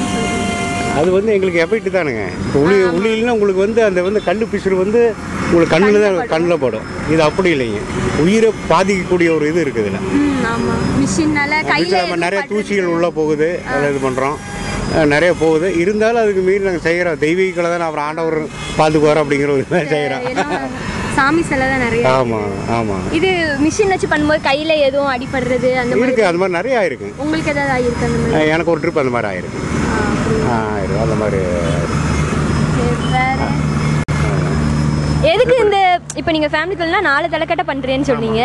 அது 1.00 1.10
வந்து 1.16 1.32
எங்களுக்கு 1.36 1.62
எஃபெக்ட் 1.64 1.90
தானுங்க. 1.98 2.24
இப்போ 2.46 2.60
உளி 2.66 2.78
உளியில்னா 2.98 3.34
உங்களுக்கு 3.36 3.62
வந்து 3.66 3.82
அந்த 3.88 4.00
வந்து 4.08 4.22
கல் 4.28 4.42
பிசுறு 4.54 4.78
வந்து 4.84 5.02
உங்களுக்கு 5.50 5.74
கண்ணில் 5.74 6.04
தான் 6.06 6.18
கண்ணில் 6.34 6.62
படும். 6.64 6.88
இது 7.14 7.22
அப்படி 7.28 7.50
இல்லைங்க. 7.56 7.82
உயிரை 8.24 8.50
பாதிக்கக்கூடிய 8.72 9.30
ஒரு 9.38 9.46
இது 9.52 9.60
இருக்குது 9.66 9.90
கையில் 11.72 12.02
நம்ம 12.02 12.18
நிறைய 12.26 12.42
தூசிகள் 12.52 12.94
உள்ளே 12.96 13.10
போகுது. 13.20 13.50
அதில் 13.72 13.92
இது 13.94 14.02
பண்ணுறோம் 14.08 14.38
நிறைய 15.14 15.32
போகுது. 15.44 15.68
இருந்தாலும் 15.82 16.22
அதுக்கு 16.24 16.42
மீறி 16.48 16.64
நாங்கள் 16.68 16.88
செய்கிறோம் 16.88 17.22
தெய்வீகளை 17.26 17.70
தான் 17.74 17.88
அப்புறம் 17.88 18.08
ஆண்டவர் 18.10 18.40
பார்த்துக்குவார் 18.80 19.22
அப்படிங்கிற 19.24 19.52
ஒரு 19.58 19.66
செய்கிறோம் 19.96 20.26
சாமி 21.16 21.42
சிலை 21.44 21.66
தான் 21.68 21.84
நிறைய 21.86 22.04
ஆமாம் 22.14 22.54
ஆமாம் 22.76 23.06
இது 23.18 23.30
மிஷின் 23.64 23.94
வச்சு 23.94 24.08
பண்ணும்போது 24.12 24.42
கையில் 24.48 24.74
எதுவும் 24.88 25.12
அடிபடுறது 25.14 25.70
அந்த 25.82 25.92
மாதிரி? 25.92 26.06
இருக்குது 26.06 26.30
அது 26.30 26.42
மாதிரி 26.42 26.58
நிறைய 26.60 26.80
ஆயிருக்கு. 26.82 27.10
உங்களுக்கு 27.24 27.52
ஏதாவது 27.54 27.74
ஆகிருக்கு 27.76 28.08
அந்த 28.08 28.20
மாதிரி? 28.24 28.50
எனக்கு 28.54 28.74
ஒரு 28.74 28.82
ட்ரிப் 28.84 29.02
அந்த 29.04 29.14
மாதிரி 29.16 29.30
ஆயிருக்கு. 29.32 29.60
ஆ, 30.48 30.58
ஆயிருக்கு 30.70 31.04
அந்த 31.06 31.18
மாதிரி 31.22 31.42
ஆயிருக்கு. 31.72 32.00
வேற? 33.16 33.40
எதுக்கு 35.32 35.56
இந்த 35.64 35.78
இப்போ 36.20 36.32
நீங்கள் 36.36 36.52
ஃபேமிலிக்குள்ளனா 36.54 37.02
நாலு 37.08 37.26
தலைக்கட்டை 37.34 37.66
பண்ணுறேன்னு 37.68 38.08
சொன்னீங்க. 38.10 38.42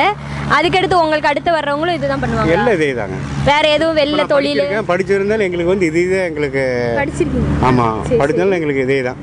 அதுக்கடுத்து 0.56 0.96
உங்களுக்கு 1.02 1.30
அடுத்து 1.30 1.50
வர்றவங்களும் 1.54 1.96
இதுதான் 1.98 2.22
பண்ணுவாங்க. 2.24 2.52
எல்லாம் 2.56 2.76
இதே 2.78 2.90
தாங்க. 2.98 3.16
வேற 3.48 3.64
எதுவும் 3.76 3.98
வெளில 4.00 4.24
தொழில்? 4.34 4.62
படிச்சிருந்தாலும் 4.90 5.46
எங்களுக்கு 5.46 5.72
வந்து 5.72 5.88
இது 5.90 6.00
இதே 6.08 6.20
எங்களுக்கு 6.28 6.64
படிச்சிருக்கீங்க. 7.00 7.50
ஆமாம் 7.68 7.98
படித்தாலும் 8.22 8.58
எங்களுக்கு 8.58 8.84
இதே 8.86 8.98
தான். 9.08 9.20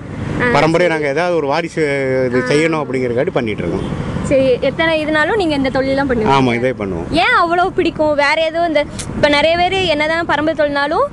பரம்பரையாக 0.54 0.94
நாங்கள் 0.94 1.12
ஏதாவது 1.12 1.36
ஒரு 1.36 1.48
வாரிசு 1.48 1.84
இது 2.26 2.42
செய்யணும் 2.48 2.82
அப்படிங்கிறக்காட்டி 2.82 3.34
பண்ணிகிட்ருக்கோம் 3.34 3.88
சரி 4.30 4.46
எத்தனை 4.68 4.92
இதுனாலும் 5.04 5.40
நீங்கள் 5.42 5.60
இந்த 5.60 5.70
தொழிலாம் 5.76 6.10
பண்ணுவீங்க. 6.10 6.36
ஆமாம் 6.36 6.58
இதே 6.60 6.72
பண்ணுவோம். 6.82 7.08
ஏன் 7.24 7.36
அவ்வளோ 7.42 7.64
பிடிக்கும்? 7.78 8.14
வேற 8.22 8.38
எதுவும் 8.50 8.70
இந்த 8.72 8.82
இப்போ 9.16 9.30
நிறைய 9.36 9.54
பேர் 9.62 9.76
என்னதான் 9.94 10.30
பரம்பரை 10.32 10.56
தொழில்னாலும் 10.62 11.08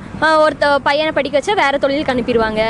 ஒருத்த 0.44 0.66
பையனை 0.88 1.12
படிக்க 1.16 1.34
வச்சா 1.38 1.54
வேற 1.62 1.74
தொழிலுக்கு 1.84 2.12
அனுப்பிடுவாங்க. 2.14 2.62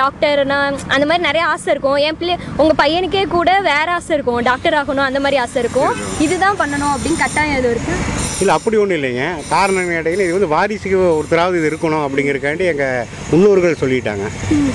டாக்டர்னா 0.00 0.58
அந்த 0.94 1.04
மாதிரி 1.08 1.22
நிறைய 1.28 1.44
ஆசை 1.52 1.68
இருக்கும். 1.74 1.98
என் 2.06 2.18
பிள்ளை 2.20 2.36
உங்கள் 2.60 2.78
பையனுக்கே 2.82 3.24
கூட 3.36 3.52
வேற 3.70 3.86
ஆசை 3.98 4.12
இருக்கும். 4.16 4.40
டாக்டர் 4.50 4.78
ஆகணும் 4.80 5.08
அந்த 5.08 5.20
மாதிரி 5.24 5.40
ஆசை 5.44 5.58
இருக்கும். 5.64 5.92
இதுதான் 6.26 6.60
பண்ணணும் 6.62 6.92
அப்படின்னு 6.94 7.22
கட்டாயம் 7.24 7.58
எதுவும் 7.60 7.74
இருக்கு. 7.76 7.96
இல்லை 8.42 8.52
அப்படி 8.58 8.76
ஒன்றும் 8.82 8.98
இல்லைங்க. 8.98 9.24
காரணம் 9.54 9.88
கேட்டிங்கன்னா 9.94 10.26
இது 10.28 10.36
வந்து 10.38 10.52
வாரிசுக்கு 10.56 10.98
ஒருத்தராவது 11.18 11.58
இது 11.60 11.70
இருக்கணும் 11.72 12.04
அப்படிங்கிறக்காண்டி 12.06 12.66
எங்கள் 12.72 13.08
முன்னோர்கள் 13.32 13.80
சொல்லிட்டாங்க. 13.82 14.26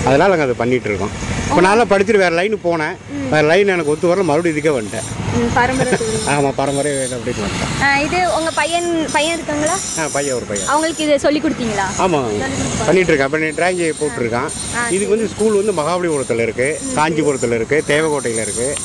அதனால் 0.08 0.34
நாங்கள் 0.34 0.50
அதை 0.50 0.58
பண்ணிட்டு 0.64 0.90
இருக்கோம். 0.92 1.16
இப்போ 1.48 1.62
நான்லாம் 1.66 1.90
படிச்சுட்டு 1.92 2.22
வேறு 2.24 2.36
லைனு 2.38 2.58
போனேன். 2.68 2.96
வேறு 3.34 3.46
லைன் 3.52 3.74
எனக்கு 3.74 3.92
ஒத்து 3.94 4.10
வரல 4.10 4.24
மறுபடியும் 4.30 4.56
இதுக்கே 4.56 4.74
வந்துட்டேன். 4.78 5.08
ஆமாம் 6.34 6.56
பரம்பரை 6.60 6.92
அப்படின்னு 7.16 7.44
வந்துட்டேன். 7.46 7.72
இது 8.06 8.20
உங்கள் 8.38 8.56
பையன் 8.60 8.90
பையன் 9.16 9.36
இருக்காங்களா? 9.38 9.76
ஆ 10.00 10.08
பையன் 10.16 10.36
ஒரு 10.40 10.46
பையன். 10.50 10.68
அவங்களுக்கு 10.74 11.06
இதை 11.08 11.18
சொல்லி 11.26 11.40
கொடுத்தீங்களா? 11.46 11.88
ஆமாம் 12.06 12.28
இப்போ 12.38 13.38
நீ 13.44 13.50
டிராயிங்கி 13.60 13.88
போட்டிருக்கான். 14.02 14.50
இதுக்கு 14.96 15.14
வந்து 15.16 15.30
ஸ்கூல் 15.34 15.60
வந்து 15.62 15.76
மகாபலிபுரத்தில் 15.82 16.44
இருக்குது 16.48 16.92
காஞ்சிபுரத்தில் 17.00 17.58
இருக்குது 17.60 17.88
தேவக்கோட்டையில் 17.94 18.44
இருக்குது 18.48 18.78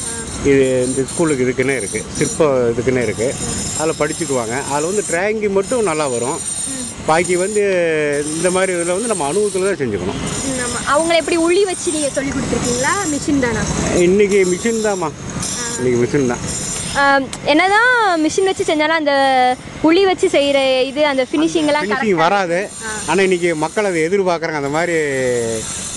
இது 0.50 0.64
இந்த 0.86 1.00
ஸ்கூலுக்கு 1.10 1.44
இதுக்குன்னே 1.44 1.74
இருக்குது 1.80 2.04
சிற்ப 2.18 2.46
இதுக்குன்னே 2.72 3.02
இருக்குது 3.06 3.34
அதில் 3.80 3.98
படிச்சுக்குவாங்க. 4.00 4.54
அதில் 4.72 4.88
வந்து 4.90 5.04
டிராயிங்கி 5.10 5.48
மட்டும் 5.56 5.88
நல்லா 5.90 6.06
வரும். 6.14 6.38
பாக்கி 7.08 7.34
வந்து 7.42 7.62
இந்த 8.36 8.48
மாதிரி 8.56 8.72
இதில் 8.76 8.94
வந்து 8.96 9.10
நம்ம 9.12 9.26
அனுபவத்தில் 9.30 9.66
தான் 9.68 9.80
செஞ்சுக்கணும். 9.82 10.20
அவங்கள 10.92 11.16
எப்படி 11.22 11.38
உளி 11.46 11.62
வச்சு 11.70 11.94
நீங்கள் 11.96 12.14
சொல்லி 12.16 12.30
கொடுத்துருக்கீங்களா? 12.36 12.94
மிஷின் 13.12 13.44
தானா? 13.44 13.62
இன்றைக்கி 14.06 14.40
மிஷின் 14.52 14.84
தான்மா 14.86 15.10
இன்றைக்கி 15.78 15.98
மிஷின் 16.04 16.30
தான். 16.32 16.44
ஆம், 17.00 17.24
என்னதான் 17.52 17.90
மிஷின் 18.22 18.48
வச்சு 18.48 18.64
செஞ்சாலும் 18.68 18.98
அந்த 19.00 19.14
உளி 19.88 20.02
வச்சு 20.08 20.28
செய்கிற 20.34 20.58
இது 20.90 21.02
அந்த 21.10 21.22
ஃபினிஷிங்லாம் 21.30 21.84
ஃபினிஷிங் 21.84 22.22
வராது. 22.24 22.58
ஆனால் 23.08 23.24
இன்றைக்கி 23.26 23.50
மக்கள் 23.64 23.88
அதை 23.90 24.00
எதிர்பார்க்குறாங்க. 24.08 24.60
அந்த 24.62 24.72
மாதிரி 24.76 24.96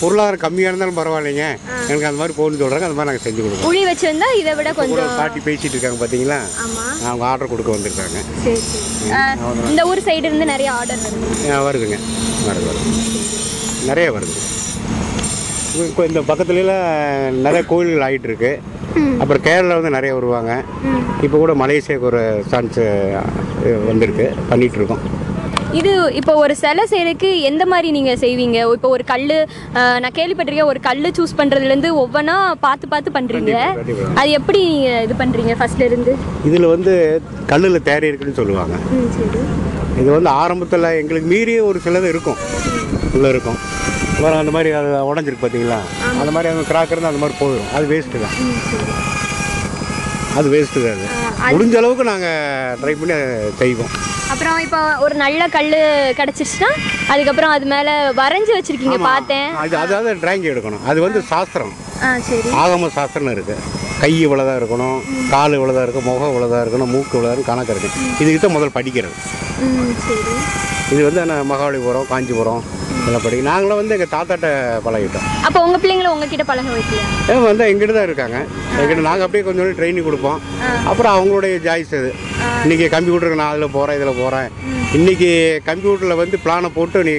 பொருளாதாரம் 0.02 0.44
கம்மியாக 0.44 0.72
இருந்தாலும் 0.72 1.00
பரவாயில்லைங்க. 1.00 1.46
எனக்கு 1.90 2.08
அந்த 2.10 2.20
மாதிரி 2.22 2.36
போகணும்னு 2.38 2.62
சொல்கிறாங்க 2.64 2.88
அந்த 2.90 2.98
மாதிரி 2.98 3.10
நாங்கள் 3.12 3.26
செஞ்சு 3.28 3.42
கொடுப்போம் 3.46 3.70
உளி 3.72 3.82
வச்சு 3.90 4.06
வந்தால் 4.12 4.38
இதை 4.42 4.54
விட 4.60 4.70
கொஞ்சம் 4.82 5.16
பாட்டி 5.20 5.42
பேசிட்டு 5.48 5.76
இருக்காங்க 5.76 6.00
பார்த்தீங்களா 6.02 6.40
அவங்க 7.08 7.26
ஆர்டர் 7.32 7.52
கொடுக்க 7.54 7.72
வந்திருக்காங்க. 7.76 8.18
இந்த 9.72 9.84
ஊர் 9.92 10.06
சைடு 10.10 10.28
இருந்து 10.30 10.52
நிறைய 10.54 10.72
ஆர்டர் 10.80 11.04
வருதுங்க. 11.68 12.00
வருது 12.48 12.68
வருது. 12.70 12.92
நிறைய 13.92 14.10
வருது. 14.18 14.36
இப்போ 15.80 16.02
இந்த 16.10 16.22
பக்கத்துலலாம் 16.30 16.88
நிறைய 17.46 17.62
கோயில்கள் 17.72 18.06
ஆகிட்டு 18.06 18.28
இருக்கு 18.30 18.52
அப்புறம் 19.22 19.44
கேரளா 19.46 19.76
வந்து 19.78 19.94
நிறைய 19.96 20.12
வருவாங்க. 20.18 20.52
இப்போ 21.26 21.38
கூட 21.44 21.54
மலேசியாவுக்கு 21.62 22.10
ஒரு 22.12 22.22
சான்ஸ் 22.52 22.80
வந்திருக்கு. 23.90 24.26
பண்ணிட்டு 24.50 24.80
இருக்கோம் 24.80 25.04
இது 25.80 25.92
இப்போ 26.20 26.34
ஒரு 26.44 26.54
சிலை 26.62 26.84
செய்யறதுக்கு 26.92 27.30
எந்த 27.50 27.64
மாதிரி 27.74 27.90
நீங்கள் 27.98 28.20
செய்வீங்க? 28.24 28.58
இப்போ 28.78 28.90
ஒரு 28.96 29.04
கல் 29.12 29.26
நான் 30.04 30.18
கேள்விப்பட்டிருக்கேன் 30.18 30.72
ஒரு 30.72 30.80
கல் 30.88 31.08
சூஸ் 31.18 31.38
பண்ணுறதுலேருந்து 31.40 31.92
ஒவ்வொன்றா 32.02 32.36
பார்த்து 32.66 32.92
பார்த்து 32.94 33.16
பண்ணுறீங்க. 33.18 33.54
அது 34.20 34.30
எப்படி 34.40 34.62
நீங்கள் 34.72 35.04
இது 35.08 35.16
பண்ணுறீங்க 35.24 35.56
ஃபர்ஸ்ட்ல 35.62 35.88
இருந்து 35.92 36.14
இதில் 36.50 36.72
வந்து 36.76 36.96
கல்லில் 37.52 37.86
தேரை 37.90 38.10
இருக்குன்னு 38.12 38.40
சொல்லுவாங்க. 38.42 38.78
இது 40.02 40.10
வந்து 40.18 40.32
ஆரம்பத்தில் 40.44 40.96
எங்களுக்கு 41.02 41.32
மீறிய 41.36 41.62
ஒரு 41.70 41.80
சிலது 41.88 42.10
இருக்கும். 42.16 42.42
உள்ளே 43.16 43.32
இருக்கும். 43.36 43.60
அப்புறம் 44.22 44.42
அந்த 44.42 44.52
மாதிரி 44.56 44.70
அது 44.80 44.90
உடஞ்சிருக்கு 45.10 45.44
பார்த்தீங்களா 45.44 45.78
அந்த 46.22 46.32
மாதிரி 46.34 46.50
அந்த 46.54 46.64
கிராக் 46.72 46.92
இருந்தால் 46.94 47.12
அந்த 47.14 47.22
மாதிரி 47.24 47.38
போயிடும் 47.40 47.72
அது 47.78 47.86
வேஸ்ட்டு 47.92 48.22
தான். 48.24 48.36
அது 50.40 50.48
வேஸ்ட்டு 50.54 50.84
தான் 50.84 50.94
அது. 50.94 51.54
முடிஞ்ச 51.56 51.76
அளவுக்கு 51.80 52.04
நாங்கள் 52.10 52.76
ட்ரை 52.82 52.94
பண்ணி 53.00 53.16
செய்வோம். 53.62 53.92
அப்புறம் 54.34 54.58
இப்போ 54.66 54.82
ஒரு 55.06 55.16
நல்ல 55.24 55.48
கல் 55.56 55.74
கிடச்சிருச்சுன்னா 56.20 56.70
அதுக்கப்புறம் 57.14 57.54
அது 57.56 57.66
மேலே 57.74 57.94
வரைஞ்சி 58.22 58.54
வச்சுருக்கீங்க 58.58 59.00
பார்த்தேன். 59.10 59.50
அது 59.64 59.76
அதாவது 59.84 60.14
டிராயிங் 60.24 60.48
எடுக்கணும். 60.54 60.86
அது 60.92 61.00
வந்து 61.06 61.22
சாஸ்திரம். 61.34 61.74
ஆகம 62.62 62.92
சாஸ்திரம்னு 63.00 63.36
இருக்குது 63.38 63.58
கை 64.02 64.12
இவ்வளோதான் 64.26 64.60
இருக்கணும் 64.60 65.00
கால் 65.34 65.56
இவ்வளோதான் 65.58 65.86
இருக்கும் 65.86 66.08
முகம் 66.10 66.32
இவ்வளோதான் 66.32 66.62
இருக்கணும் 66.64 66.92
மூக்கு 66.94 67.16
இவ்வளோதான் 67.18 67.50
கணக்கு 67.50 67.74
இருக்குது 67.74 68.40
தான் 68.44 68.56
முதல் 68.58 68.76
படிக்கிறது. 68.78 69.16
இது 70.94 71.02
வந்து 71.08 71.22
நான் 71.32 71.50
மகாபலிபுரம் 71.52 72.08
காஞ்சிபுரம் 72.12 72.64
இதெல்லாம் 73.02 73.24
படி. 73.26 73.38
நாங்களும் 73.50 73.80
வந்து 73.80 73.96
எங்கள் 73.96 74.12
தாத்தாட்ட 74.14 74.48
பழகிட்டோம். 74.86 75.28
அப்போ 75.48 75.60
உங்கள் 75.66 75.82
பிள்ளைங்களை 75.84 76.10
உங்ககிட்ட 76.14 76.44
பழக 76.50 76.74
வைக்கலையா? 76.78 77.06
ஏன் 77.34 77.46
வந்து 77.50 77.64
எங்கிட்ட 77.70 77.94
தான் 77.98 78.08
இருக்காங்க. 78.10 78.38
எங்கிட்ட 78.82 79.06
நாங்கள் 79.10 79.26
அப்படியே 79.26 79.46
கொஞ்சம் 79.48 79.78
ட்ரைனிங் 79.80 80.08
கொடுப்போம். 80.10 80.40
அப்புறம் 80.92 81.14
அவங்களுடைய 81.18 81.56
ஜாய்ஸ் 81.68 81.94
அது. 82.00 82.12
இன்றைக்கி 82.64 82.88
கம்ப்யூட்டருக்கு 82.96 83.42
நான் 83.42 83.54
அதில் 83.54 83.76
போகிறேன் 83.78 83.98
இதில் 84.00 84.20
போகிறேன் 84.22 84.50
இன்றைக்கி 85.00 85.32
கம்ப்யூட்டரில் 85.70 86.20
வந்து 86.22 86.38
பிளானை 86.46 86.72
போட்டு 86.78 87.04
நீ 87.10 87.16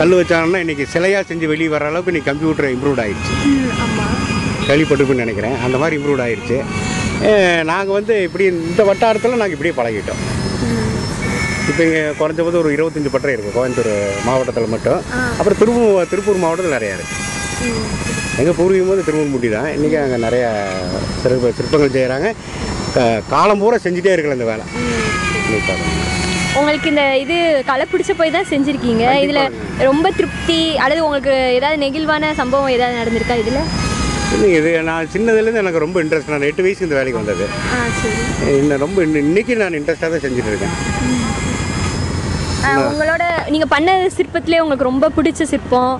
கல் 0.00 0.18
வச்சாங்கன்னா 0.20 0.62
இன்றைக்கி 0.64 0.86
சிலையாக 0.94 1.24
செஞ்சு 1.30 1.48
வெளியே 1.52 1.72
வர 1.76 1.90
அளவுக்கு 1.92 2.16
நீ 2.16 2.22
கம்ப்யூட்டர் 2.30 2.72
இம்ப்ரூவ் 2.76 3.02
ஆயிடுச்சு. 3.04 3.34
கேள்விப்பட்டிருப்பேன்னு 4.68 5.24
நினைக்கிறேன். 5.24 5.56
அந்த 5.66 5.76
மாதிரி 5.82 5.96
இம்ப்ரூவ் 5.98 6.24
ஆயிடுச்சு 6.26 6.58
நாங்கள் 7.70 7.96
வந்து 7.98 8.14
இப்படி 8.28 8.44
இந்த 8.52 8.82
வட்டாரத்தில் 8.90 9.40
நாங்கள் 9.42 9.56
இப்படியே 9.56 9.74
பழகிட்டோம். 9.80 10.22
இப்போ 11.70 11.82
இங்கே 11.88 12.02
குறைஞ்சபோது 12.20 12.58
ஒரு 12.62 12.70
இருபத்தஞ்சி 12.76 13.10
பட்டறை 13.12 13.34
இருக்குது 13.34 13.56
கோயம்புத்தூர் 13.56 13.92
மாவட்டத்தில் 14.28 14.72
மட்டும். 14.74 15.00
அப்புறம் 15.38 15.58
திருப்பூர் 15.60 16.10
திருப்பூர் 16.12 16.42
மாவட்டத்தில் 16.44 16.76
நிறையா 16.78 16.96
இருக்குது 16.96 17.22
எங்கள் 18.40 18.56
பூர்வீகம் 18.58 18.92
வந்து 18.92 19.06
திருவண்ணாமூர்த்தி 19.06 19.50
தான். 19.56 19.68
இன்றைக்கி 19.76 19.96
அங்கே 20.02 20.18
நிறையா 20.26 20.48
சிற்ப 21.22 21.52
சிற்பங்கள் 21.58 21.94
செய்கிறாங்க 21.96 22.28
காலம் 23.32 23.62
பூரா 23.62 23.78
செஞ்சுட்டே 23.86 24.14
இருக்கல 24.14 24.36
இந்த 24.38 24.48
வேலை. 24.52 24.64
உங்களுக்கு 26.58 26.90
இந்த 26.92 27.04
இது 27.22 27.36
களை 27.70 27.84
பிடிச்ச 27.92 28.12
போய் 28.18 28.34
தான் 28.36 28.50
செஞ்சுருக்கீங்க. 28.52 29.04
இதில் 29.24 29.54
ரொம்ப 29.88 30.06
திருப்தி 30.18 30.60
அல்லது 30.84 31.00
உங்களுக்கு 31.06 31.34
ஏதாவது 31.58 31.82
நெகிழ்வான 31.84 32.32
சம்பவம் 32.40 32.74
ஏதாவது 32.76 33.00
நடந்திருக்கா 33.00 33.36
இதில்? 33.42 33.62
இன்னும் 34.34 34.54
இது 34.58 34.70
நான் 34.88 35.10
சின்னதுலேருந்து 35.14 35.62
எனக்கு 35.62 35.84
ரொம்ப 35.84 35.96
இன்ட்ரெஸ்ட் 36.04 36.32
நான் 36.34 36.46
எட்டு 36.48 36.64
வயசு 36.64 36.84
இந்த 36.86 36.96
வேலைக்கு 36.98 37.20
வந்தது. 37.20 37.44
இன்னும் 38.60 38.82
ரொம்ப 38.84 38.98
இன்னைக்கு 39.24 39.54
நான் 39.62 39.76
இன்ட்ரெஸ்ட்டாக 39.78 40.10
தான் 40.14 40.24
செஞ்சுட்டு 40.24 40.52
இருக்கேன் 40.52 40.74
உங்களோட 42.90 43.24
நீங்கள் 43.54 43.70
பண்ண 43.74 43.94
சிற்பத்திலே 44.18 44.60
உங்களுக்கு 44.64 44.90
ரொம்ப 44.90 45.10
பிடிச்ச 45.16 45.42
சிற்பம்? 45.52 45.94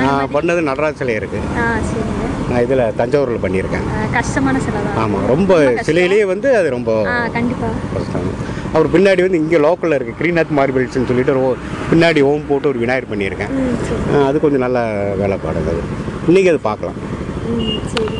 நான் 0.00 0.32
பண்ணது 0.36 0.60
நடராஜ 0.68 0.96
சிலை 1.00 1.14
சரிங்க 1.16 2.24
நான் 2.50 2.62
இதில் 2.64 2.82
தஞ்சாவூரில் 3.00 3.42
பண்ணியிருக்கேன். 3.44 3.86
கஷ்டமான 4.16 4.58
சிலை 4.66 4.80
ஆமாம் 5.02 5.26
ரொம்ப 5.32 5.52
சிலையிலேயே 5.88 6.24
வந்து 6.32 6.48
அது 6.58 6.68
ரொம்ப 6.76 6.90
ஆ 7.12 7.16
கண்டிப்பா. 7.36 7.68
கஷ்டம். 7.94 8.28
அப்புறம் 8.72 8.92
பின்னாடி 8.96 9.20
வந்து 9.26 9.40
இங்கே 9.42 9.58
லோக்கலில் 9.66 9.96
இருக்குது 9.98 10.18
கிரீநாத் 10.20 10.56
மார்பிள்ஸ்னு 10.58 11.08
சொல்லிட்டு 11.10 11.34
ஒரு 11.48 11.58
பின்னாடி 11.90 12.22
ஓம் 12.30 12.48
போட்டு 12.50 12.70
ஒரு 12.72 12.80
விநாயகர் 12.84 13.12
பண்ணியிருக்கேன். 13.12 13.54
அது 14.28 14.44
கொஞ்சம் 14.44 14.64
நல்ல 14.66 14.78
வேலைப்பாடு 15.22 15.62
அது 15.64 15.74
இன்றைக்கி 16.30 16.50
அது 16.54 16.62
பார்க்கலாம். 16.70 16.98
சரி 17.92 18.18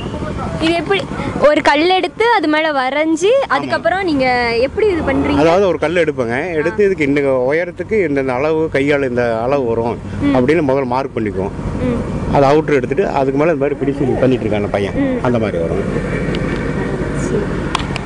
இது 0.64 0.74
எப்படி 0.74 1.00
ஒரு 1.48 1.60
கல் 1.62 1.94
எடுத்து 1.96 2.26
அது 2.32 2.48
மேல 2.48 2.66
வரைஞ்சி 2.72 3.30
அதுக்கப்புறம் 3.54 4.02
நீங்க 4.02 4.26
எப்படி 4.66 4.86
இது 4.86 5.02
பண்றீங்க? 5.08 5.42
அதாவது 5.42 5.66
ஒரு 5.66 5.78
கல் 5.78 6.02
எடுப்பேங்க. 6.04 6.36
எடுத்து 6.60 6.84
இதுக்கு 6.84 7.08
இந்த 7.08 7.20
உயரத்துக்கு 7.50 7.96
இந்த 8.08 8.32
அளவு 8.32 8.68
கையால் 8.76 9.08
இந்த 9.08 9.24
அளவு 9.42 9.64
வரும். 9.64 9.98
அப்படின்னு 10.36 10.64
முதல்ல 10.68 10.92
மார்க் 10.94 11.16
பண்ணிக்குவோம். 11.16 11.54
அதை 12.32 12.44
அவுட்ரு 12.50 12.78
எடுத்துட்டு 12.80 13.06
அதுக்கு 13.20 13.40
மேலே 13.40 13.52
இந்த 13.52 13.62
மாதிரி 13.64 13.80
பிடிச்சி 13.82 14.20
பண்ணிட்டு 14.20 14.44
இருக்காங்க 14.46 14.70
பையன். 14.76 15.20
அந்த 15.22 15.38
மாதிரி 15.38 15.58
வரும். 15.64 15.84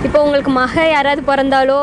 இப்போ 0.07 0.19
உங்களுக்கு 0.23 0.51
மக 0.53 0.75
யாராவது 0.89 1.23
பிறந்தாலோ 1.23 1.79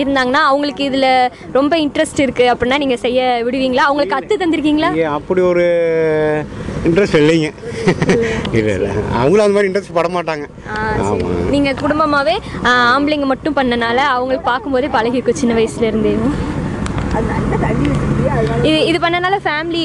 இருந்தாங்கன்னா 0.00 0.42
அவங்களுக்கு 0.44 0.82
இதுல 0.84 1.06
ரொம்ப 1.52 1.74
இன்ட்ரெஸ்ட் 1.78 2.20
இருக்கு 2.20 2.44
அப்படின்னா 2.50 2.78
நீங்க 2.78 2.96
செய்ய 2.96 3.18
விடுவீங்களா? 3.46 3.86
அவங்களுக்கு 3.86 4.14
கத்து 4.14 4.34
தந்திருக்கீங்களா? 4.36 4.90
அப்படி 5.16 5.40
ஒரு 5.44 5.64
இன்ட்ரெஸ்ட் 6.84 7.18
இல்லைங்க. 7.20 7.48
இல்லை 8.52 8.72
இல்லை. 8.76 8.90
அவங்களும் 9.14 9.44
அந்த 9.44 9.56
மாதிரி 9.56 9.70
இன்ட்ரெஸ்ட் 9.70 9.96
பட 9.96 10.08
மாட்டாங்க. 10.10 10.44
ஆ, 10.68 10.76
சரி. 11.00 11.06
ஆமாம் 11.08 11.50
நீங்க 11.50 11.70
குடும்பமாவே 11.82 12.36
ஆஹ், 12.62 12.86
ஆம்பளைங்க 12.92 13.26
மட்டும் 13.26 13.56
பண்ணனால 13.56 13.98
அவங்களுக்கு 14.12 14.46
பார்க்கும்போதே 14.46 14.90
பழகிருக்கும் 14.94 15.40
சின்ன 15.42 15.54
வயசுல 15.54 15.88
இருந்தே. 15.90 16.14
இது 18.64 18.78
இது 18.86 18.98
பண்ணனால 19.00 19.34
ஃபேமிலி 19.44 19.82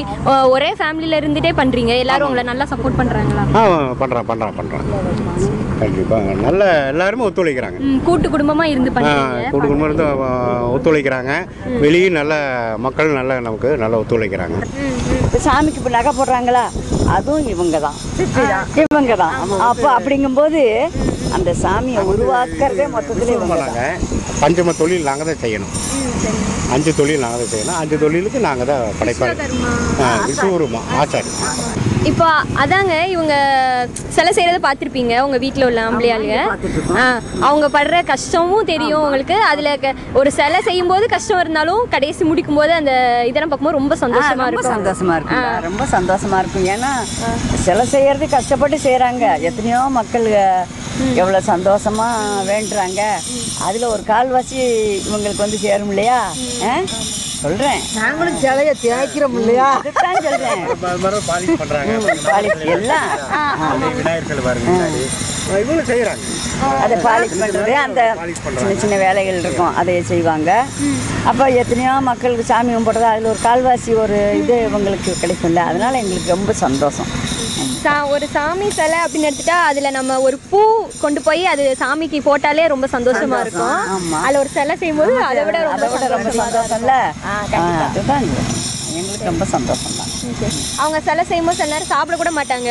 ஒரே 0.49 0.69
ஃபேமிலில 0.79 1.19
இருந்துட்டே 1.21 1.51
பண்றீங்க. 1.57 1.93
எல்லாரும் 1.97 2.27
உங்களை 2.27 2.45
நல்லா 2.47 2.67
சப்போர்ட் 2.71 2.99
பண்றாங்களா? 3.01 3.43
ஆ 3.55 3.63
பண்ணுறான் 4.01 4.29
பண்ணுறான் 4.29 4.57
பண்ணுறான் 4.59 4.87
கண்டிப்பாக 5.79 6.33
நல்ல 6.39 6.61
எல்லாருமே 6.91 7.25
ஒத்துழைக்கிறாங்க. 7.25 7.77
ம், 7.85 7.99
கூட்டு 8.07 8.27
குடும்பமா 8.29 8.63
இருந்து 8.71 8.91
பண்றீங்க 8.95 9.51
குடும்பம் 9.55 9.85
இருந்து 9.87 10.05
ஒத்துழைக்கிறாங்க. 10.73 11.31
வெளியே 11.83 12.09
நல்ல 12.17 12.33
மக்கள் 12.85 13.17
நல்ல 13.19 13.39
நமக்கு 13.41 13.69
நல்லா 13.83 13.99
ஒத்துழைக்கிறாங்க. 14.01 14.57
இப்போ 15.25 15.39
சாமிக்கு 15.47 15.81
இப்போ 15.81 15.93
நகை 15.95 16.11
போடுறாங்களா? 16.13 16.63
அதுவும் 17.15 17.47
இவங்க 17.53 17.77
தான் 17.79 17.97
இவங்க 18.83 19.13
தான் 19.21 19.35
அப்போ 19.69 19.87
அப்படிங்கும்போது 19.95 20.61
அந்த 21.37 21.51
சாமியை 21.63 22.01
உருவாக்குறதே 22.11 22.85
மொத்தத்தில் 22.93 23.33
இவங்க 23.35 23.55
தான் 23.55 23.69
நாங்கள் 23.69 24.05
பஞ்சம 24.41 24.73
தொழில் 24.79 25.07
நாங்கள் 25.09 25.29
தான் 25.29 25.41
செய்யணும். 25.43 25.73
அஞ்சு 26.73 26.91
தொழில் 26.97 27.23
நாங்கள் 27.23 27.41
தான் 27.41 27.51
செய்யணும். 27.53 27.77
அஞ்சு 27.81 27.97
தொழிலுக்கு 28.03 28.39
நாங்கள் 28.47 28.69
தான் 28.71 28.83
படைப்பாளர் 28.99 29.41
ஆ, 29.99 30.09
விஸ்வரூபம் 30.27 30.87
ஆச்சாரி. 30.99 31.31
இப்போ 32.03 32.25
அதாங்க 32.55 33.07
இவங்க 33.07 33.33
சிலை 34.07 34.31
செய்யறத 34.33 34.61
பார்த்துருப்பீங்க 34.61 35.19
உங்க 35.19 35.37
வீட்டில் 35.37 35.65
உள்ள 35.65 35.89
ஆம்பளையாளுங்க 35.89 36.37
அவங்க 37.39 37.67
படுற 37.67 38.05
கஷ்டமும் 38.05 38.65
தெரியும் 38.65 39.01
உங்களுக்கு. 39.01 39.33
அதுல 39.43 39.77
க- 39.77 39.93
ஒரு 40.13 40.31
சிலை 40.31 40.61
செய்யும் 40.61 40.87
போது 40.87 41.07
கஷ்டம் 41.07 41.39
இருந்தாலும் 41.39 41.87
கடைசி 41.89 42.23
முடிக்கும் 42.23 42.55
போது 42.55 42.73
அந்த 42.73 42.91
இதெல்லாம் 43.27 43.49
பார்க்கும்போது 43.49 43.77
ரொம்ப 43.77 43.95
சந்தோஷமா 43.95 44.47
இருக்கும். 44.47 44.85
சந்தோஷமா 44.85 45.15
இருக்கும். 45.15 45.61
ரொம்ப 45.61 45.83
சந்தோஷமா 45.91 46.39
இருக்கும். 46.39 46.65
ஏன்னா 46.65 46.91
சிலை 47.57 47.85
செய்யறது 47.85 48.29
கஷ்டப்பட்டு 48.29 48.77
செய்கிறாங்க 48.77 49.39
எத்தனையோ 49.41 49.79
மக்கள் 49.79 50.27
எவ்வளோ 51.21 51.39
சந்தோஷமா 51.47 52.07
வேண்டுறாங்க. 52.49 53.01
அதில் 53.67 53.91
ஒரு 53.93 54.03
கால்வாசி 54.07 54.59
இவங்களுக்கு 55.07 55.45
வந்து 55.45 55.57
சேரும் 55.57 55.89
இல்லையா? 55.89 56.19
ஆ? 56.63 56.73
சொல்றேன். 57.43 57.81
நாங்களும் 57.97 58.39
சிலையை 58.39 58.73
தேய்க்கிறோம் 58.81 59.35
இல்லையா? 59.41 59.67
அதுதான் 59.75 60.17
சொல்றேன். 60.25 60.63
பாலிஷ் 61.29 61.59
பண்ணுறாங்க 61.61 61.93
பாலிஷ் 62.27 62.65
எல்லாம். 62.77 63.09
விநாயகர் 63.99 64.45
பாருங்க 64.47 64.69
முன்னாடி. 64.69 65.03
இவங்களும் 65.59 65.89
செய்கிறாங்க 65.89 66.25
அதை 66.83 66.95
பாலிஷ் 67.05 67.37
பண்ணுறது 67.41 67.73
அந்த 67.83 68.01
சின்ன 68.59 68.73
சின்ன 68.75 68.95
வேலைகள் 68.97 69.39
இருக்கும் 69.39 69.75
அதை 69.75 69.95
செய்வாங்க. 70.11 70.49
அப்போ 71.25 71.45
எத்தனையோ 71.61 71.93
மக்களுக்கு 72.09 72.45
சாமி 72.51 72.73
கும்பிட்றது 72.75 73.09
அதில் 73.11 73.31
ஒரு 73.33 73.39
கால்வாசி 73.47 73.93
ஒரு 74.03 74.17
இது 74.41 74.57
இவங்களுக்கு 74.69 75.13
கிடைக்கும்ல. 75.21 75.63
அதனால 75.71 75.97
எங்களுக்கு 75.97 76.35
ரொம்ப 76.35 76.53
சந்தோஷம். 76.65 77.09
சா- 77.83 78.07
ஒரு 78.07 78.27
சாமி 78.27 78.69
சிலை 78.69 78.97
அப்படின்னு 78.99 79.29
எடுத்துட்டா 79.29 79.57
அதுல 79.63 79.89
நம்ம 79.89 80.19
ஒரு 80.19 80.39
பூ 80.49 80.61
கொண்டு 81.01 81.21
போய் 81.21 81.45
அது 81.45 81.75
சாமிக்கு 81.79 82.19
போட்டாலே 82.21 82.67
ரொம்ப 82.67 82.87
சந்தோஷமா 82.91 83.39
இருக்கும். 83.39 83.79
ஆமா. 83.89 84.19
அதுல 84.21 84.39
ஒரு 84.39 84.49
சிலை 84.49 84.77
செய்யும்போது 84.77 85.23
அதை 85.23 85.43
விட 85.43 85.57
அதை 85.57 85.87
ரொம்ப 85.87 85.87
விட 85.87 86.07
ரொம்ப 86.07 86.29
சந்தோஷம்ல. 86.31 86.95
ஆ, 87.25 87.37
அதுதான் 87.85 88.23
எங்களுக்கு 88.93 89.25
ரொம்ப 89.25 89.45
சந்தோஷம். 89.45 89.88
அவங்க 90.81 90.97
சிலை 91.07 91.23
செய்யும்போது 91.29 91.57
சில 91.59 91.69
நேரம் 91.73 91.91
சாப்பிட 91.93 92.15
கூட 92.21 92.31
மாட்டாங்க. 92.37 92.69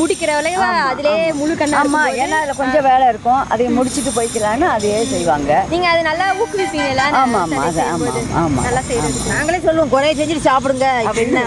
முடிக்கிற 0.00 0.30
வரையும் 0.38 0.64
அதிலே 0.90 1.12
முழு 1.40 1.54
கண்ணா 1.60 1.78
ஆமா. 1.82 2.02
ஏன்னா 2.22 2.36
அதில் 2.42 2.58
கொஞ்சம் 2.60 2.86
வேலை 2.88 3.06
இருக்கும். 3.12 3.40
அதை 3.52 3.66
முடிச்சுட்டு 3.78 4.12
போய்க்கலான்னு 4.18 4.66
அதையே 4.76 5.00
செய்வாங்க. 5.12 5.52
நீங்க 5.72 5.86
அது 5.92 6.02
நல்லா 6.10 6.26
ஊக்குவிப்பீங்களா 6.42 7.06
ஆமா 7.22 7.40
ஆமா. 7.46 7.60
அது 7.68 7.82
ஆமா 7.92 8.08
ஆமா 8.42 8.64
நல்லா 8.66 8.82
செய்யறது 8.88 9.22
நாங்களே 9.34 9.60
சொல்லுவோம் 9.66 9.92
குறைய 9.94 10.12
செஞ்சுட்டு 10.20 10.48
சாப்பிடுங்க. 10.50 10.88
அப்படின்னு 11.10 11.42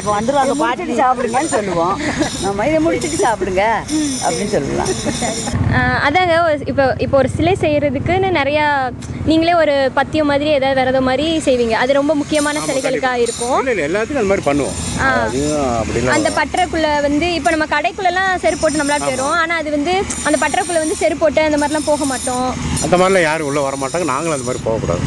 இப்போ 0.00 0.12
வந்துருவாங்க 0.18 0.54
பாட்டி. 0.62 0.82
முடிச்சுட்டு 0.82 1.00
சாப்பிடுங்கன்னு 1.04 1.54
சொல்லுவோம். 1.56 1.94
நம்ம 2.46 2.66
இதை 2.70 2.80
முடிச்சுட்டு 2.88 3.20
சாப்பிடுங்க. 3.26 3.64
அப்படின்னு 4.26 4.52
சொல்லலாம் 4.56 4.92
அதாங்க 6.06 6.34
இப்போ 6.70 6.84
இப்போ 7.04 7.16
ஒரு 7.22 7.28
சிலை 7.36 7.54
செய்யறதுக்குன்னு 7.64 8.28
நிறையா 8.40 8.64
நீங்களே 9.30 9.54
ஒரு 9.62 9.74
பத்தியம் 9.98 10.30
மாதிரி 10.32 10.50
ஏதாவது 10.58 10.78
விரதம் 10.78 11.06
மாதிரி 11.08 11.26
செய்வீங்க. 11.46 11.74
அது 11.82 11.98
ரொம்ப 11.98 12.12
முக்கியமான 12.20 12.60
சிலைகளுக்காக 12.68 13.24
இருக்கும்? 13.24 13.58
எல்லாத்துக்கும் 13.86 14.20
அந்த 14.22 14.30
மாதிரி 14.32 14.46
பண்ணுவோம். 14.48 14.76
அந்த 16.14 16.30
பட்டறைக்குள்ள 16.38 16.88
வந்து 17.02 17.26
இப்போ 17.34 17.50
நம்ம 17.50 17.66
கடைக்குள்ளெல்லாம் 17.72 18.30
செருப்பு 18.42 18.62
போட்டு 18.62 18.80
நம்மளால 18.80 19.06
போயிடும் 19.06 19.36
ஆனால் 19.40 19.60
அது 19.62 19.70
வந்து 19.70 19.94
அந்த 20.28 20.36
பட்டறைக்குள்ள 20.42 20.82
வந்து 20.84 20.98
செருப்பு 21.02 21.24
போட்டு 21.24 21.42
அந்த 21.42 21.58
மாதிரிலாம் 21.58 21.88
போக 21.88 22.04
மாட்டோம். 22.04 22.48
அந்த 22.84 22.94
மாதிரிலாம் 22.96 23.26
யாரும் 23.28 23.48
உள்ளே 23.50 23.62
வர 23.66 23.76
மாட்டாங்க. 23.76 24.06
நாங்களும் 24.12 24.36
அந்த 24.36 24.48
மாதிரி 24.48 24.64
போகக்கூடாது. 24.64 25.02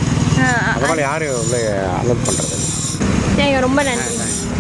அந்த 0.71 0.85
மாதிரி 0.85 1.05
யாரும் 1.07 1.41
உள்ளே 1.43 1.61
அலோட் 1.99 2.25
பண்ணுறது 2.27 2.51
சரிங்க 3.35 3.59
ரொம்ப 3.61 3.81
நன்றி. 3.83 4.15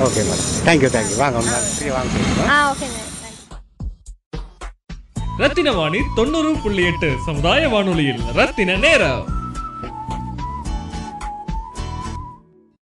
ஓகே 0.05 0.21
மேடம் 0.27 0.47
தேங்க்யூ 0.67 0.91
தேங்க்யூ 0.93 1.17
வாங்க 1.17 1.37
வாங்க. 1.39 2.13
ஆ. 2.49 2.59
ஓகேங்க 2.71 2.99
ரத்தின 5.41 5.71
வாணி 5.73 5.99
தொண்ணூறு 6.17 6.49
புள்ளி 6.63 6.83
எட்டு 6.85 7.07
சமுதாய 7.25 7.69
வானொலியில் 7.69 8.21
ரத்தின 8.35 8.75
நேரம். 8.77 9.23